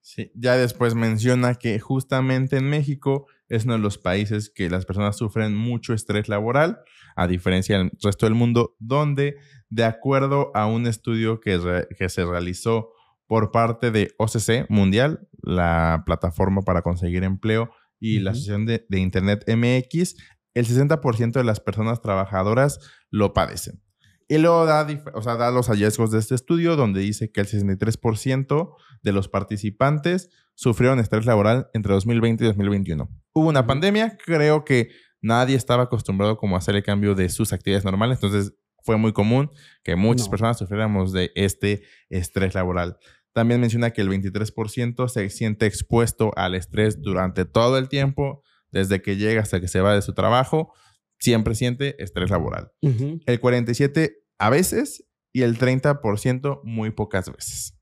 Sí, 0.00 0.32
ya 0.34 0.56
después 0.56 0.94
menciona 0.96 1.54
que 1.54 1.78
justamente 1.78 2.56
en 2.56 2.68
México 2.68 3.26
es 3.48 3.64
uno 3.64 3.74
de 3.74 3.78
los 3.80 3.98
países 3.98 4.50
que 4.52 4.68
las 4.68 4.84
personas 4.84 5.16
sufren 5.16 5.54
mucho 5.54 5.94
estrés 5.94 6.28
laboral, 6.28 6.80
a 7.14 7.28
diferencia 7.28 7.78
del 7.78 7.92
resto 8.02 8.26
del 8.26 8.34
mundo, 8.34 8.74
donde 8.80 9.36
de 9.68 9.84
acuerdo 9.84 10.50
a 10.54 10.66
un 10.66 10.86
estudio 10.86 11.40
que, 11.40 11.56
re- 11.58 11.86
que 11.96 12.08
se 12.08 12.24
realizó 12.24 12.90
por 13.26 13.52
parte 13.52 13.90
de 13.90 14.12
OCC 14.18 14.66
Mundial, 14.68 15.28
la 15.42 16.02
plataforma 16.04 16.62
para 16.62 16.82
conseguir 16.82 17.22
empleo, 17.24 17.70
y 18.00 18.18
la. 18.18 18.32
Asociación 18.32 18.66
de, 18.66 18.84
de 18.88 18.98
Internet 18.98 19.44
MX, 19.46 20.16
el 20.54 20.66
60% 20.66 21.32
de 21.32 21.44
las 21.44 21.60
personas 21.60 22.00
trabajadoras 22.00 22.78
lo 23.10 23.32
padecen. 23.32 23.82
Y 24.28 24.38
luego 24.38 24.64
da, 24.64 24.86
o 25.14 25.22
sea, 25.22 25.36
da 25.36 25.50
los 25.50 25.66
hallazgos 25.68 26.10
de 26.10 26.18
este 26.18 26.34
estudio 26.34 26.76
donde 26.76 27.00
dice 27.00 27.30
que 27.30 27.40
el 27.42 27.46
63% 27.46 28.74
de 29.02 29.12
los 29.12 29.28
participantes 29.28 30.30
sufrieron 30.54 31.00
estrés 31.00 31.26
laboral 31.26 31.68
entre 31.74 31.92
2020 31.94 32.44
y 32.44 32.46
2021. 32.46 33.08
Hubo 33.34 33.48
una 33.48 33.66
pandemia, 33.66 34.16
creo 34.24 34.64
que 34.64 34.88
nadie 35.20 35.56
estaba 35.56 35.84
acostumbrado 35.84 36.36
como 36.36 36.56
a 36.56 36.58
hacer 36.58 36.76
el 36.76 36.82
cambio 36.82 37.14
de 37.14 37.28
sus 37.28 37.52
actividades 37.52 37.84
normales, 37.84 38.18
entonces 38.22 38.54
fue 38.84 38.96
muy 38.96 39.12
común 39.12 39.50
que 39.84 39.96
muchas 39.96 40.26
No. 40.26 40.30
personas 40.30 40.58
sufriéramos 40.58 41.12
de 41.12 41.30
este 41.34 41.82
estrés 42.08 42.54
laboral. 42.54 42.96
También 43.32 43.60
menciona 43.60 43.90
que 43.92 44.02
el 44.02 44.08
23% 44.08 45.08
se 45.08 45.30
siente 45.30 45.66
expuesto 45.66 46.32
al 46.36 46.54
estrés 46.54 47.00
durante 47.00 47.44
todo 47.44 47.78
el 47.78 47.88
tiempo, 47.88 48.42
desde 48.72 49.02
que 49.02 49.16
llega 49.16 49.42
hasta 49.42 49.60
que 49.60 49.68
se 49.68 49.80
va 49.80 49.94
de 49.94 50.02
su 50.02 50.14
trabajo, 50.14 50.72
siempre 51.18 51.54
siente 51.54 52.02
estrés 52.02 52.30
laboral. 52.30 52.72
El 52.80 53.40
47% 53.40 54.14
a 54.38 54.50
veces 54.50 55.06
y 55.32 55.42
el 55.42 55.56
30% 55.56 56.60
muy 56.64 56.90
pocas 56.90 57.30
veces. 57.30 57.78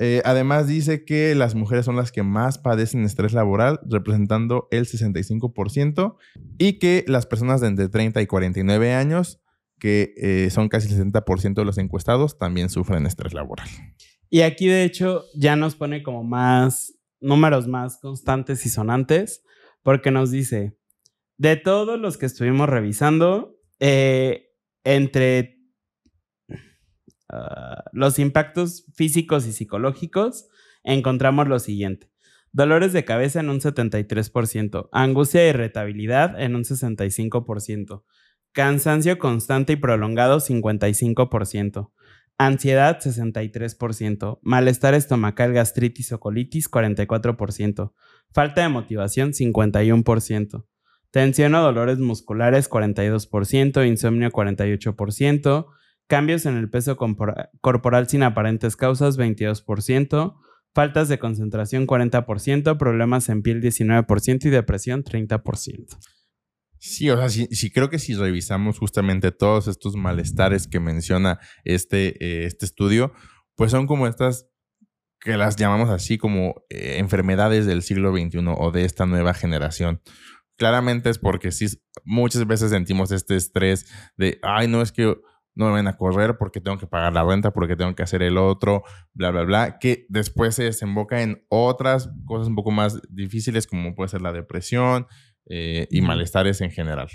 Eh, 0.00 0.22
además 0.24 0.66
dice 0.66 1.04
que 1.04 1.34
las 1.34 1.54
mujeres 1.54 1.84
son 1.84 1.96
las 1.96 2.10
que 2.10 2.22
más 2.22 2.58
padecen 2.58 3.04
estrés 3.04 3.32
laboral, 3.32 3.80
representando 3.88 4.66
el 4.70 4.86
65%, 4.86 6.16
y 6.58 6.78
que 6.78 7.04
las 7.06 7.26
personas 7.26 7.60
de 7.60 7.68
entre 7.68 7.88
30 7.88 8.20
y 8.22 8.26
49 8.26 8.92
años, 8.92 9.40
que 9.78 10.14
eh, 10.16 10.50
son 10.50 10.68
casi 10.68 10.92
el 10.92 11.12
60% 11.12 11.54
de 11.54 11.64
los 11.64 11.78
encuestados, 11.78 12.38
también 12.38 12.70
sufren 12.70 13.06
estrés 13.06 13.34
laboral. 13.34 13.68
Y 14.30 14.40
aquí, 14.40 14.66
de 14.66 14.84
hecho, 14.84 15.24
ya 15.34 15.54
nos 15.54 15.76
pone 15.76 16.02
como 16.02 16.24
más 16.24 16.94
números 17.20 17.68
más 17.68 17.98
constantes 17.98 18.66
y 18.66 18.68
sonantes, 18.68 19.42
porque 19.84 20.10
nos 20.10 20.32
dice, 20.32 20.76
de 21.36 21.56
todos 21.56 22.00
los 22.00 22.16
que 22.16 22.26
estuvimos 22.26 22.68
revisando, 22.68 23.60
eh, 23.78 24.50
entre 24.82 25.60
ah, 27.28 27.84
los 27.92 28.18
impactos 28.18 28.86
físicos 28.94 29.46
y 29.46 29.52
psicológicos, 29.52 30.48
encontramos 30.82 31.46
lo 31.46 31.58
siguiente. 31.58 32.10
Dolores 32.50 32.92
de 32.92 33.04
cabeza 33.04 33.40
en 33.40 33.50
un 33.50 33.60
73%. 33.60 34.88
Angustia 34.92 35.44
y 35.44 35.50
irritabilidad 35.50 36.40
en 36.40 36.54
un 36.54 36.62
65%. 36.62 38.04
Cansancio 38.52 39.18
constante 39.18 39.72
y 39.72 39.76
prolongado 39.76 40.38
55%. 40.38 41.90
Ansiedad 42.38 43.00
63%. 43.00 44.38
Malestar 44.42 44.94
estomacal, 44.94 45.52
gastritis 45.52 46.12
o 46.12 46.20
colitis 46.20 46.70
44%. 46.70 47.92
Falta 48.34 48.62
de 48.62 48.68
motivación 48.68 49.32
51%. 49.32 50.66
Tensión 51.12 51.54
o 51.54 51.62
dolores 51.62 52.00
musculares 52.00 52.68
42%. 52.68 53.86
Insomnio 53.86 54.30
48%. 54.30 55.66
Cambios 56.08 56.44
en 56.44 56.56
el 56.56 56.68
peso 56.68 56.98
corporal 57.60 58.08
sin 58.08 58.24
aparentes 58.24 58.74
causas 58.74 59.16
22%. 59.16 60.34
Faltas 60.74 61.08
de 61.08 61.20
concentración 61.20 61.86
40%, 61.86 62.76
problemas 62.76 63.28
en 63.28 63.42
piel 63.42 63.62
19% 63.62 64.44
y 64.46 64.50
depresión 64.50 65.04
30%. 65.04 65.96
Sí, 66.78 67.08
o 67.10 67.16
sea, 67.16 67.28
sí, 67.28 67.70
creo 67.70 67.88
que 67.88 68.00
si 68.00 68.14
revisamos 68.14 68.80
justamente 68.80 69.30
todos 69.30 69.68
estos 69.68 69.94
malestares 69.94 70.66
que 70.66 70.80
menciona 70.80 71.38
este, 71.62 72.08
eh, 72.22 72.46
este 72.46 72.66
estudio, 72.66 73.12
pues 73.54 73.70
son 73.70 73.86
como 73.86 74.08
estas 74.08 74.48
que 75.24 75.38
las 75.38 75.56
llamamos 75.56 75.88
así 75.88 76.18
como 76.18 76.62
eh, 76.68 76.98
enfermedades 76.98 77.64
del 77.64 77.82
siglo 77.82 78.12
XXI 78.12 78.44
o 78.46 78.70
de 78.70 78.84
esta 78.84 79.06
nueva 79.06 79.32
generación. 79.32 80.02
Claramente 80.56 81.08
es 81.08 81.18
porque 81.18 81.50
sí, 81.50 81.66
muchas 82.04 82.46
veces 82.46 82.70
sentimos 82.70 83.10
este 83.10 83.34
estrés 83.34 83.90
de, 84.16 84.38
ay, 84.42 84.68
no 84.68 84.82
es 84.82 84.92
que 84.92 85.16
no 85.56 85.66
me 85.66 85.72
van 85.72 85.88
a 85.88 85.96
correr 85.96 86.36
porque 86.36 86.60
tengo 86.60 86.78
que 86.78 86.86
pagar 86.86 87.14
la 87.14 87.24
renta, 87.24 87.52
porque 87.52 87.74
tengo 87.74 87.94
que 87.94 88.02
hacer 88.02 88.22
el 88.22 88.36
otro, 88.36 88.84
bla, 89.14 89.30
bla, 89.30 89.44
bla, 89.44 89.78
que 89.78 90.04
después 90.10 90.54
se 90.54 90.64
desemboca 90.64 91.22
en 91.22 91.44
otras 91.48 92.10
cosas 92.26 92.48
un 92.48 92.54
poco 92.54 92.70
más 92.70 93.00
difíciles 93.08 93.66
como 93.66 93.94
puede 93.94 94.10
ser 94.10 94.20
la 94.20 94.32
depresión 94.32 95.06
eh, 95.46 95.88
y 95.90 96.02
malestares 96.02 96.60
en 96.60 96.70
general. 96.70 97.08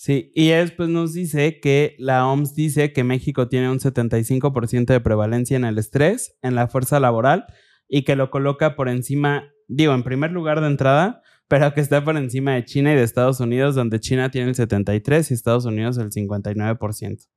Sí, 0.00 0.30
y 0.32 0.50
después 0.50 0.88
nos 0.88 1.12
dice 1.12 1.58
que 1.58 1.96
la 1.98 2.24
OMS 2.28 2.54
dice 2.54 2.92
que 2.92 3.02
México 3.02 3.48
tiene 3.48 3.68
un 3.68 3.80
75% 3.80 4.86
de 4.86 5.00
prevalencia 5.00 5.56
en 5.56 5.64
el 5.64 5.76
estrés, 5.76 6.38
en 6.40 6.54
la 6.54 6.68
fuerza 6.68 7.00
laboral, 7.00 7.46
y 7.88 8.04
que 8.04 8.14
lo 8.14 8.30
coloca 8.30 8.76
por 8.76 8.88
encima, 8.88 9.52
digo, 9.66 9.94
en 9.94 10.04
primer 10.04 10.30
lugar 10.30 10.60
de 10.60 10.68
entrada, 10.68 11.20
pero 11.48 11.74
que 11.74 11.80
está 11.80 12.04
por 12.04 12.16
encima 12.16 12.54
de 12.54 12.64
China 12.64 12.92
y 12.92 12.94
de 12.94 13.02
Estados 13.02 13.40
Unidos, 13.40 13.74
donde 13.74 13.98
China 13.98 14.30
tiene 14.30 14.50
el 14.50 14.54
73% 14.54 15.30
y 15.32 15.34
Estados 15.34 15.64
Unidos 15.64 15.98
el 15.98 16.10
59%. 16.12 17.28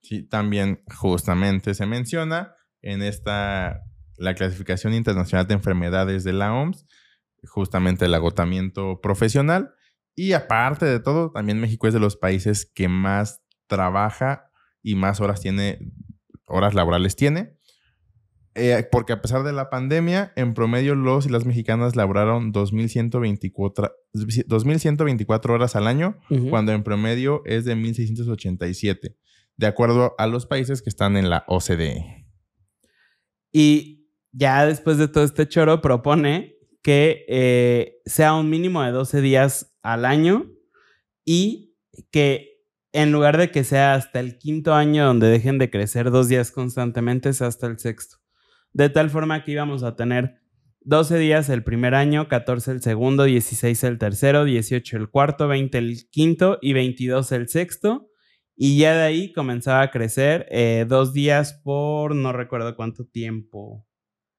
Sí, 0.00 0.22
también 0.22 0.84
justamente 0.96 1.74
se 1.74 1.86
menciona 1.86 2.54
en 2.82 3.02
esta, 3.02 3.82
la 4.16 4.34
clasificación 4.36 4.94
internacional 4.94 5.48
de 5.48 5.54
enfermedades 5.54 6.22
de 6.22 6.34
la 6.34 6.54
OMS, 6.54 6.86
justamente 7.48 8.04
el 8.04 8.14
agotamiento 8.14 9.00
profesional. 9.00 9.72
Y 10.16 10.32
aparte 10.32 10.84
de 10.84 10.98
todo, 10.98 11.30
también 11.30 11.60
México 11.60 11.86
es 11.86 11.94
de 11.94 12.00
los 12.00 12.16
países 12.16 12.66
que 12.66 12.88
más 12.88 13.42
trabaja 13.68 14.50
y 14.82 14.96
más 14.96 15.20
horas 15.20 15.40
tiene, 15.40 15.78
horas 16.46 16.74
laborales 16.74 17.14
tiene. 17.14 17.54
Eh, 18.54 18.88
porque 18.90 19.12
a 19.12 19.20
pesar 19.20 19.42
de 19.44 19.52
la 19.52 19.68
pandemia, 19.68 20.32
en 20.34 20.54
promedio 20.54 20.94
los 20.94 21.26
y 21.26 21.28
las 21.28 21.44
mexicanas 21.44 21.94
laboraron 21.94 22.54
2.124, 22.54 23.92
2124 24.46 25.54
horas 25.54 25.76
al 25.76 25.86
año, 25.86 26.18
cuando 26.48 26.72
en 26.72 26.82
promedio 26.82 27.42
es 27.44 27.66
de 27.66 27.76
1.687 27.76 29.14
de 29.56 29.66
acuerdo 29.66 30.14
a 30.18 30.26
los 30.26 30.46
países 30.46 30.82
que 30.82 30.90
están 30.90 31.16
en 31.16 31.30
la 31.30 31.44
OCDE. 31.48 32.26
Y 33.52 34.10
ya 34.32 34.66
después 34.66 34.98
de 34.98 35.08
todo 35.08 35.24
este 35.24 35.48
choro 35.48 35.80
propone 35.80 36.55
que 36.86 37.24
eh, 37.26 38.00
sea 38.06 38.34
un 38.34 38.48
mínimo 38.48 38.80
de 38.80 38.92
12 38.92 39.20
días 39.20 39.76
al 39.82 40.04
año 40.04 40.52
y 41.24 41.74
que 42.12 42.60
en 42.92 43.10
lugar 43.10 43.38
de 43.38 43.50
que 43.50 43.64
sea 43.64 43.94
hasta 43.94 44.20
el 44.20 44.38
quinto 44.38 44.72
año 44.72 45.04
donde 45.04 45.26
dejen 45.26 45.58
de 45.58 45.68
crecer 45.68 46.12
dos 46.12 46.28
días 46.28 46.52
constantemente, 46.52 47.32
sea 47.32 47.48
hasta 47.48 47.66
el 47.66 47.80
sexto. 47.80 48.18
De 48.72 48.88
tal 48.88 49.10
forma 49.10 49.42
que 49.42 49.50
íbamos 49.50 49.82
a 49.82 49.96
tener 49.96 50.36
12 50.82 51.18
días 51.18 51.48
el 51.48 51.64
primer 51.64 51.96
año, 51.96 52.28
14 52.28 52.70
el 52.70 52.82
segundo, 52.82 53.24
16 53.24 53.82
el 53.82 53.98
tercero, 53.98 54.44
18 54.44 54.96
el 54.96 55.10
cuarto, 55.10 55.48
20 55.48 55.78
el 55.78 56.08
quinto 56.12 56.60
y 56.62 56.72
22 56.72 57.32
el 57.32 57.48
sexto. 57.48 58.12
Y 58.54 58.78
ya 58.78 58.94
de 58.94 59.02
ahí 59.02 59.32
comenzaba 59.32 59.82
a 59.82 59.90
crecer 59.90 60.46
eh, 60.52 60.86
dos 60.88 61.12
días 61.12 61.60
por 61.64 62.14
no 62.14 62.32
recuerdo 62.32 62.76
cuánto 62.76 63.06
tiempo. 63.06 63.85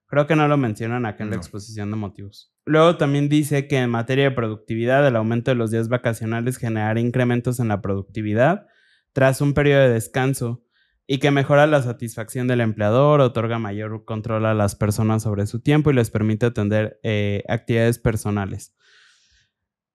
Creo 0.07 0.25
que 0.25 0.35
no 0.35 0.47
lo 0.47 0.57
mencionan 0.57 1.05
acá 1.05 1.23
en 1.23 1.29
la 1.29 1.35
exposición 1.35 1.91
de 1.91 1.97
motivos. 1.97 2.53
Luego 2.65 2.97
también 2.97 3.27
dice 3.27 3.67
que 3.67 3.77
en 3.77 3.89
materia 3.89 4.25
de 4.25 4.31
productividad, 4.31 5.05
el 5.05 5.17
aumento 5.17 5.51
de 5.51 5.55
los 5.55 5.69
días 5.69 5.89
vacacionales 5.89 6.57
generará 6.57 6.99
incrementos 6.99 7.59
en 7.59 7.67
la 7.67 7.81
productividad 7.81 8.67
tras 9.11 9.41
un 9.41 9.53
periodo 9.53 9.81
de 9.81 9.89
descanso 9.89 10.63
y 11.07 11.19
que 11.19 11.31
mejora 11.31 11.67
la 11.67 11.81
satisfacción 11.81 12.47
del 12.47 12.61
empleador, 12.61 13.21
otorga 13.21 13.59
mayor 13.59 14.05
control 14.05 14.45
a 14.45 14.53
las 14.53 14.75
personas 14.75 15.23
sobre 15.23 15.47
su 15.47 15.61
tiempo 15.61 15.89
y 15.89 15.93
les 15.93 16.09
permite 16.09 16.45
atender 16.45 16.99
eh, 17.03 17.43
actividades 17.47 17.99
personales. 17.99 18.75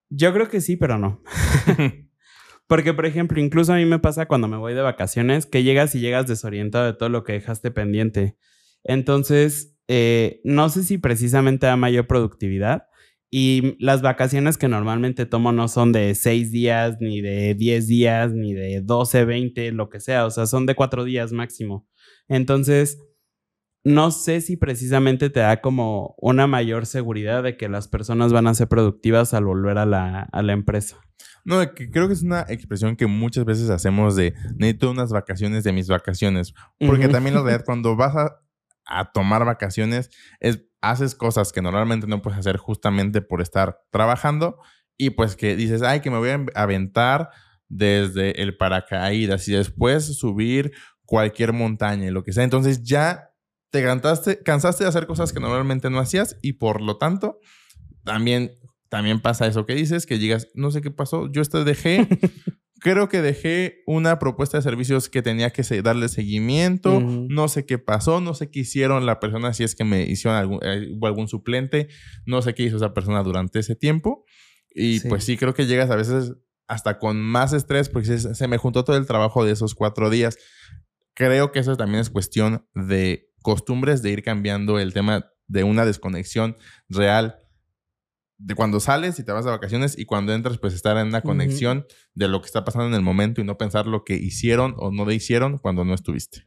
Yo 0.09 0.33
creo 0.33 0.49
que 0.49 0.61
sí, 0.61 0.77
pero 0.77 0.99
no. 0.99 1.23
Porque, 2.67 2.95
por 2.95 3.07
ejemplo, 3.07 3.41
incluso 3.41 3.73
a 3.73 3.77
mí 3.77 3.85
me 3.85 3.99
pasa 3.99 4.27
cuando 4.27 4.49
me 4.49 4.57
voy 4.57 4.73
de 4.75 4.81
vacaciones 4.81 5.47
que 5.47 5.63
llegas 5.63 5.95
y 5.95 6.01
llegas 6.01 6.27
desorientado 6.27 6.87
de 6.87 6.95
todo 6.95 7.11
lo 7.11 7.25
que 7.25 7.35
dejaste 7.35 7.71
pendiente. 7.71 8.37
Entonces, 8.83 9.77
eh, 9.95 10.41
no 10.43 10.71
sé 10.71 10.85
si 10.85 10.97
precisamente 10.97 11.67
da 11.67 11.77
mayor 11.77 12.07
productividad. 12.07 12.87
Y 13.31 13.77
las 13.79 14.01
vacaciones 14.01 14.57
que 14.57 14.67
normalmente 14.67 15.27
tomo 15.27 15.53
no 15.53 15.69
son 15.69 15.93
de 15.93 16.15
seis 16.15 16.51
días, 16.51 16.97
ni 17.01 17.21
de 17.21 17.55
diez 17.55 17.89
días, 17.89 18.33
ni 18.33 18.55
de 18.55 18.81
12, 18.81 19.27
20, 19.27 19.73
lo 19.73 19.91
que 19.91 20.01
sea. 20.01 20.25
O 20.25 20.31
sea, 20.31 20.47
son 20.47 20.65
de 20.65 20.75
cuatro 20.75 21.05
días 21.05 21.33
máximo. 21.33 21.87
Entonces, 22.27 22.99
no 23.85 24.13
sé 24.13 24.41
si 24.41 24.57
precisamente 24.57 25.29
te 25.29 25.41
da 25.41 25.61
como 25.61 26.15
una 26.17 26.47
mayor 26.47 26.87
seguridad 26.87 27.43
de 27.43 27.59
que 27.59 27.69
las 27.69 27.87
personas 27.87 28.33
van 28.33 28.47
a 28.47 28.55
ser 28.55 28.69
productivas 28.69 29.35
al 29.35 29.45
volver 29.45 29.77
a 29.77 29.85
la, 29.85 30.23
a 30.23 30.43
la 30.43 30.55
empresa. 30.55 30.97
No, 31.45 31.61
creo 31.75 32.07
que 32.07 32.15
es 32.15 32.23
una 32.23 32.47
expresión 32.49 32.97
que 32.97 33.07
muchas 33.07 33.45
veces 33.45 33.69
hacemos 33.69 34.17
de 34.17 34.33
necesito 34.57 34.91
unas 34.91 35.11
vacaciones 35.11 35.65
de 35.65 35.73
mis 35.75 35.89
vacaciones. 35.89 36.55
Porque 36.79 37.09
también 37.09 37.35
la 37.35 37.43
verdad, 37.43 37.65
cuando 37.67 37.95
vas 37.95 38.17
a, 38.17 38.43
tomar 39.13 39.45
vacaciones, 39.45 40.11
es, 40.41 40.65
haces 40.81 41.15
cosas 41.15 41.53
que 41.53 41.63
normalmente 41.63 42.07
no 42.07 42.23
puedes 42.23 42.39
hacer 42.39 42.57
justamente 42.57 43.23
por 43.23 43.41
estar 43.41 43.81
trabajando. 43.91 44.59
Y 44.97 45.11
pues 45.11 45.37
que 45.37 45.57
dices, 45.57 45.83
ay, 45.83 46.01
que 46.01 46.11
me 46.11 46.19
voy 46.19 46.31
a 46.31 46.45
aventar 46.55 47.31
desde 47.69 48.43
el 48.43 48.57
paracaídas 48.57 49.49
y 49.49 49.53
después 49.53 50.17
subir 50.19 50.73
cualquier 51.07 51.53
montaña 51.53 52.07
y 52.07 52.11
lo 52.11 52.23
que 52.23 52.33
sea. 52.33 52.45
Entonces 52.45 52.83
ya 52.83 53.31
te 53.71 53.83
cansaste, 53.83 54.43
cansaste 54.43 54.85
de 54.85 54.89
hacer 54.89 55.07
cosas 55.07 55.33
que 55.33 55.41
normalmente 55.41 55.89
no 55.89 55.99
hacías 55.99 56.37
y 56.43 56.55
por 56.55 56.83
lo 56.83 56.99
tanto 56.99 57.41
también 58.05 58.53
también 58.93 59.21
pasa 59.21 59.47
eso 59.47 59.65
que 59.65 59.75
dices, 59.75 60.05
que 60.05 60.19
llegas, 60.19 60.49
no 60.55 60.71
sé 60.71 60.83
qué 60.83 60.91
pasó, 60.91 61.33
yo 61.33 61.41
esto 61.41 61.65
dejé, 61.65 62.07
creo 62.83 63.09
que 63.09 63.23
dejé 63.23 63.83
una 63.87 64.19
propuesta 64.19 64.59
de 64.59 64.63
servicios 64.63 65.09
que 65.09 65.23
tenía 65.23 65.51
que 65.51 65.63
darle 65.83 66.09
seguimiento, 66.09 67.01
no 67.01 67.47
sé 67.47 67.65
qué 67.65 67.79
pasó, 67.79 68.21
no 68.21 68.35
sé 68.35 68.51
qué 68.51 68.61
hicieron 68.61 69.07
la 69.07 69.21
persona, 69.21 69.55
si 69.55 69.63
es 69.63 69.77
que 69.77 69.85
me 69.85 70.03
hicieron 70.03 70.37
algún, 70.37 70.59
eh, 70.63 70.89
hubo 70.93 71.07
algún 71.07 71.29
suplente, 71.29 71.89
no 72.27 72.43
sé 72.43 72.55
qué 72.55 72.65
hizo 72.65 72.77
esa 72.77 72.93
persona 72.93 73.23
durante 73.23 73.61
ese 73.61 73.77
tiempo. 73.77 74.25
Y 74.75 75.01
pues 75.01 75.23
sí, 75.25 75.37
creo 75.37 75.55
que 75.55 75.67
llegas 75.67 75.91
a 75.91 75.97
veces 75.97 76.33
hasta 76.67 76.99
con 76.99 77.21
más 77.21 77.53
estrés 77.53 77.89
porque 77.89 78.19
se, 78.19 78.35
se 78.35 78.49
me 78.49 78.59
juntó 78.59 78.85
todo 78.85 78.97
el 78.97 79.07
trabajo 79.07 79.45
de 79.45 79.53
esos 79.53 79.75
cuatro 79.77 80.11
días. 80.11 80.37
Creo 81.15 81.53
que 81.53 81.61
eso 81.61 81.77
también 81.77 82.01
es 82.01 82.11
cuestión 82.11 82.67
de 82.75 83.31
costumbres, 83.43 84.03
de 84.03 84.11
ir 84.11 84.25
cambiando 84.25 84.81
el 84.81 84.93
tema 84.93 85.31
de 85.47 85.63
una 85.63 85.85
desconexión 85.85 86.57
real 86.89 87.37
de 88.39 88.55
cuando 88.55 88.81
sales 88.81 89.19
y 89.19 89.25
te 89.25 89.33
vas 89.33 89.45
de 89.45 89.51
vacaciones 89.51 89.99
y 89.99 90.05
cuando 90.05 90.35
entras, 90.35 90.59
pues 90.59 90.75
estar 90.75 90.97
en 90.97 91.09
una 91.09 91.23
conexión 91.23 91.87
de 92.15 92.29
lo 92.29 92.41
que 92.41 92.47
está 92.47 92.65
pasando 92.65 92.89
en 92.89 92.95
el 92.95 93.03
momento 93.03 93.41
y 93.41 93.45
no 93.45 93.57
pensar 93.57 93.87
lo 93.87 94.05
que 94.05 94.15
hicieron 94.15 94.75
o 94.79 94.91
no 94.91 95.11
hicieron 95.11 95.59
cuando 95.59 95.85
no 95.85 95.95
estuviste. 95.95 96.43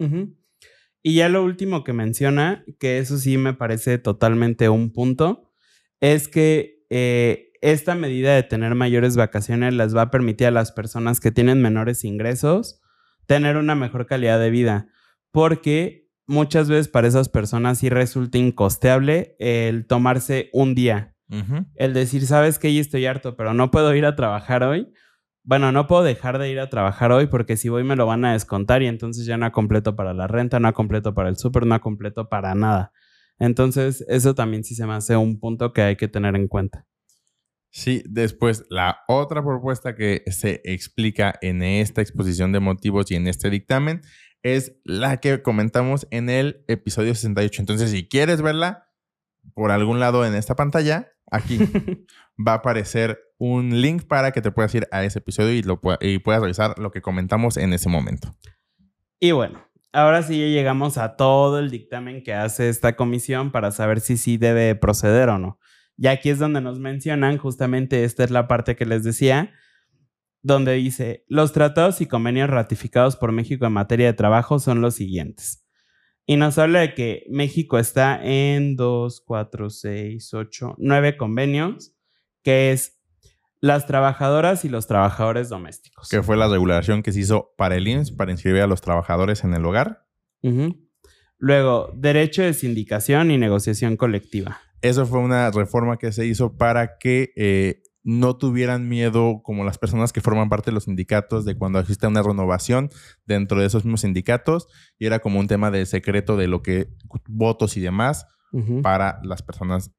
Y 1.02 1.16
ya 1.16 1.30
lo 1.30 1.44
último 1.44 1.84
que 1.84 1.94
menciona, 1.94 2.66
que 2.80 2.98
eso 2.98 3.18
sí 3.18 3.38
me 3.38 3.54
parece 3.54 3.98
totalmente 3.98 4.70
un 4.70 4.92
punto, 4.92 5.54
es 6.02 6.28
que 6.28 6.86
eh, 6.90 7.52
esta 7.62 7.96
medida 7.96 8.36
de 8.36 8.44
tener 8.44 8.76
mayores 8.76 9.16
vacaciones 9.16 9.74
les 9.74 9.96
va 9.96 10.04
a 10.04 10.12
permitir 10.12 10.48
a 10.48 10.52
las 10.52 10.72
personas 10.72 11.20
que 11.20 11.32
tienen 11.32 11.62
menores 11.62 12.04
ingresos 12.04 12.82
tener 13.26 13.58
una 13.58 13.76
mejor 13.76 14.06
calidad 14.06 14.40
de 14.40 14.50
vida, 14.50 14.88
porque 15.32 16.10
muchas 16.28 16.70
veces 16.70 16.88
para 16.88 17.08
esas 17.08 17.30
personas 17.30 17.80
sí 17.80 17.90
resulta 17.90 18.38
incosteable 18.38 19.36
el 19.40 19.88
tomarse 19.88 20.50
un 20.54 20.76
día 20.76 21.15
el 21.30 21.94
decir, 21.94 22.26
sabes 22.26 22.60
que 22.60 22.74
ya 22.74 22.82
estoy 22.82 23.06
harto, 23.06 23.36
pero 23.36 23.54
no 23.54 23.72
puedo 23.72 23.94
ir 23.96 24.06
a 24.06 24.16
trabajar 24.16 24.64
hoy. 24.64 24.92
Bueno, 25.44 25.72
no 25.72 25.88
puedo 25.88 26.04
dejar 26.04 26.40
de 26.40 26.50
ir 26.50 26.60
a 26.60 26.70
trabajar 26.70 27.12
hoy 27.12 27.28
porque 27.28 27.56
si 27.56 27.70
voy 27.70 27.84
me 27.84 27.96
lo 27.96 28.08
van 28.08 28.26
a 28.26 28.34
descontar 28.34 28.82
y 28.82 28.88
entonces 28.88 29.26
ya 29.26 29.38
no 29.38 29.52
completo 29.52 29.96
para 29.96 30.14
la 30.14 30.28
renta, 30.28 30.60
no 30.60 30.74
completo 30.74 31.14
para 31.14 31.30
el 31.30 31.38
súper, 31.38 31.66
no 31.66 31.80
completo 31.82 32.30
para 32.30 32.56
nada. 32.56 32.92
Entonces, 33.38 34.04
eso 34.08 34.34
también 34.34 34.64
sí 34.64 34.76
se 34.76 34.86
me 34.88 34.94
hace 34.94 35.18
un 35.18 35.40
punto 35.40 35.74
que 35.74 35.82
hay 35.82 35.96
que 35.98 36.08
tener 36.08 36.36
en 36.36 36.48
cuenta. 36.48 36.86
Sí, 37.70 38.02
después 38.08 38.66
la 38.70 39.00
otra 39.08 39.44
propuesta 39.44 39.96
que 39.96 40.24
se 40.28 40.62
explica 40.64 41.36
en 41.42 41.62
esta 41.62 42.02
exposición 42.02 42.54
de 42.54 42.62
motivos 42.62 43.12
y 43.12 43.16
en 43.16 43.28
este 43.28 43.50
dictamen 43.50 44.02
es 44.44 44.78
la 44.86 45.18
que 45.18 45.42
comentamos 45.42 46.08
en 46.12 46.30
el 46.30 46.64
episodio 46.68 47.14
68. 47.14 47.62
Entonces, 47.62 47.92
si 47.92 48.08
quieres 48.08 48.42
verla 48.42 48.90
por 49.54 49.72
algún 49.72 50.00
lado 50.00 50.26
en 50.26 50.36
esta 50.36 50.56
pantalla, 50.56 51.12
aquí 51.32 51.60
va 52.48 52.54
a 52.54 52.56
aparecer 52.56 53.20
un 53.38 53.82
link 53.82 54.04
para 54.04 54.32
que 54.32 54.42
te 54.42 54.52
puedas 54.52 54.74
ir 54.76 54.88
a 54.92 55.04
ese 55.04 55.20
episodio 55.20 55.54
y, 55.54 55.62
lo 55.62 55.80
y 56.02 56.20
puedas 56.20 56.42
revisar 56.42 56.78
lo 56.80 56.92
que 56.92 57.02
comentamos 57.02 57.58
en 57.58 57.74
ese 57.74 57.90
momento. 57.90 58.36
Y 59.20 59.32
bueno, 59.32 59.66
ahora 59.92 60.24
sí 60.24 60.40
ya 60.40 60.48
llegamos 60.48 60.98
a 60.98 61.16
todo 61.16 61.60
el 61.60 61.70
dictamen 61.70 62.24
que 62.24 62.34
hace 62.34 62.70
esta 62.70 62.96
comisión 62.96 63.52
para 63.52 63.72
saber 63.72 64.00
si 64.00 64.18
sí 64.18 64.38
debe 64.38 64.76
proceder 64.76 65.30
o 65.30 65.38
no. 65.38 65.60
Y 65.98 66.08
aquí 66.08 66.30
es 66.30 66.40
donde 66.40 66.62
nos 66.62 66.80
mencionan, 66.80 67.38
justamente 67.38 68.04
esta 68.04 68.24
es 68.24 68.32
la 68.32 68.48
parte 68.48 68.76
que 68.76 68.86
les 68.86 69.04
decía, 69.04 69.54
donde 70.42 70.74
dice, 70.74 71.26
los 71.28 71.54
tratados 71.54 72.02
y 72.02 72.06
convenios 72.06 72.50
ratificados 72.50 73.16
por 73.16 73.32
México 73.32 73.66
en 73.66 73.74
materia 73.74 74.08
de 74.08 74.14
trabajo 74.14 74.60
son 74.60 74.82
los 74.82 74.96
siguientes. 74.96 75.65
Y 76.26 76.38
nos 76.38 76.58
habla 76.58 76.80
de 76.80 76.94
que 76.96 77.26
México 77.30 77.78
está 77.78 78.20
en 78.24 78.76
2, 78.76 79.22
4, 79.22 79.70
6, 79.70 80.34
8, 80.34 80.76
9 80.78 81.18
convenios, 81.18 81.94
que 82.42 82.72
es 82.72 83.00
las 83.62 83.86
trabajadoras 83.86 84.66
y 84.66 84.70
los 84.70 84.88
trabajadores 84.88 85.50
domésticos. 85.50 86.10
Que 86.10 86.24
fue 86.24 86.38
la 86.38 86.48
regulación 86.48 87.04
que 87.04 87.12
se 87.12 87.20
hizo 87.20 87.54
para 87.58 87.76
el 87.76 87.88
IMSS 87.88 88.12
para 88.12 88.32
inscribir 88.32 88.62
a 88.62 88.68
los 88.68 88.82
trabajadores 88.82 89.44
en 89.44 89.54
el 89.54 89.66
hogar. 89.66 90.06
Luego, 91.38 91.92
derecho 91.96 92.44
de 92.44 92.54
sindicación 92.54 93.32
y 93.32 93.38
negociación 93.38 93.98
colectiva. 93.98 94.62
Eso 94.82 95.06
fue 95.06 95.20
una 95.20 95.50
reforma 95.50 95.98
que 95.98 96.12
se 96.12 96.26
hizo 96.28 96.58
para 96.58 96.98
que 96.98 97.34
eh, 97.36 97.82
no 98.06 98.38
tuvieran 98.38 98.88
miedo 98.88 99.42
como 99.44 99.66
las 99.66 99.80
personas 99.80 100.14
que 100.14 100.22
forman 100.22 100.48
parte 100.48 100.70
de 100.70 100.76
los 100.76 100.84
sindicatos 100.84 101.44
de 101.44 101.58
cuando 101.58 101.80
existe 101.80 102.06
una 102.06 102.22
renovación 102.22 102.90
dentro 103.26 103.60
de 103.60 103.66
esos 103.66 103.84
mismos 103.84 104.02
sindicatos 104.02 104.68
y 105.00 105.08
era 105.08 105.20
como 105.20 105.40
un 105.40 105.48
tema 105.48 105.72
de 105.72 105.86
secreto 105.88 106.38
de 106.38 106.48
lo 106.48 106.62
que 106.62 106.88
votos 107.28 107.76
y 107.78 107.82
demás 107.82 108.28
para 108.84 109.20
las 109.24 109.42
personas 109.42 109.92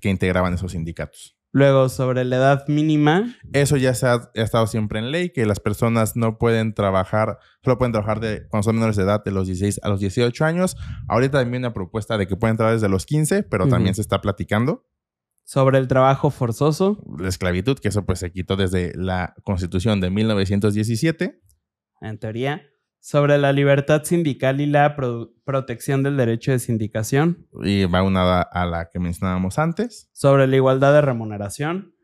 que 0.00 0.08
integraban 0.08 0.54
esos 0.54 0.72
sindicatos. 0.72 1.36
Luego, 1.52 1.88
sobre 1.88 2.24
la 2.24 2.36
edad 2.36 2.68
mínima. 2.68 3.34
Eso 3.52 3.76
ya 3.76 3.94
se 3.94 4.06
ha, 4.06 4.30
estado 4.34 4.66
siempre 4.66 4.98
en 4.98 5.10
ley, 5.10 5.30
que 5.30 5.46
las 5.46 5.60
personas 5.60 6.16
no 6.16 6.38
pueden 6.38 6.74
trabajar, 6.74 7.38
solo 7.62 7.78
pueden 7.78 7.92
trabajar 7.92 8.20
de, 8.20 8.46
cuando 8.48 8.64
son 8.64 8.74
menores 8.74 8.96
de 8.96 9.04
edad 9.04 9.22
de 9.24 9.30
los 9.30 9.46
16 9.46 9.80
a 9.82 9.88
los 9.88 10.00
18 10.00 10.44
años. 10.44 10.76
Ahorita 11.08 11.38
también 11.38 11.62
una 11.62 11.72
propuesta 11.72 12.18
de 12.18 12.26
que 12.26 12.36
pueden 12.36 12.56
trabajar 12.56 12.76
desde 12.76 12.88
los 12.88 13.06
15, 13.06 13.44
pero 13.44 13.68
también 13.68 13.94
se 13.94 14.02
está 14.02 14.20
platicando. 14.20 14.84
Sobre 15.46 15.78
el 15.78 15.88
trabajo 15.88 16.30
forzoso. 16.30 17.02
La 17.18 17.28
esclavitud, 17.28 17.78
que 17.78 17.88
eso 17.88 18.04
pues 18.04 18.18
se 18.18 18.32
quitó 18.32 18.56
desde 18.56 18.92
la 18.96 19.34
constitución 19.44 20.00
de 20.00 20.10
1917. 20.10 21.40
En 22.02 22.18
teoría 22.18 22.62
sobre 23.06 23.38
la 23.38 23.52
libertad 23.52 24.02
sindical 24.02 24.60
y 24.60 24.66
la 24.66 24.96
protección 25.44 26.02
del 26.02 26.16
derecho 26.16 26.50
de 26.50 26.58
sindicación. 26.58 27.46
Y 27.62 27.84
va 27.84 28.02
unada 28.02 28.42
a 28.42 28.66
la 28.66 28.90
que 28.90 28.98
mencionábamos 28.98 29.60
antes. 29.60 30.10
Sobre 30.12 30.48
la 30.48 30.56
igualdad 30.56 30.92
de 30.92 31.02
remuneración. 31.02 31.94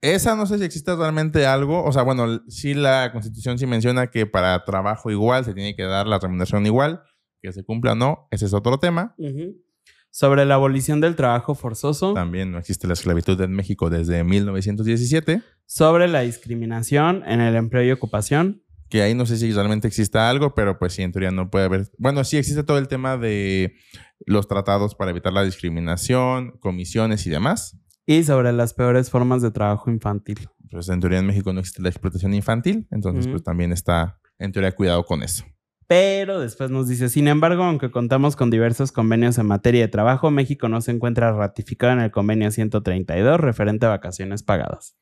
Esa 0.00 0.34
no 0.34 0.46
sé 0.46 0.58
si 0.58 0.64
existe 0.64 0.96
realmente 0.96 1.46
algo. 1.46 1.84
O 1.84 1.92
sea, 1.92 2.02
bueno, 2.02 2.40
sí 2.48 2.74
la 2.74 3.12
constitución 3.12 3.60
sí 3.60 3.66
menciona 3.68 4.08
que 4.08 4.26
para 4.26 4.64
trabajo 4.64 5.12
igual 5.12 5.44
se 5.44 5.54
tiene 5.54 5.76
que 5.76 5.84
dar 5.84 6.08
la 6.08 6.18
remuneración 6.18 6.66
igual. 6.66 7.00
Que 7.40 7.52
se 7.52 7.62
cumpla 7.62 7.92
o 7.92 7.94
no, 7.94 8.26
ese 8.32 8.46
es 8.46 8.52
otro 8.52 8.78
tema. 8.78 9.14
Sobre 10.10 10.44
la 10.44 10.54
abolición 10.54 11.00
del 11.00 11.16
trabajo 11.16 11.54
forzoso. 11.54 12.14
También 12.14 12.50
no 12.50 12.58
existe 12.58 12.86
la 12.86 12.94
esclavitud 12.94 13.40
en 13.40 13.52
México 13.52 13.90
desde 13.90 14.24
1917. 14.24 15.42
Sobre 15.66 16.08
la 16.08 16.20
discriminación 16.20 17.22
en 17.26 17.40
el 17.40 17.54
empleo 17.54 17.84
y 17.84 17.92
ocupación 17.92 18.62
que 18.90 19.02
ahí 19.02 19.14
no 19.14 19.24
sé 19.24 19.36
si 19.36 19.52
realmente 19.52 19.86
exista 19.86 20.28
algo, 20.28 20.54
pero 20.54 20.78
pues 20.78 20.92
sí, 20.94 21.02
en 21.02 21.12
teoría 21.12 21.30
no 21.30 21.48
puede 21.48 21.66
haber. 21.66 21.88
Bueno, 21.96 22.24
sí 22.24 22.36
existe 22.36 22.64
todo 22.64 22.76
el 22.76 22.88
tema 22.88 23.16
de 23.16 23.76
los 24.26 24.48
tratados 24.48 24.96
para 24.96 25.12
evitar 25.12 25.32
la 25.32 25.44
discriminación, 25.44 26.58
comisiones 26.58 27.24
y 27.26 27.30
demás. 27.30 27.78
Y 28.04 28.24
sobre 28.24 28.52
las 28.52 28.74
peores 28.74 29.08
formas 29.08 29.42
de 29.42 29.52
trabajo 29.52 29.90
infantil. 29.90 30.48
Pues 30.70 30.88
en 30.88 30.98
teoría 30.98 31.20
en 31.20 31.26
México 31.26 31.52
no 31.52 31.60
existe 31.60 31.82
la 31.82 31.88
explotación 31.88 32.34
infantil, 32.34 32.88
entonces 32.90 33.28
pues 33.28 33.44
también 33.44 33.72
está 33.72 34.18
en 34.38 34.50
teoría 34.50 34.72
cuidado 34.72 35.04
con 35.04 35.22
eso. 35.22 35.44
Pero 35.90 36.38
después 36.38 36.70
nos 36.70 36.86
dice, 36.86 37.08
sin 37.08 37.26
embargo, 37.26 37.64
aunque 37.64 37.90
contamos 37.90 38.36
con 38.36 38.48
diversos 38.48 38.92
convenios 38.92 39.38
en 39.38 39.46
materia 39.46 39.80
de 39.80 39.88
trabajo, 39.88 40.30
México 40.30 40.68
no 40.68 40.80
se 40.82 40.92
encuentra 40.92 41.32
ratificado 41.32 41.94
en 41.94 41.98
el 41.98 42.12
convenio 42.12 42.48
132 42.52 43.40
referente 43.40 43.86
a 43.86 43.88
vacaciones 43.88 44.44
pagadas. 44.44 44.96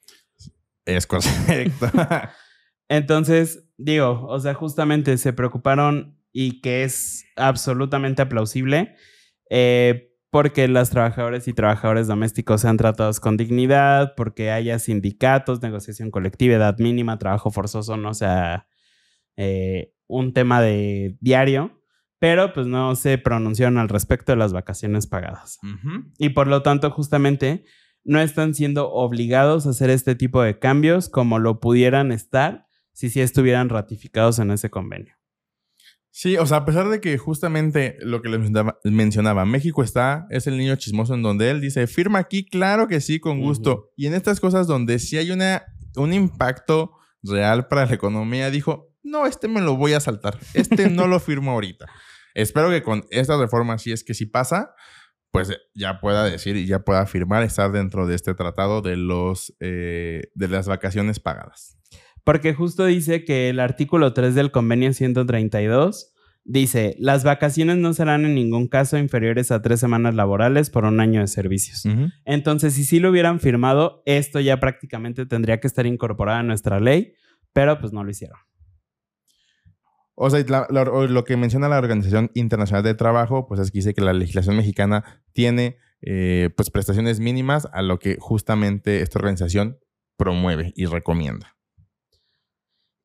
Es 0.87 1.07
correcto. 1.07 1.91
Entonces, 2.89 3.65
digo, 3.77 4.25
o 4.29 4.41
sea, 4.41 4.55
justamente 4.55 5.19
se 5.19 5.35
preocuparon 5.35 6.19
y 6.33 6.63
que 6.63 6.85
es 6.85 7.27
absolutamente 7.37 8.23
aplausible 8.23 8.97
eh, 9.51 10.17
porque 10.31 10.69
las 10.69 10.89
trabajadoras 10.89 11.47
y 11.49 11.53
trabajadores 11.53 12.07
domésticos 12.07 12.63
sean 12.63 12.79
tratados 12.79 13.21
con 13.21 13.37
dignidad, 13.37 14.15
porque 14.17 14.53
haya 14.53 14.79
sindicatos, 14.79 15.61
negociación 15.61 16.11
colectiva, 16.11 16.55
edad 16.55 16.79
mínima, 16.79 17.19
trabajo 17.19 17.51
forzoso, 17.51 17.99
no 17.99 18.15
sea 18.15 18.67
eh, 19.37 19.93
un 20.09 20.33
tema 20.33 20.61
de 20.61 21.17
diario, 21.21 21.81
pero 22.19 22.53
pues 22.53 22.67
no 22.67 22.97
se 22.97 23.19
pronunciaron 23.19 23.79
al 23.79 23.89
respecto 23.89 24.33
de 24.33 24.37
las 24.37 24.53
vacaciones 24.53 25.07
pagadas. 25.07 25.59
Y 26.19 26.31
por 26.31 26.49
lo 26.49 26.63
tanto, 26.63 26.91
justamente 26.91 27.65
no 28.05 28.21
están 28.21 28.55
siendo 28.55 28.91
obligados 28.91 29.67
a 29.67 29.71
hacer 29.71 29.91
este 29.91 30.15
tipo 30.15 30.43
de 30.43 30.59
cambios 30.59 31.09
como 31.09 31.39
lo 31.39 31.61
pudieran 31.61 32.11
estar 32.11 32.67
si 32.93 33.11
sí 33.11 33.21
estuvieran 33.21 33.69
ratificados 33.69 34.41
en 34.41 34.51
ese 34.51 34.71
convenio. 34.71 35.15
Sí, 36.11 36.37
o 36.37 36.47
sea, 36.47 36.57
a 36.59 36.65
pesar 36.65 36.89
de 36.89 37.01
que 37.01 37.17
justamente 37.17 37.97
lo 38.01 38.23
que 38.23 38.29
les 38.29 38.51
mencionaba, 38.83 39.45
México 39.45 39.85
está, 39.85 40.27
es 40.31 40.49
el 40.49 40.57
niño 40.57 40.75
chismoso 40.75 41.15
en 41.15 41.23
donde 41.23 41.51
él 41.51 41.61
dice, 41.61 41.87
firma 41.87 42.19
aquí, 42.19 42.45
claro 42.45 42.89
que 42.89 43.01
sí, 43.01 43.21
con 43.21 43.41
gusto. 43.41 43.93
Y 43.95 44.07
en 44.07 44.15
estas 44.15 44.41
cosas 44.41 44.67
donde 44.67 44.99
sí 44.99 45.17
hay 45.17 45.31
una, 45.31 45.63
un 45.95 46.13
impacto 46.13 46.93
real 47.23 47.69
para 47.69 47.87
la 47.87 47.95
economía, 47.95 48.51
dijo, 48.51 48.89
no, 49.09 49.27
este 49.27 49.49
me 49.49 49.61
lo 49.61 49.77
voy 49.77 49.93
a 49.95 50.01
saltar, 50.01 50.39
este 50.55 50.89
no 50.91 51.07
lo 51.07 51.21
firmo 51.21 51.53
ahorita. 51.53 51.87
Espero 52.35 52.71
que 52.71 52.83
con 52.83 53.05
esta 53.11 53.37
reforma, 53.39 53.79
si 53.79 53.93
es 53.93 54.05
que 54.05 54.15
sí 54.15 54.27
pasa, 54.27 54.75
pues 55.31 55.53
ya 55.75 56.01
pueda 56.01 56.25
decir 56.25 56.57
y 56.57 56.67
ya 56.67 56.81
pueda 56.81 57.05
firmar 57.07 57.43
estar 57.43 57.73
dentro 57.73 58.07
de 58.07 58.15
este 58.15 58.35
tratado 58.35 58.83
de, 58.83 58.97
los, 58.97 59.55
eh, 59.61 60.31
de 60.35 60.49
las 60.49 60.69
vacaciones 60.69 61.21
pagadas. 61.21 61.77
Porque 62.25 62.55
justo 62.55 62.85
dice 62.85 63.25
que 63.25 63.49
el 63.49 63.61
artículo 63.61 64.13
3 64.13 64.35
del 64.35 64.51
convenio 64.51 64.93
132 64.93 66.13
dice, 66.45 66.97
las 66.99 67.25
vacaciones 67.25 67.77
no 67.77 67.93
serán 67.93 68.25
en 68.25 68.35
ningún 68.35 68.69
caso 68.69 68.99
inferiores 68.99 69.51
a 69.51 69.61
tres 69.63 69.81
semanas 69.81 70.15
laborales 70.15 70.71
por 70.71 70.85
un 70.85 71.01
año 71.01 71.21
de 71.21 71.27
servicios. 71.27 71.85
Entonces, 72.25 72.75
si 72.75 72.85
sí 72.85 73.01
lo 73.01 73.11
hubieran 73.11 73.39
firmado, 73.39 74.03
esto 74.07 74.41
ya 74.41 74.59
prácticamente 74.59 75.27
tendría 75.27 75.61
que 75.61 75.67
estar 75.67 75.87
incorporado 75.87 76.41
en 76.41 76.47
nuestra 76.47 76.81
ley, 76.81 77.15
pero 77.53 77.79
pues 77.79 77.93
no 77.93 78.03
lo 78.03 78.11
hicieron. 78.11 78.39
O 80.21 80.31
sea, 80.31 80.45
lo 80.69 81.25
que 81.25 81.37
menciona 81.37 81.69
la 81.69 81.79
Organización 81.79 82.33
Internacional 82.35 82.83
de 82.83 82.95
Trabajo, 82.95 83.47
pues 83.47 83.61
es 83.61 83.71
que 83.71 83.79
dice 83.79 83.95
que 83.95 84.01
la 84.01 84.13
legislación 84.13 84.57
mexicana 84.57 85.05
tiene 85.33 85.79
eh, 86.03 86.51
pues 86.57 86.71
prestaciones 86.71 87.21
mínimas 87.21 87.69
a 87.73 87.83
lo 87.83 88.01
que 88.01 88.17
justamente 88.19 89.01
esta 89.01 89.21
organización 89.21 89.79
promueve 90.17 90.73
y 90.75 90.87
recomienda. 90.87 91.57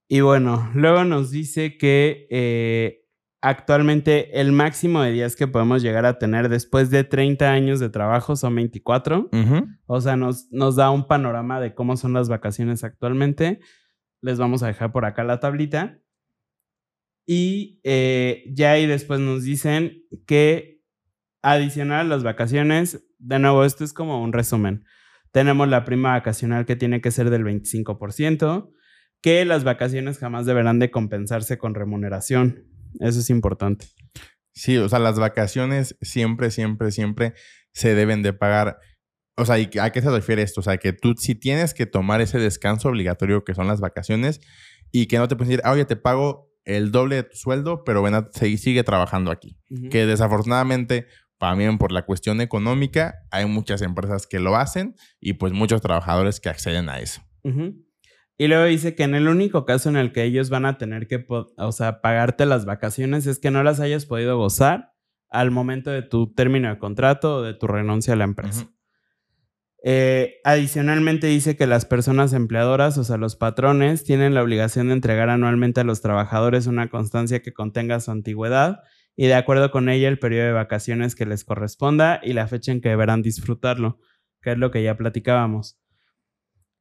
Y 0.07 0.22
bueno, 0.22 0.72
luego 0.74 1.03
nos 1.03 1.30
dice 1.30 1.78
que 1.78 2.26
eh, 2.32 3.05
actualmente 3.41 4.41
el 4.41 4.51
máximo 4.51 5.03
de 5.03 5.11
días 5.11 5.36
que 5.36 5.47
podemos 5.47 5.84
llegar 5.84 6.07
a 6.07 6.18
tener 6.18 6.49
después 6.49 6.89
de 6.89 7.03
30 7.03 7.51
años 7.51 7.80
de 7.80 7.89
trabajo 7.89 8.36
son 8.36 8.55
24. 8.55 9.30
O 9.86 10.01
sea, 10.01 10.16
nos, 10.16 10.51
nos 10.51 10.76
da 10.78 10.89
un 10.89 11.05
panorama 11.05 11.59
de 11.59 11.76
cómo 11.76 11.95
son 11.95 12.14
las 12.14 12.28
vacaciones 12.28 12.84
actualmente. 12.84 13.59
Les 14.20 14.39
vamos 14.39 14.64
a 14.64 14.68
dejar 14.68 14.91
por 14.91 15.05
acá 15.05 15.24
la 15.24 15.39
tablita. 15.39 15.99
Y 17.26 17.80
eh, 17.84 18.43
ya 18.53 18.71
ahí 18.71 18.86
después 18.86 19.19
nos 19.19 19.43
dicen 19.43 20.03
que 20.26 20.82
adicional 21.41 22.07
a 22.07 22.09
las 22.09 22.24
vacaciones, 22.24 23.05
de 23.19 23.39
nuevo, 23.39 23.65
esto 23.65 23.84
es 23.84 23.93
como 23.93 24.21
un 24.21 24.34
resumen. 24.34 24.86
Tenemos 25.32 25.67
la 25.67 25.86
prima 25.86 26.11
vacacional 26.11 26.65
que 26.65 26.76
tiene 26.76 27.01
que 27.01 27.11
ser 27.11 27.30
del 27.30 27.43
25% 27.43 28.71
que 29.24 29.45
las 29.45 29.63
vacaciones 29.63 30.19
jamás 30.19 30.45
deberán 30.45 30.80
de 30.80 30.91
compensarse 30.91 31.57
con 31.57 31.76
remuneración. 31.76 32.67
Eso 32.99 33.19
es 33.21 33.30
importante. 33.30 33.88
Sí, 34.53 34.78
o 34.78 34.89
sea, 34.89 34.99
las 34.99 35.17
vacaciones 35.17 35.97
siempre, 36.01 36.51
siempre, 36.51 36.91
siempre 36.91 37.34
se 37.71 37.95
deben 37.95 38.21
de 38.21 38.34
pagar. 38.34 38.80
O 39.38 39.45
sea, 39.45 39.55
¿a 39.82 39.89
qué 39.91 40.01
se 40.01 40.11
refiere 40.11 40.41
esto? 40.41 40.59
O 40.59 40.63
sea, 40.63 40.78
que 40.78 40.91
tú 40.91 41.15
si 41.17 41.36
tienes 41.36 41.74
que 41.74 41.86
tomar 41.86 42.19
ese 42.19 42.38
descanso 42.38 42.89
obligatorio 42.89 43.45
que 43.45 43.55
son 43.55 43.65
las 43.65 43.80
vacaciones 43.80 44.41
y 44.91 45.07
que 45.07 45.17
no 45.17 45.28
te 45.30 45.38
puedes 45.38 45.49
decir, 45.49 45.61
ah, 45.63 45.71
oye, 45.71 45.86
te 45.86 45.95
pago 45.95 46.53
el 46.66 46.91
doble 46.91 47.18
de 47.18 47.24
tu 47.24 47.36
sueldo, 47.36 47.84
pero 47.84 48.01
ven 48.01 48.16
a, 48.16 48.30
sigue 48.32 48.84
trabajando 48.84 49.32
aquí. 49.32 49.57
Que 49.89 50.05
desafortunadamente 50.05 51.07
también 51.38 51.78
por 51.78 51.91
la 51.91 52.05
cuestión 52.05 52.39
económica, 52.39 53.16
hay 53.30 53.45
muchas 53.45 53.82
empresas 53.82 54.28
que 54.28 54.39
lo 54.39 54.55
hacen 54.55 54.95
y 55.20 55.34
pues 55.34 55.51
muchos 55.51 55.82
trabajadores 55.82 56.39
que 56.39 56.49
acceden 56.49 56.88
a 56.88 56.99
eso. 56.99 57.22
Y 58.38 58.47
luego 58.47 58.64
dice 58.64 58.95
que 58.95 59.03
en 59.03 59.14
el 59.14 59.28
único 59.28 59.66
caso 59.66 59.89
en 59.89 59.97
el 59.97 60.11
que 60.14 60.24
ellos 60.24 60.49
van 60.49 60.66
a 60.66 60.78
tener 60.78 61.07
que, 61.07 61.26
o 61.28 61.72
sea, 61.72 62.01
pagarte 62.01 62.45
las 62.45 62.66
vacaciones 62.66 63.28
es 63.28 63.39
que 63.39 63.51
no 63.51 63.61
las 63.64 63.80
hayas 63.80 64.05
podido 64.05 64.38
gozar 64.38 64.93
al 65.30 65.51
momento 65.51 65.91
de 65.91 66.01
tu 66.01 66.34
término 66.34 66.70
de 66.70 66.78
contrato 66.78 67.38
o 67.38 67.41
de 67.41 67.53
tu 67.53 67.68
renuncia 67.68 68.14
a 68.14 68.18
la 68.18 68.24
empresa. 68.24 68.70
Eh, 69.86 70.39
adicionalmente 70.45 71.27
dice 71.27 71.57
que 71.57 71.67
las 71.67 71.86
personas 71.86 72.31
empleadoras, 72.31 72.97
o 72.97 73.03
sea, 73.03 73.17
los 73.17 73.36
patrones, 73.36 74.05
tienen 74.05 74.34
la 74.34 74.41
obligación 74.41 74.88
de 74.88 74.93
entregar 74.93 75.29
anualmente 75.29 75.81
a 75.81 75.84
los 75.84 76.01
trabajadores 76.01 76.67
una 76.67 76.89
constancia 76.89 77.41
que 77.41 77.53
contenga 77.53 77.99
su 77.99 78.09
antigüedad 78.11 78.79
y 79.17 79.27
de 79.27 79.36
acuerdo 79.36 79.71
con 79.71 79.89
ella 79.89 80.07
el 80.07 80.19
periodo 80.19 80.45
de 80.45 80.53
vacaciones 80.53 81.15
que 81.15 81.25
les 81.25 81.43
corresponda 81.43 82.21
y 82.23 82.31
la 82.31 82.47
fecha 82.47 82.71
en 82.71 82.79
que 82.79 82.89
deberán 82.89 83.21
disfrutarlo, 83.21 83.99
que 84.41 84.53
es 84.53 84.57
lo 84.57 84.71
que 84.71 84.84
ya 84.84 84.95
platicábamos. 84.95 85.77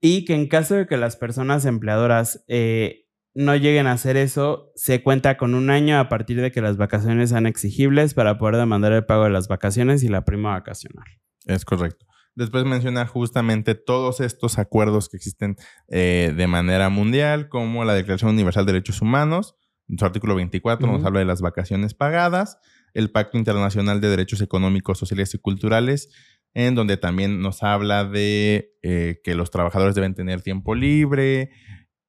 Y 0.00 0.24
que 0.24 0.34
en 0.34 0.46
caso 0.46 0.76
de 0.76 0.86
que 0.86 0.96
las 0.96 1.16
personas 1.16 1.64
empleadoras 1.64 2.44
eh, 2.46 3.08
no 3.34 3.56
lleguen 3.56 3.88
a 3.88 3.92
hacer 3.92 4.16
eso, 4.16 4.70
se 4.76 5.02
cuenta 5.02 5.36
con 5.36 5.54
un 5.54 5.70
año 5.70 5.98
a 5.98 6.08
partir 6.08 6.40
de 6.40 6.52
que 6.52 6.60
las 6.60 6.76
vacaciones 6.76 7.30
sean 7.30 7.46
exigibles 7.46 8.14
para 8.14 8.38
poder 8.38 8.56
demandar 8.56 8.92
el 8.92 9.04
pago 9.04 9.24
de 9.24 9.30
las 9.30 9.48
vacaciones 9.48 10.04
y 10.04 10.08
la 10.08 10.24
prima 10.24 10.52
vacacional. 10.52 11.06
Es 11.46 11.64
correcto. 11.64 12.06
Después 12.34 12.64
menciona 12.64 13.06
justamente 13.06 13.74
todos 13.74 14.20
estos 14.20 14.58
acuerdos 14.58 15.08
que 15.08 15.16
existen 15.16 15.56
eh, 15.88 16.32
de 16.36 16.46
manera 16.46 16.88
mundial, 16.88 17.48
como 17.48 17.84
la 17.84 17.94
Declaración 17.94 18.30
Universal 18.30 18.66
de 18.66 18.72
Derechos 18.72 19.02
Humanos, 19.02 19.56
en 19.88 19.98
su 19.98 20.04
artículo 20.04 20.34
24 20.34 20.86
nos 20.86 21.04
habla 21.04 21.18
de 21.18 21.26
las 21.26 21.42
vacaciones 21.42 21.92
pagadas, 21.92 22.58
el 22.94 23.10
Pacto 23.10 23.36
Internacional 23.36 24.00
de 24.00 24.08
Derechos 24.08 24.40
Económicos, 24.40 24.98
Sociales 24.98 25.34
y 25.34 25.38
Culturales, 25.38 26.08
en 26.54 26.74
donde 26.74 26.96
también 26.96 27.40
nos 27.40 27.62
habla 27.62 28.04
de 28.04 28.74
eh, 28.82 29.20
que 29.22 29.34
los 29.34 29.50
trabajadores 29.50 29.94
deben 29.94 30.14
tener 30.14 30.40
tiempo 30.40 30.74
libre, 30.74 31.50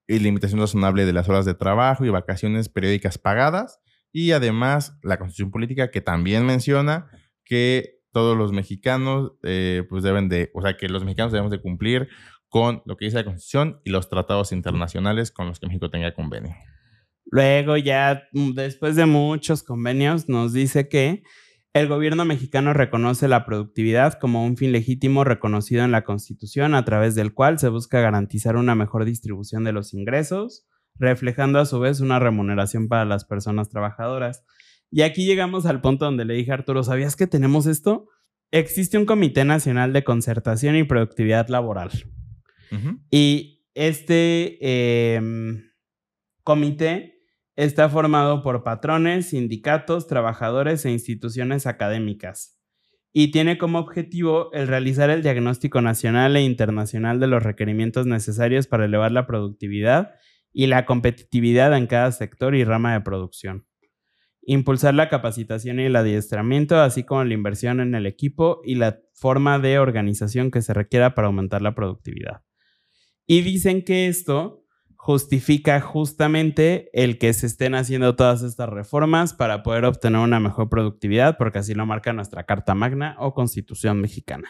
y 0.08 0.20
limitación 0.20 0.60
razonable 0.60 1.06
de 1.06 1.14
las 1.14 1.30
horas 1.30 1.46
de 1.46 1.54
trabajo 1.54 2.06
y 2.06 2.10
vacaciones 2.10 2.70
periódicas 2.70 3.18
pagadas. 3.18 3.80
Y 4.12 4.32
además 4.32 4.98
la 5.02 5.18
Constitución 5.18 5.52
Política 5.52 5.92
que 5.92 6.02
también 6.02 6.46
menciona 6.46 7.08
que 7.44 8.03
todos 8.14 8.38
los 8.38 8.54
mexicanos 8.54 9.34
eh, 9.44 9.84
pues 9.90 10.04
deben 10.04 10.30
de, 10.30 10.52
o 10.54 10.62
sea, 10.62 10.78
que 10.78 10.88
los 10.88 11.04
mexicanos 11.04 11.34
debemos 11.34 11.52
de 11.52 11.62
cumplir 11.62 12.08
con 12.48 12.84
lo 12.86 12.96
que 12.96 13.06
dice 13.06 13.18
la 13.18 13.26
Constitución 13.26 13.82
y 13.84 13.90
los 13.90 14.10
tratados 14.10 14.52
internacionales 14.52 15.32
con 15.32 15.48
los 15.48 15.60
que 15.60 15.68
México 15.68 15.90
tenga 15.90 16.14
convenio. 16.14 16.56
Luego 17.26 17.76
ya 17.78 18.24
mm, 18.32 18.52
después 18.52 18.96
de 18.96 19.08
muchos 19.08 19.64
convenios 19.64 20.30
nos 20.30 20.54
dice 20.54 20.88
que 20.88 21.24
el 21.74 21.88
gobierno 21.88 22.24
mexicano 22.26 22.72
reconoce 22.72 23.28
la 23.28 23.48
productividad 23.48 24.20
como 24.20 24.46
un 24.46 24.58
fin 24.58 24.72
legítimo 24.72 25.24
reconocido 25.24 25.84
en 25.84 25.92
la 25.92 26.04
Constitución 26.04 26.76
a 26.76 26.86
través 26.86 27.16
del 27.16 27.34
cual 27.34 27.58
se 27.58 27.70
busca 27.70 28.00
garantizar 28.00 28.56
una 28.58 28.76
mejor 28.76 29.06
distribución 29.06 29.64
de 29.64 29.72
los 29.72 29.96
ingresos, 29.96 30.68
reflejando 31.00 31.58
a 31.58 31.66
su 31.66 31.80
vez 31.80 32.00
una 32.00 32.20
remuneración 32.20 32.88
para 32.88 33.06
las 33.06 33.26
personas 33.26 33.70
trabajadoras. 33.70 34.46
Y 34.94 35.02
aquí 35.02 35.26
llegamos 35.26 35.66
al 35.66 35.82
punto 35.82 36.06
donde 36.06 36.24
le 36.24 36.36
dije 36.36 36.52
a 36.52 36.56
Arturo, 36.56 36.84
¿sabías 36.84 37.16
que 37.16 37.26
tenemos 37.26 37.66
esto? 37.66 38.08
Existe 38.52 38.98
un 38.98 39.06
Comité 39.06 39.44
Nacional 39.44 39.92
de 39.92 40.04
Concertación 40.04 40.76
y 40.76 40.84
Productividad 40.84 41.48
Laboral. 41.48 41.90
Y 43.12 43.66
este 43.74 45.16
em, 45.16 45.64
comité 46.44 47.14
Está 47.56 47.88
formado 47.88 48.42
por 48.42 48.64
patrones, 48.64 49.30
sindicatos, 49.30 50.08
trabajadores 50.08 50.86
e 50.86 50.92
instituciones 50.92 51.68
académicas 51.68 52.60
y 53.12 53.30
tiene 53.30 53.60
como 53.60 53.78
objetivo 53.78 54.52
el 54.54 54.68
realizar 54.68 55.12
el 55.12 55.22
diagnóstico 55.22 55.80
nacional 55.80 56.36
e 56.36 56.42
internacional 56.42 57.20
de 57.20 57.28
los 57.28 57.44
requerimientos 57.44 58.08
necesarios 58.08 58.66
para 58.66 58.86
elevar 58.86 59.12
la 59.12 59.28
productividad 59.28 60.16
y 60.52 60.66
la 60.66 60.88
competitividad 60.88 61.78
en 61.78 61.86
cada 61.86 62.12
sector 62.12 62.56
y 62.56 62.64
rama 62.64 62.94
de 62.94 63.02
producción. 63.02 63.68
Impulsar 64.46 64.94
la 64.94 65.10
capacitación 65.10 65.80
y 65.80 65.86
el 65.86 65.96
adiestramiento, 65.96 66.80
así 66.80 67.04
como 67.04 67.24
la 67.24 67.34
inversión 67.34 67.80
en 67.80 67.96
el 67.96 68.06
equipo 68.06 68.62
y 68.64 68.76
la 68.76 69.00
forma 69.14 69.60
de 69.60 69.80
organización 69.80 70.52
que 70.52 70.62
se 70.62 70.74
requiera 70.74 71.16
para 71.16 71.28
aumentar 71.28 71.62
la 71.62 71.76
productividad. 71.76 72.42
Y 73.26 73.42
dicen 73.42 73.84
que 73.84 74.08
esto 74.08 74.64
justifica 74.96 75.82
justamente 75.82 76.90
el 76.94 77.18
que 77.18 77.34
se 77.34 77.46
estén 77.46 77.76
haciendo 77.76 78.16
todas 78.16 78.42
estas 78.42 78.70
reformas 78.70 79.34
para 79.34 79.62
poder 79.62 79.84
obtener 79.84 80.22
una 80.22 80.40
mejor 80.40 80.70
productividad, 80.70 81.38
porque 81.38 81.60
así 81.60 81.74
lo 81.74 81.86
marca 81.86 82.14
nuestra 82.14 82.46
Carta 82.46 82.74
Magna 82.74 83.18
o 83.20 83.34
Constitución 83.34 84.00
mexicana. 84.00 84.50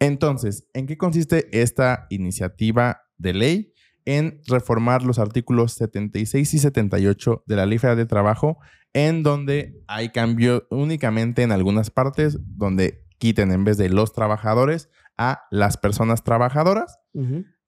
Entonces, 0.00 0.68
¿en 0.74 0.86
qué 0.86 0.96
consiste 0.96 1.48
esta 1.52 2.06
iniciativa 2.10 3.02
de 3.16 3.34
ley? 3.34 3.72
En 4.10 4.40
reformar 4.46 5.02
los 5.02 5.18
artículos 5.18 5.72
76 5.74 6.54
y 6.54 6.58
78 6.58 7.44
de 7.44 7.56
la 7.56 7.66
Ley 7.66 7.76
Federal 7.76 7.98
de 7.98 8.06
Trabajo, 8.06 8.56
en 8.94 9.22
donde 9.22 9.82
hay 9.86 10.08
cambio 10.08 10.66
únicamente 10.70 11.42
en 11.42 11.52
algunas 11.52 11.90
partes, 11.90 12.38
donde 12.40 13.04
quiten 13.18 13.52
en 13.52 13.64
vez 13.64 13.76
de 13.76 13.90
los 13.90 14.14
trabajadores 14.14 14.88
a 15.18 15.42
las 15.50 15.76
personas 15.76 16.24
trabajadoras 16.24 16.98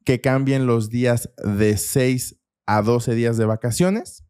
que 0.07 0.23
cambien 0.23 0.67
los 0.67 0.89
días 0.89 1.31
de 1.45 1.77
6 1.77 2.41
a 2.65 2.81
12 2.81 3.15
días 3.15 3.37
de 3.37 3.45
vacaciones, 3.45 4.25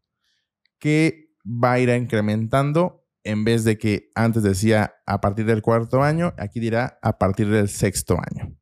que 0.81 1.31
va 1.47 1.75
a 1.75 1.79
ir 1.79 1.91
incrementando 1.91 3.07
en 3.23 3.45
vez 3.45 3.63
de 3.63 3.79
que 3.79 4.11
antes 4.17 4.43
decía 4.43 4.95
a 5.07 5.21
partir 5.21 5.47
del 5.47 5.63
cuarto 5.63 6.03
año, 6.03 6.35
aquí 6.39 6.59
dirá 6.59 6.99
a 7.03 7.19
partir 7.19 7.49
del 7.51 7.69
sexto 7.69 8.19
año. 8.19 8.57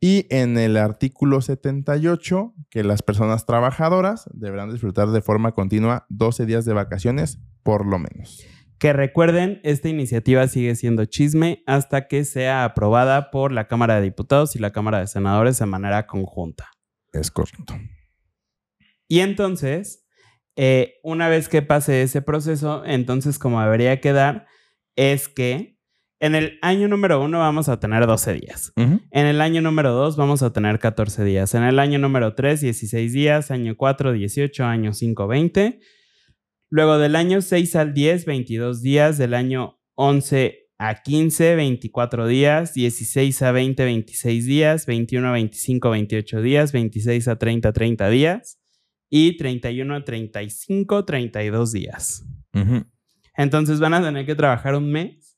Y 0.00 0.26
en 0.30 0.56
el 0.56 0.78
artículo 0.78 1.42
78, 1.42 2.54
que 2.70 2.82
las 2.84 3.02
personas 3.02 3.44
trabajadoras 3.44 4.28
deberán 4.32 4.72
disfrutar 4.72 5.08
de 5.08 5.20
forma 5.20 5.52
continua 5.52 6.06
12 6.08 6.46
días 6.46 6.64
de 6.64 6.72
vacaciones 6.72 7.38
por 7.62 7.84
lo 7.84 7.98
menos. 7.98 8.42
Que 8.78 8.94
recuerden, 8.94 9.60
esta 9.62 9.90
iniciativa 9.90 10.48
sigue 10.48 10.74
siendo 10.74 11.04
chisme 11.04 11.62
hasta 11.66 12.08
que 12.08 12.24
sea 12.24 12.64
aprobada 12.64 13.30
por 13.30 13.52
la 13.52 13.68
Cámara 13.68 13.96
de 13.96 14.02
Diputados 14.02 14.56
y 14.56 14.58
la 14.58 14.72
Cámara 14.72 15.00
de 15.00 15.06
Senadores 15.06 15.58
de 15.58 15.66
manera 15.66 16.06
conjunta. 16.06 16.70
Es 17.12 17.30
correcto. 17.30 17.74
Y 19.06 19.20
entonces, 19.20 20.06
eh, 20.56 20.94
una 21.02 21.28
vez 21.28 21.50
que 21.50 21.60
pase 21.60 22.00
ese 22.00 22.22
proceso, 22.22 22.82
entonces 22.86 23.38
como 23.38 23.60
debería 23.60 24.00
quedar 24.00 24.46
es 24.96 25.28
que 25.28 25.79
en 26.20 26.34
el 26.34 26.58
año 26.60 26.86
número 26.86 27.22
uno 27.22 27.38
vamos 27.38 27.70
a 27.70 27.80
tener 27.80 28.06
12 28.06 28.34
días. 28.34 28.72
En 28.76 29.26
el 29.26 29.40
año 29.40 29.62
número 29.62 29.92
dos 29.92 30.16
vamos 30.16 30.42
a 30.42 30.52
tener 30.52 30.78
14 30.78 31.24
días. 31.24 31.54
En 31.54 31.62
el 31.62 31.78
año 31.78 31.98
número 31.98 32.34
3, 32.34 32.60
16 32.60 33.12
días. 33.14 33.50
Año 33.50 33.74
4, 33.74 34.12
18. 34.12 34.64
Año 34.64 34.92
5, 34.92 35.26
20. 35.26 35.80
Luego 36.68 36.98
del 36.98 37.16
año 37.16 37.40
6 37.40 37.74
al 37.74 37.94
10, 37.94 38.26
22 38.26 38.82
días. 38.82 39.16
Del 39.16 39.32
año 39.32 39.80
11 39.94 40.68
a 40.76 41.02
15, 41.02 41.56
24 41.56 42.26
días. 42.26 42.74
16 42.74 43.42
a 43.42 43.52
20, 43.52 43.82
26 43.82 44.44
días. 44.44 44.84
21 44.84 45.26
a 45.26 45.32
25, 45.32 45.90
28 45.90 46.42
días. 46.42 46.72
26 46.72 47.28
a 47.28 47.36
30, 47.36 47.72
30 47.72 48.08
días. 48.10 48.60
Y 49.08 49.38
31 49.38 49.94
a 49.94 50.04
35, 50.04 51.04
32 51.06 51.72
días. 51.72 52.26
Entonces 53.36 53.80
van 53.80 53.94
a 53.94 54.02
tener 54.02 54.26
que 54.26 54.34
trabajar 54.34 54.74
un 54.74 54.92
mes 54.92 55.29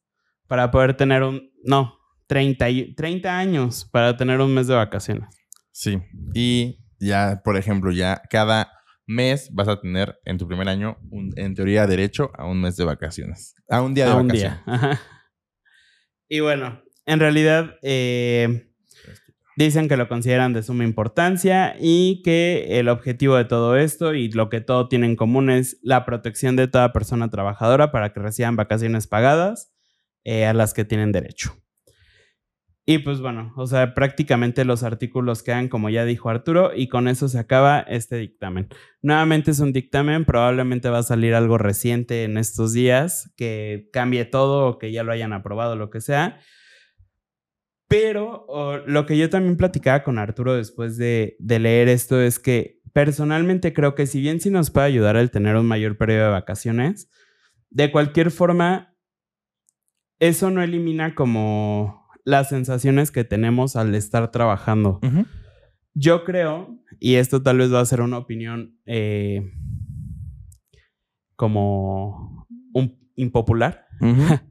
para 0.53 0.71
poder 0.71 0.95
tener 0.95 1.23
un... 1.23 1.51
No, 1.65 1.99
30, 2.27 2.95
30 2.95 3.39
años 3.39 3.89
para 3.91 4.19
tener 4.19 4.39
un 4.39 4.53
mes 4.53 4.67
de 4.67 4.75
vacaciones. 4.75 5.27
Sí. 5.71 5.99
Y 6.35 6.79
ya, 7.01 7.41
por 7.43 7.57
ejemplo, 7.57 7.91
ya 7.91 8.21
cada 8.29 8.71
mes 9.07 9.49
vas 9.55 9.69
a 9.69 9.81
tener 9.81 10.21
en 10.27 10.37
tu 10.37 10.47
primer 10.47 10.69
año, 10.69 10.99
en 11.37 11.55
teoría, 11.55 11.87
derecho 11.87 12.33
a 12.37 12.45
un 12.45 12.61
mes 12.61 12.77
de 12.77 12.85
vacaciones. 12.85 13.55
A 13.67 13.81
un 13.81 13.95
día 13.95 14.09
de 14.09 14.13
vacaciones. 14.13 14.59
Y 16.29 16.41
bueno, 16.41 16.83
en 17.07 17.19
realidad 17.19 17.77
eh, 17.81 18.71
dicen 19.57 19.89
que 19.89 19.97
lo 19.97 20.07
consideran 20.07 20.53
de 20.53 20.63
suma 20.63 20.85
importancia 20.85 21.77
y 21.81 22.21
que 22.23 22.79
el 22.79 22.91
objetivo 22.91 23.37
de 23.37 23.47
todo 23.47 23.77
esto 23.79 24.13
y 24.13 24.31
lo 24.31 24.51
que 24.51 24.61
todo 24.61 24.89
tiene 24.89 25.07
en 25.07 25.17
común 25.17 25.49
es 25.49 25.79
la 25.81 26.05
protección 26.05 26.57
de 26.57 26.69
toda 26.69 26.93
persona 26.93 27.31
trabajadora 27.31 27.91
para 27.91 28.13
que 28.13 28.21
reciban 28.21 28.57
vacaciones 28.57 29.07
pagadas 29.07 29.72
eh, 30.25 30.47
a 30.47 30.55
las 30.55 30.75
que 30.75 30.85
tienen 30.85 31.13
derecho. 31.13 31.63
Y 32.85 32.99
pues 32.99 33.21
bueno, 33.21 33.53
o 33.57 33.67
sea, 33.69 33.95
prácticamente 33.95 34.65
los 34.65 34.83
artículos 34.83 35.45
quedan 35.45 35.69
como 35.69 35.89
ya 35.89 36.05
dijo 36.05 36.31
Arturo 36.31 36.73
y 36.75 36.89
con 36.89 37.07
eso 37.07 37.29
se 37.29 37.39
acaba 37.39 37.81
este 37.81 38.17
dictamen. 38.17 38.69
Nuevamente 39.03 39.53
es 39.53 39.61
un 39.61 39.73
dictamen, 39.73 40.25
probablemente 40.25 40.89
va 40.89 40.99
a 40.99 41.05
salir 41.05 41.35
algo 41.35 41.59
reciente 41.59 42.25
en 42.25 42.37
estos 42.39 42.73
días 42.73 43.33
que 43.37 43.89
cambie 43.93 44.25
todo 44.25 44.67
o 44.67 44.79
que 44.79 44.91
ya 44.91 45.05
lo 45.05 45.13
hayan 45.13 45.33
aprobado, 45.33 45.77
lo 45.77 45.91
que 45.91 46.01
sea. 46.01 46.41
Pero 47.87 48.47
lo 48.87 49.07
que 49.07 49.17
yo 49.17 49.31
también 49.31 49.57
platicaba 49.57 50.03
con 50.03 50.19
Arturo 50.19 50.55
después 50.55 50.97
de, 50.97 51.37
de 51.39 51.59
leer 51.61 51.89
esto 51.89 52.21
es 52.21 52.41
que 52.41 52.81
personalmente 52.93 53.73
creo 53.73 53.95
que 53.95 54.07
si 54.07 54.21
bien 54.21 54.41
sí 54.41 54.51
nos 54.51 54.71
puede 54.71 54.87
ayudar 54.87 55.17
el 55.17 55.31
tener 55.31 55.55
un 55.55 55.67
mayor 55.67 55.97
periodo 55.99 56.25
de 56.25 56.31
vacaciones, 56.31 57.11
de 57.71 57.93
cualquier 57.93 58.31
forma 58.31 58.92
eso 60.23 60.53
no 60.53 60.63
elimina 60.63 61.17
como 61.17 62.07
las 62.25 62.49
sensaciones 62.49 63.11
que 63.11 63.25
tenemos 63.25 63.75
al 63.75 63.93
estar 63.97 64.31
trabajando. 64.31 65.01
Yo 65.95 66.23
creo, 66.23 66.79
y 67.01 67.17
esto 67.17 67.43
tal 67.43 67.59
vez 67.59 67.75
va 67.75 67.81
a 67.81 67.85
ser 67.85 68.01
una 68.03 68.19
opinión 68.19 68.79
eh, 68.87 69.53
como 71.35 72.47
un 72.73 73.01
impopular, 73.17 73.89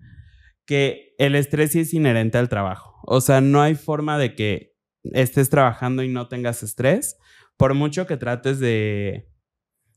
que 0.65 1.15
el 1.17 1.35
estrés 1.35 1.71
sí 1.71 1.79
es 1.79 1.93
inherente 1.93 2.37
al 2.37 2.49
trabajo. 2.49 2.99
O 3.03 3.21
sea, 3.21 3.39
no 3.39 3.61
hay 3.61 3.75
forma 3.75 4.17
de 4.17 4.35
que 4.35 4.75
estés 5.03 5.49
trabajando 5.49 6.03
y 6.03 6.09
no 6.09 6.27
tengas 6.27 6.63
estrés, 6.63 7.17
por 7.55 7.75
mucho 7.75 8.05
que 8.07 8.17
trates 8.17 8.59
de, 8.59 9.31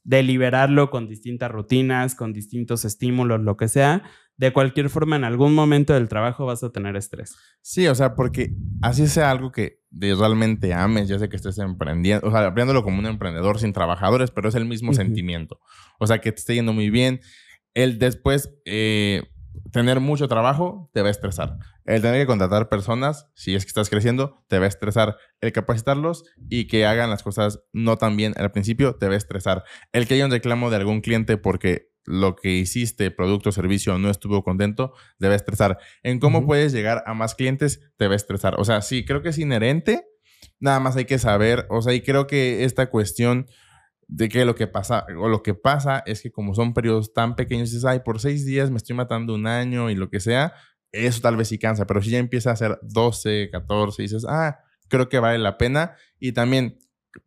de 0.05 0.23
liberarlo 0.23 0.91
con 0.91 1.09
distintas 1.09 1.51
rutinas, 1.51 2.15
con 2.15 2.33
distintos 2.33 2.85
estímulos, 2.85 3.41
lo 3.41 3.57
que 3.57 3.67
sea. 3.67 4.05
De 4.37 4.53
cualquier 4.53 4.91
forma, 4.91 5.17
en 5.17 5.25
algún 5.25 5.55
momento 5.55 5.95
del 5.95 6.09
trabajo 6.09 6.45
vas 6.45 6.63
a 6.65 6.71
tener 6.71 6.97
estrés. 6.97 7.37
Sí, 7.63 7.87
o 7.87 7.95
sea, 7.95 8.17
porque 8.17 8.55
así 8.83 9.07
sea 9.07 9.31
algo 9.31 9.53
que 9.53 9.81
realmente 9.93 10.75
ames, 10.75 11.09
ya 11.09 11.19
sé 11.19 11.29
que 11.29 11.37
estés 11.37 11.59
emprendiendo, 11.59 12.27
o 12.27 12.31
sea, 12.31 12.41
aprendiéndolo 12.41 12.83
como 12.83 12.99
un 12.99 13.07
emprendedor 13.07 13.61
sin 13.61 13.73
trabajadores, 13.73 14.31
pero 14.31 14.49
es 14.49 14.55
el 14.57 14.65
mismo 14.65 14.93
sentimiento. 14.93 15.61
O 16.01 16.07
sea, 16.07 16.21
que 16.21 16.33
te 16.33 16.41
esté 16.41 16.55
yendo 16.55 16.73
muy 16.73 16.91
bien. 16.91 17.21
El 17.75 17.99
después 17.99 18.53
eh, 18.65 19.23
tener 19.73 20.01
mucho 20.01 20.29
trabajo 20.29 20.91
te 20.93 21.03
va 21.03 21.09
a 21.09 21.11
estresar. 21.11 21.59
El 21.85 22.03
tener 22.03 22.21
que 22.21 22.27
contratar 22.27 22.69
personas, 22.69 23.29
si 23.35 23.55
es 23.55 23.65
que 23.65 23.69
estás 23.69 23.91
creciendo, 23.91 24.45
te 24.49 24.59
va 24.59 24.65
a 24.65 24.69
estresar. 24.69 25.17
El 25.41 25.53
capacitarlos 25.53 26.25
y 26.49 26.67
que 26.67 26.87
hagan 26.87 27.11
las 27.11 27.23
cosas 27.23 27.63
no 27.73 27.97
tan 27.97 28.17
bien 28.17 28.35
al 28.37 28.53
principio, 28.53 28.97
te 28.97 29.07
va 29.07 29.15
a 29.15 29.19
estresar. 29.19 29.65
El 29.93 30.07
que 30.07 30.15
haya 30.15 30.25
un 30.25 30.31
reclamo 30.31 30.71
de 30.71 30.77
algún 30.77 31.01
cliente 31.01 31.37
porque 31.37 31.94
lo 32.05 32.37
que 32.37 32.51
hiciste, 32.51 33.11
producto 33.11 33.53
servicio, 33.53 33.99
no 33.99 34.11
estuvo 34.11 34.43
contento, 34.43 34.93
debe 35.19 35.35
estresar. 35.35 35.79
En 36.03 36.21
cómo 36.21 36.47
puedes 36.47 36.73
llegar 36.73 37.03
a 37.07 37.15
más 37.15 37.35
clientes, 37.35 37.81
te 37.97 38.07
va 38.07 38.13
a 38.13 38.17
estresar. 38.17 38.55
O 38.59 38.65
sea, 38.65 38.83
sí, 38.83 39.05
creo 39.05 39.23
que 39.23 39.31
es 39.31 39.39
inherente. 39.39 40.07
Nada 40.61 40.81
más 40.81 40.97
hay 40.97 41.07
que 41.07 41.19
saber, 41.19 41.67
o 41.71 41.81
sea, 41.83 41.95
y 41.95 42.03
creo 42.03 42.27
que 42.27 42.65
esta 42.65 42.91
cuestión 42.91 43.47
de 44.09 44.29
que 44.29 44.45
lo 44.45 44.55
que 44.55 44.67
pasa, 44.67 45.07
o 45.19 45.29
lo 45.29 45.43
que 45.43 45.55
pasa 45.55 46.03
es 46.07 46.21
que 46.21 46.31
como 46.31 46.55
son 46.55 46.75
periodos 46.75 47.13
tan 47.13 47.37
pequeños, 47.37 47.71
dices, 47.71 47.85
ay, 47.85 48.01
por 48.05 48.21
seis 48.21 48.45
días 48.45 48.71
me 48.71 48.77
estoy 48.77 48.95
matando 48.95 49.35
un 49.35 49.47
año 49.47 49.91
y 49.91 49.95
lo 49.95 50.11
que 50.11 50.21
sea, 50.21 50.53
eso 50.93 51.21
tal 51.21 51.37
vez 51.37 51.49
sí 51.49 51.59
cansa, 51.59 51.87
pero 51.87 52.03
si 52.03 52.11
ya 52.11 52.19
empieza 52.19 52.51
a 52.51 52.57
ser 52.57 52.79
12, 52.83 53.49
14, 53.51 54.03
dices, 54.03 54.27
ah, 54.29 54.59
creo 54.89 55.09
que 55.09 55.19
vale 55.19 55.39
la 55.39 55.59
pena 55.59 55.97
y 56.19 56.33
también 56.33 56.79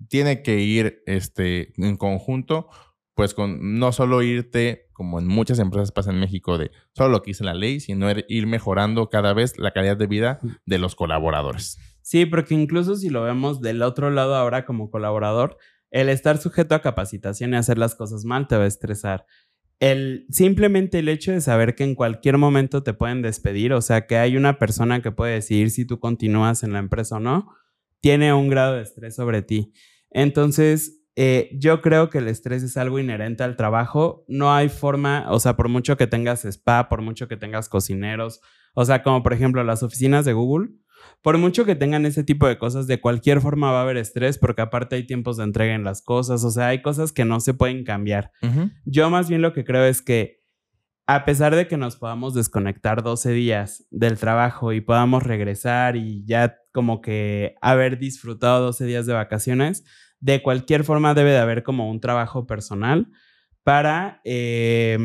tiene 0.09 0.41
que 0.41 0.59
ir 0.59 1.03
este, 1.05 1.73
en 1.77 1.97
conjunto, 1.97 2.69
pues 3.17 3.33
con 3.33 3.79
no 3.79 3.91
solo 3.91 4.21
irte, 4.21 4.87
como 4.93 5.19
en 5.19 5.27
muchas 5.27 5.59
empresas 5.59 5.91
pasa 5.91 6.11
en 6.11 6.19
México, 6.19 6.57
de 6.57 6.71
solo 6.93 7.09
lo 7.09 7.21
que 7.23 7.31
dice 7.31 7.43
la 7.43 7.53
ley, 7.55 7.79
sino 7.79 8.09
ir- 8.09 8.25
ir 8.29 8.47
mejorando 8.47 9.09
cada 9.09 9.33
vez 9.33 9.57
la 9.57 9.71
calidad 9.71 9.97
de 9.97 10.07
vida 10.07 10.39
de 10.65 10.77
los 10.77 10.95
colaboradores. 10.95 11.77
Sí, 12.03 12.25
porque 12.25 12.53
incluso 12.53 12.95
si 12.95 13.09
lo 13.09 13.23
vemos 13.23 13.59
del 13.59 13.81
otro 13.81 14.11
lado 14.11 14.35
ahora 14.35 14.65
como 14.65 14.89
colaborador, 14.89 15.57
el 15.91 16.09
estar 16.09 16.37
sujeto 16.37 16.75
a 16.75 16.81
capacitación 16.81 17.53
y 17.53 17.57
hacer 17.57 17.77
las 17.77 17.95
cosas 17.95 18.23
mal 18.23 18.47
te 18.47 18.55
va 18.55 18.63
a 18.63 18.67
estresar. 18.67 19.25
El, 19.79 20.25
simplemente 20.29 20.99
el 20.99 21.09
hecho 21.09 21.31
de 21.31 21.41
saber 21.41 21.75
que 21.75 21.83
en 21.83 21.95
cualquier 21.95 22.37
momento 22.37 22.83
te 22.83 22.93
pueden 22.93 23.21
despedir, 23.21 23.73
o 23.73 23.81
sea, 23.81 24.05
que 24.05 24.17
hay 24.17 24.37
una 24.37 24.57
persona 24.59 25.01
que 25.01 25.11
puede 25.11 25.33
decidir 25.33 25.71
si 25.71 25.85
tú 25.85 25.99
continúas 25.99 26.63
en 26.63 26.73
la 26.73 26.79
empresa 26.79 27.17
o 27.17 27.19
no, 27.19 27.49
tiene 27.99 28.33
un 28.33 28.49
grado 28.49 28.75
de 28.75 28.83
estrés 28.83 29.15
sobre 29.15 29.41
ti. 29.41 29.73
Entonces, 30.11 30.96
eh, 31.19 31.49
yo 31.51 31.81
creo 31.81 32.11
que 32.11 32.19
el 32.19 32.27
estrés 32.27 32.61
es 32.61 32.77
algo 32.77 32.99
inherente 32.99 33.43
al 33.43 33.55
trabajo. 33.55 34.23
No 34.27 34.53
hay 34.53 34.69
forma, 34.69 35.25
o 35.29 35.39
sea, 35.39 35.57
por 35.57 35.67
mucho 35.67 35.97
que 35.97 36.05
tengas 36.05 36.45
spa, 36.45 36.89
por 36.89 37.01
mucho 37.01 37.27
que 37.27 37.35
tengas 37.35 37.69
cocineros, 37.69 38.39
o 38.75 38.85
sea, 38.85 39.01
como 39.01 39.23
por 39.23 39.33
ejemplo 39.33 39.63
las 39.63 39.81
oficinas 39.81 40.25
de 40.25 40.33
Google, 40.33 40.69
por 41.23 41.39
mucho 41.39 41.65
que 41.65 41.73
tengan 41.73 42.05
ese 42.05 42.23
tipo 42.23 42.47
de 42.47 42.59
cosas, 42.59 42.85
de 42.85 43.01
cualquier 43.01 43.41
forma 43.41 43.71
va 43.71 43.79
a 43.79 43.81
haber 43.81 43.97
estrés 43.97 44.37
porque 44.37 44.61
aparte 44.61 44.95
hay 44.95 45.07
tiempos 45.07 45.37
de 45.37 45.45
entrega 45.45 45.73
en 45.73 45.83
las 45.83 46.03
cosas, 46.03 46.43
o 46.43 46.51
sea, 46.51 46.67
hay 46.67 46.83
cosas 46.83 47.11
que 47.11 47.25
no 47.25 47.39
se 47.39 47.55
pueden 47.55 47.83
cambiar. 47.83 48.31
Ujú. 48.43 48.69
Yo 48.85 49.09
más 49.09 49.27
bien 49.27 49.41
lo 49.41 49.53
que 49.53 49.65
creo 49.65 49.85
es 49.85 50.03
que 50.03 50.43
a 51.07 51.25
pesar 51.25 51.55
de 51.55 51.67
que 51.67 51.77
nos 51.77 51.95
podamos 51.95 52.35
desconectar 52.35 53.01
12 53.01 53.31
días 53.31 53.87
del 53.89 54.19
trabajo 54.19 54.71
y 54.71 54.81
podamos 54.81 55.23
regresar 55.23 55.95
y 55.95 56.23
ya 56.25 56.57
como 56.73 57.01
que 57.01 57.55
haber 57.59 57.97
disfrutado 57.97 58.65
12 58.65 58.85
días 58.85 59.07
de 59.07 59.13
vacaciones, 59.13 59.83
de 60.19 60.41
cualquier 60.41 60.83
forma 60.83 61.13
debe 61.13 61.31
de 61.31 61.37
haber 61.37 61.63
como 61.63 61.89
un 61.89 61.99
trabajo 61.99 62.47
personal 62.47 63.09
para 63.63 64.21
eh, 64.23 64.97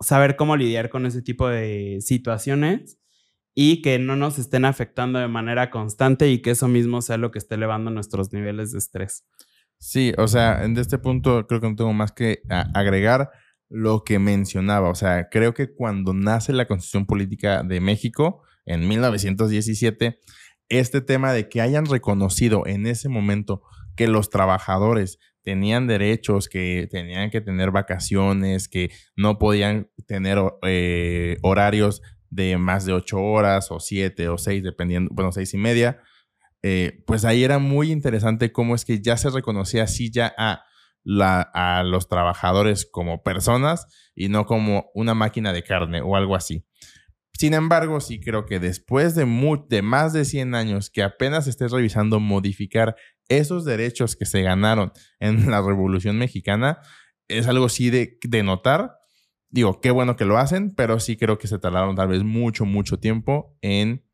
saber 0.00 0.36
cómo 0.36 0.56
lidiar 0.56 0.90
con 0.90 1.06
ese 1.06 1.22
tipo 1.22 1.48
de 1.48 1.98
situaciones 2.00 2.98
y 3.54 3.82
que 3.82 3.98
no 3.98 4.16
nos 4.16 4.38
estén 4.38 4.64
afectando 4.64 5.18
de 5.18 5.28
manera 5.28 5.70
constante 5.70 6.30
y 6.30 6.40
que 6.40 6.50
eso 6.50 6.68
mismo 6.68 7.02
sea 7.02 7.16
lo 7.16 7.30
que 7.30 7.38
esté 7.38 7.56
elevando 7.56 7.90
nuestros 7.90 8.32
niveles 8.32 8.72
de 8.72 8.78
estrés. 8.78 9.26
Sí, 9.78 10.12
o 10.18 10.28
sea, 10.28 10.64
en 10.64 10.76
este 10.76 10.98
punto 10.98 11.46
creo 11.46 11.60
que 11.60 11.68
no 11.68 11.76
tengo 11.76 11.92
más 11.92 12.12
que 12.12 12.42
agregar 12.74 13.30
lo 13.70 14.04
que 14.04 14.18
mencionaba. 14.18 14.90
O 14.90 14.94
sea, 14.94 15.28
creo 15.30 15.54
que 15.54 15.72
cuando 15.72 16.12
nace 16.12 16.52
la 16.52 16.66
Constitución 16.66 17.06
Política 17.06 17.62
de 17.62 17.80
México 17.80 18.42
en 18.66 18.86
1917, 18.86 20.18
este 20.68 21.00
tema 21.00 21.32
de 21.32 21.48
que 21.48 21.60
hayan 21.60 21.86
reconocido 21.86 22.66
en 22.66 22.86
ese 22.86 23.08
momento 23.08 23.62
que 24.00 24.08
los 24.08 24.30
trabajadores 24.30 25.18
tenían 25.42 25.86
derechos, 25.86 26.48
que 26.48 26.88
tenían 26.90 27.28
que 27.28 27.42
tener 27.42 27.70
vacaciones, 27.70 28.66
que 28.66 28.90
no 29.14 29.38
podían 29.38 29.90
tener 30.06 30.38
eh, 30.62 31.36
horarios 31.42 32.00
de 32.30 32.56
más 32.56 32.86
de 32.86 32.94
ocho 32.94 33.20
horas 33.20 33.70
o 33.70 33.78
siete 33.78 34.30
o 34.30 34.38
seis, 34.38 34.62
dependiendo, 34.62 35.10
bueno, 35.12 35.32
seis 35.32 35.52
y 35.52 35.58
media, 35.58 36.00
eh, 36.62 37.02
pues 37.06 37.26
ahí 37.26 37.44
era 37.44 37.58
muy 37.58 37.92
interesante 37.92 38.52
cómo 38.52 38.74
es 38.74 38.86
que 38.86 39.02
ya 39.02 39.18
se 39.18 39.28
reconocía 39.28 39.82
así 39.82 40.10
ya 40.10 40.34
a, 40.38 40.64
los 41.84 42.08
trabajadores 42.08 42.88
como 42.90 43.22
personas 43.22 43.86
y 44.14 44.30
no 44.30 44.46
como 44.46 44.90
una 44.94 45.12
máquina 45.12 45.52
de 45.52 45.62
carne 45.62 46.00
o 46.00 46.16
algo 46.16 46.36
así. 46.36 46.64
Sin 47.34 47.52
embargo, 47.52 48.00
sí 48.00 48.18
creo 48.18 48.46
que 48.46 48.60
después 48.60 49.14
de, 49.14 49.26
de 49.68 49.82
más 49.82 50.14
de 50.14 50.24
100 50.24 50.54
años 50.54 50.88
que 50.88 51.02
apenas 51.02 51.46
estés 51.46 51.70
revisando 51.70 52.18
modificar 52.18 52.96
esos 53.30 53.64
derechos 53.64 54.16
que 54.16 54.26
se 54.26 54.42
ganaron 54.42 54.92
en 55.18 55.46
la 55.50 55.62
Revolución 55.62 56.18
Mexicana, 56.18 56.80
es 57.28 57.46
algo 57.46 57.70
sí 57.70 57.88
de, 57.88 58.18
de 58.22 58.42
notar. 58.42 58.98
Digo, 59.48 59.80
qué 59.80 59.90
bueno 59.90 60.16
que 60.16 60.26
lo 60.26 60.36
hacen, 60.36 60.74
pero 60.74 61.00
sí 61.00 61.16
creo 61.16 61.38
que 61.38 61.48
se 61.48 61.58
tardaron 61.58 61.96
tal 61.96 62.08
vez 62.08 62.22
mucho, 62.22 62.66
mucho 62.66 62.98
tiempo 62.98 63.56
en 63.62 64.04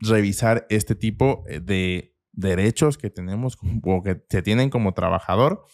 revisar 0.00 0.66
este 0.70 0.94
tipo 0.94 1.44
eh, 1.48 1.60
de 1.60 2.16
derechos 2.32 2.96
que 2.96 3.10
tenemos 3.10 3.58
o 3.82 4.02
que 4.02 4.22
se 4.30 4.42
tienen 4.42 4.70
como 4.70 4.94
trabajador 4.94 5.64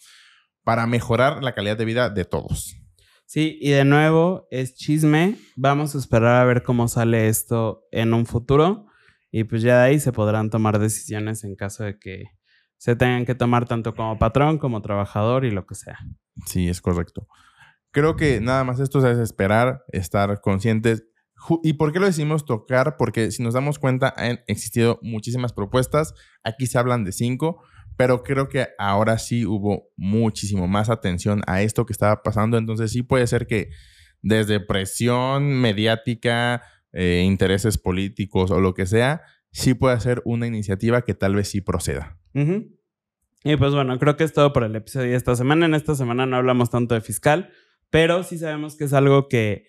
para 0.65 0.87
mejorar 0.87 1.43
la 1.45 1.55
calidad 1.55 1.77
de 1.77 1.85
vida 1.85 2.11
de 2.11 2.25
todos. 2.25 2.77
Sí, 3.27 3.59
y 3.61 3.71
de 3.71 3.85
nuevo 3.85 4.47
es 4.51 4.75
chisme. 4.75 5.37
Vamos 5.57 5.95
a 5.95 5.99
esperar 5.99 6.43
a 6.43 6.45
ver 6.45 6.63
cómo 6.63 6.89
sale 6.89 7.29
esto 7.29 7.87
en 7.91 8.15
un 8.15 8.27
futuro. 8.27 8.87
Y 9.31 9.45
pues 9.45 9.63
ya 9.63 9.81
de 9.81 9.85
ahí 9.85 10.01
se 10.01 10.13
podrán 10.13 10.51
tomar 10.51 10.79
decisiones 10.79 11.45
en 11.45 11.57
caso 11.57 11.85
de 11.85 11.99
que 11.99 12.25
se 12.79 12.97
tengan 12.97 13.25
que 13.25 13.35
tomar 13.35 13.67
tanto 13.67 13.95
como 13.95 14.19
patrón 14.19 14.59
como 14.59 14.83
trabajador 14.83 15.45
y 15.45 15.51
lo 15.51 15.67
que 15.67 15.75
sea. 15.75 15.99
Sí, 16.47 16.69
es 16.69 16.81
correcto. 16.81 17.27
Creo 17.91 18.17
que 18.17 18.41
nada 18.41 18.65
más 18.65 18.81
esto 18.81 19.07
es 19.07 19.19
esperar, 19.19 19.85
estar 19.93 20.41
conscientes. 20.41 21.07
¿Y 21.63 21.75
por 21.75 21.93
qué 21.93 22.01
lo 22.01 22.07
decimos 22.07 22.45
tocar? 22.45 22.97
Porque 22.99 23.31
si 23.31 23.43
nos 23.43 23.55
damos 23.55 23.79
cuenta, 23.79 24.13
han 24.17 24.41
existido 24.47 24.99
muchísimas 25.03 25.53
propuestas. 25.53 26.15
Aquí 26.45 26.67
se 26.67 26.79
hablan 26.79 27.05
de 27.05 27.13
cinco, 27.13 27.63
pero 27.97 28.23
creo 28.23 28.49
que 28.49 28.69
ahora 28.79 29.19
sí 29.19 29.47
hubo 29.47 29.89
muchísimo 29.97 30.67
más 30.69 30.91
atención 30.91 31.43
a 31.47 31.63
esto 31.63 31.87
que 31.87 31.93
estaba 31.93 32.23
pasando. 32.23 32.59
Entonces 32.59 32.93
sí 32.93 33.03
puede 33.03 33.27
ser 33.27 33.47
que 33.47 33.71
desde 34.23 34.61
presión 34.61 35.61
mediática, 35.61 36.63
eh, 36.93 37.23
intereses 37.25 37.79
políticos 37.79 38.51
o 38.51 38.61
lo 38.61 38.75
que 38.75 38.87
sea, 38.87 39.23
sí 39.53 39.75
puede 39.75 39.99
ser 40.01 40.21
una 40.25 40.47
iniciativa 40.47 41.03
que 41.03 41.15
tal 41.15 41.35
vez 41.35 41.49
sí 41.49 41.61
proceda. 41.61 42.19
Ujú. 42.37 42.77
Y 43.45 43.57
pues 43.57 43.73
bueno, 43.73 43.99
creo 43.99 44.17
que 44.17 44.25
es 44.25 44.33
todo 44.33 44.53
por 44.53 44.65
el 44.65 44.75
episodio 44.77 45.11
de 45.11 45.17
esta 45.17 45.35
semana. 45.37 45.67
En 45.67 45.75
esta 45.75 45.95
semana 45.95 46.27
no 46.27 46.37
hablamos 46.37 46.71
tanto 46.71 46.95
de 46.95 47.01
fiscal, 47.01 47.51
pero 47.91 48.23
sí 48.23 48.39
sabemos 48.39 48.77
que 48.77 48.85
es 48.85 48.93
algo 48.93 49.29
que 49.29 49.67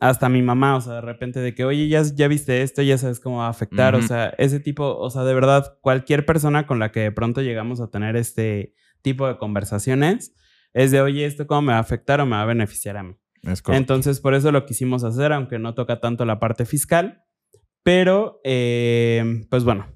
hasta 0.00 0.28
mi 0.28 0.40
mamá, 0.40 0.76
o 0.76 0.80
sea, 0.80 0.94
de 0.94 1.00
repente 1.02 1.40
de 1.40 1.54
que, 1.54 1.64
oye, 1.64 1.88
ya, 1.88 2.02
ya 2.02 2.26
viste 2.26 2.62
esto, 2.62 2.80
ya 2.80 2.96
sabes 2.96 3.20
cómo 3.20 3.38
va 3.38 3.48
a 3.48 3.50
afectar, 3.50 3.94
o 3.94 3.98
Ujú. 3.98 4.06
sea, 4.08 4.34
ese 4.38 4.58
tipo, 4.58 4.96
o 4.96 5.10
sea, 5.10 5.24
de 5.24 5.34
verdad, 5.34 5.78
cualquier 5.82 6.24
persona 6.24 6.66
con 6.66 6.78
la 6.78 6.90
que 6.90 7.00
de 7.00 7.12
pronto 7.12 7.42
llegamos 7.42 7.80
a 7.80 7.90
tener 7.90 8.16
este 8.16 8.74
tipo 9.02 9.28
de 9.28 9.36
conversaciones, 9.36 10.34
es 10.72 10.90
de, 10.90 11.02
oye, 11.02 11.26
¿esto 11.26 11.46
cómo 11.46 11.62
me 11.62 11.72
va 11.72 11.78
a 11.78 11.82
afectar 11.82 12.20
o 12.20 12.26
me 12.26 12.36
va 12.36 12.42
a 12.42 12.46
beneficiar 12.46 12.96
a 12.96 13.02
mí? 13.02 13.16
Entonces, 13.68 14.20
por 14.20 14.34
eso 14.34 14.52
lo 14.52 14.64
quisimos 14.64 15.04
hacer, 15.04 15.32
aunque 15.32 15.58
no 15.58 15.74
toca 15.74 16.00
tanto 16.00 16.24
la 16.24 16.38
parte 16.38 16.64
fiscal. 16.64 17.24
Pero, 17.82 18.40
eh, 18.44 19.44
pues 19.50 19.64
bueno, 19.64 19.86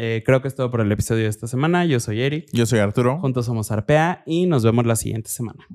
eh, 0.00 0.22
creo 0.24 0.40
que 0.40 0.46
es 0.46 0.54
todo 0.54 0.70
por 0.70 0.80
el 0.80 0.92
episodio 0.92 1.24
de 1.24 1.28
esta 1.28 1.48
semana. 1.48 1.84
Yo 1.84 1.98
soy 1.98 2.22
Eric. 2.22 2.48
Yo 2.52 2.66
soy 2.66 2.78
Arturo. 2.78 3.18
Juntos 3.18 3.46
somos 3.46 3.72
Arpea 3.72 4.22
y 4.26 4.46
nos 4.46 4.62
vemos 4.62 4.86
la 4.86 4.94
siguiente 4.94 5.28
semana. 5.28 5.66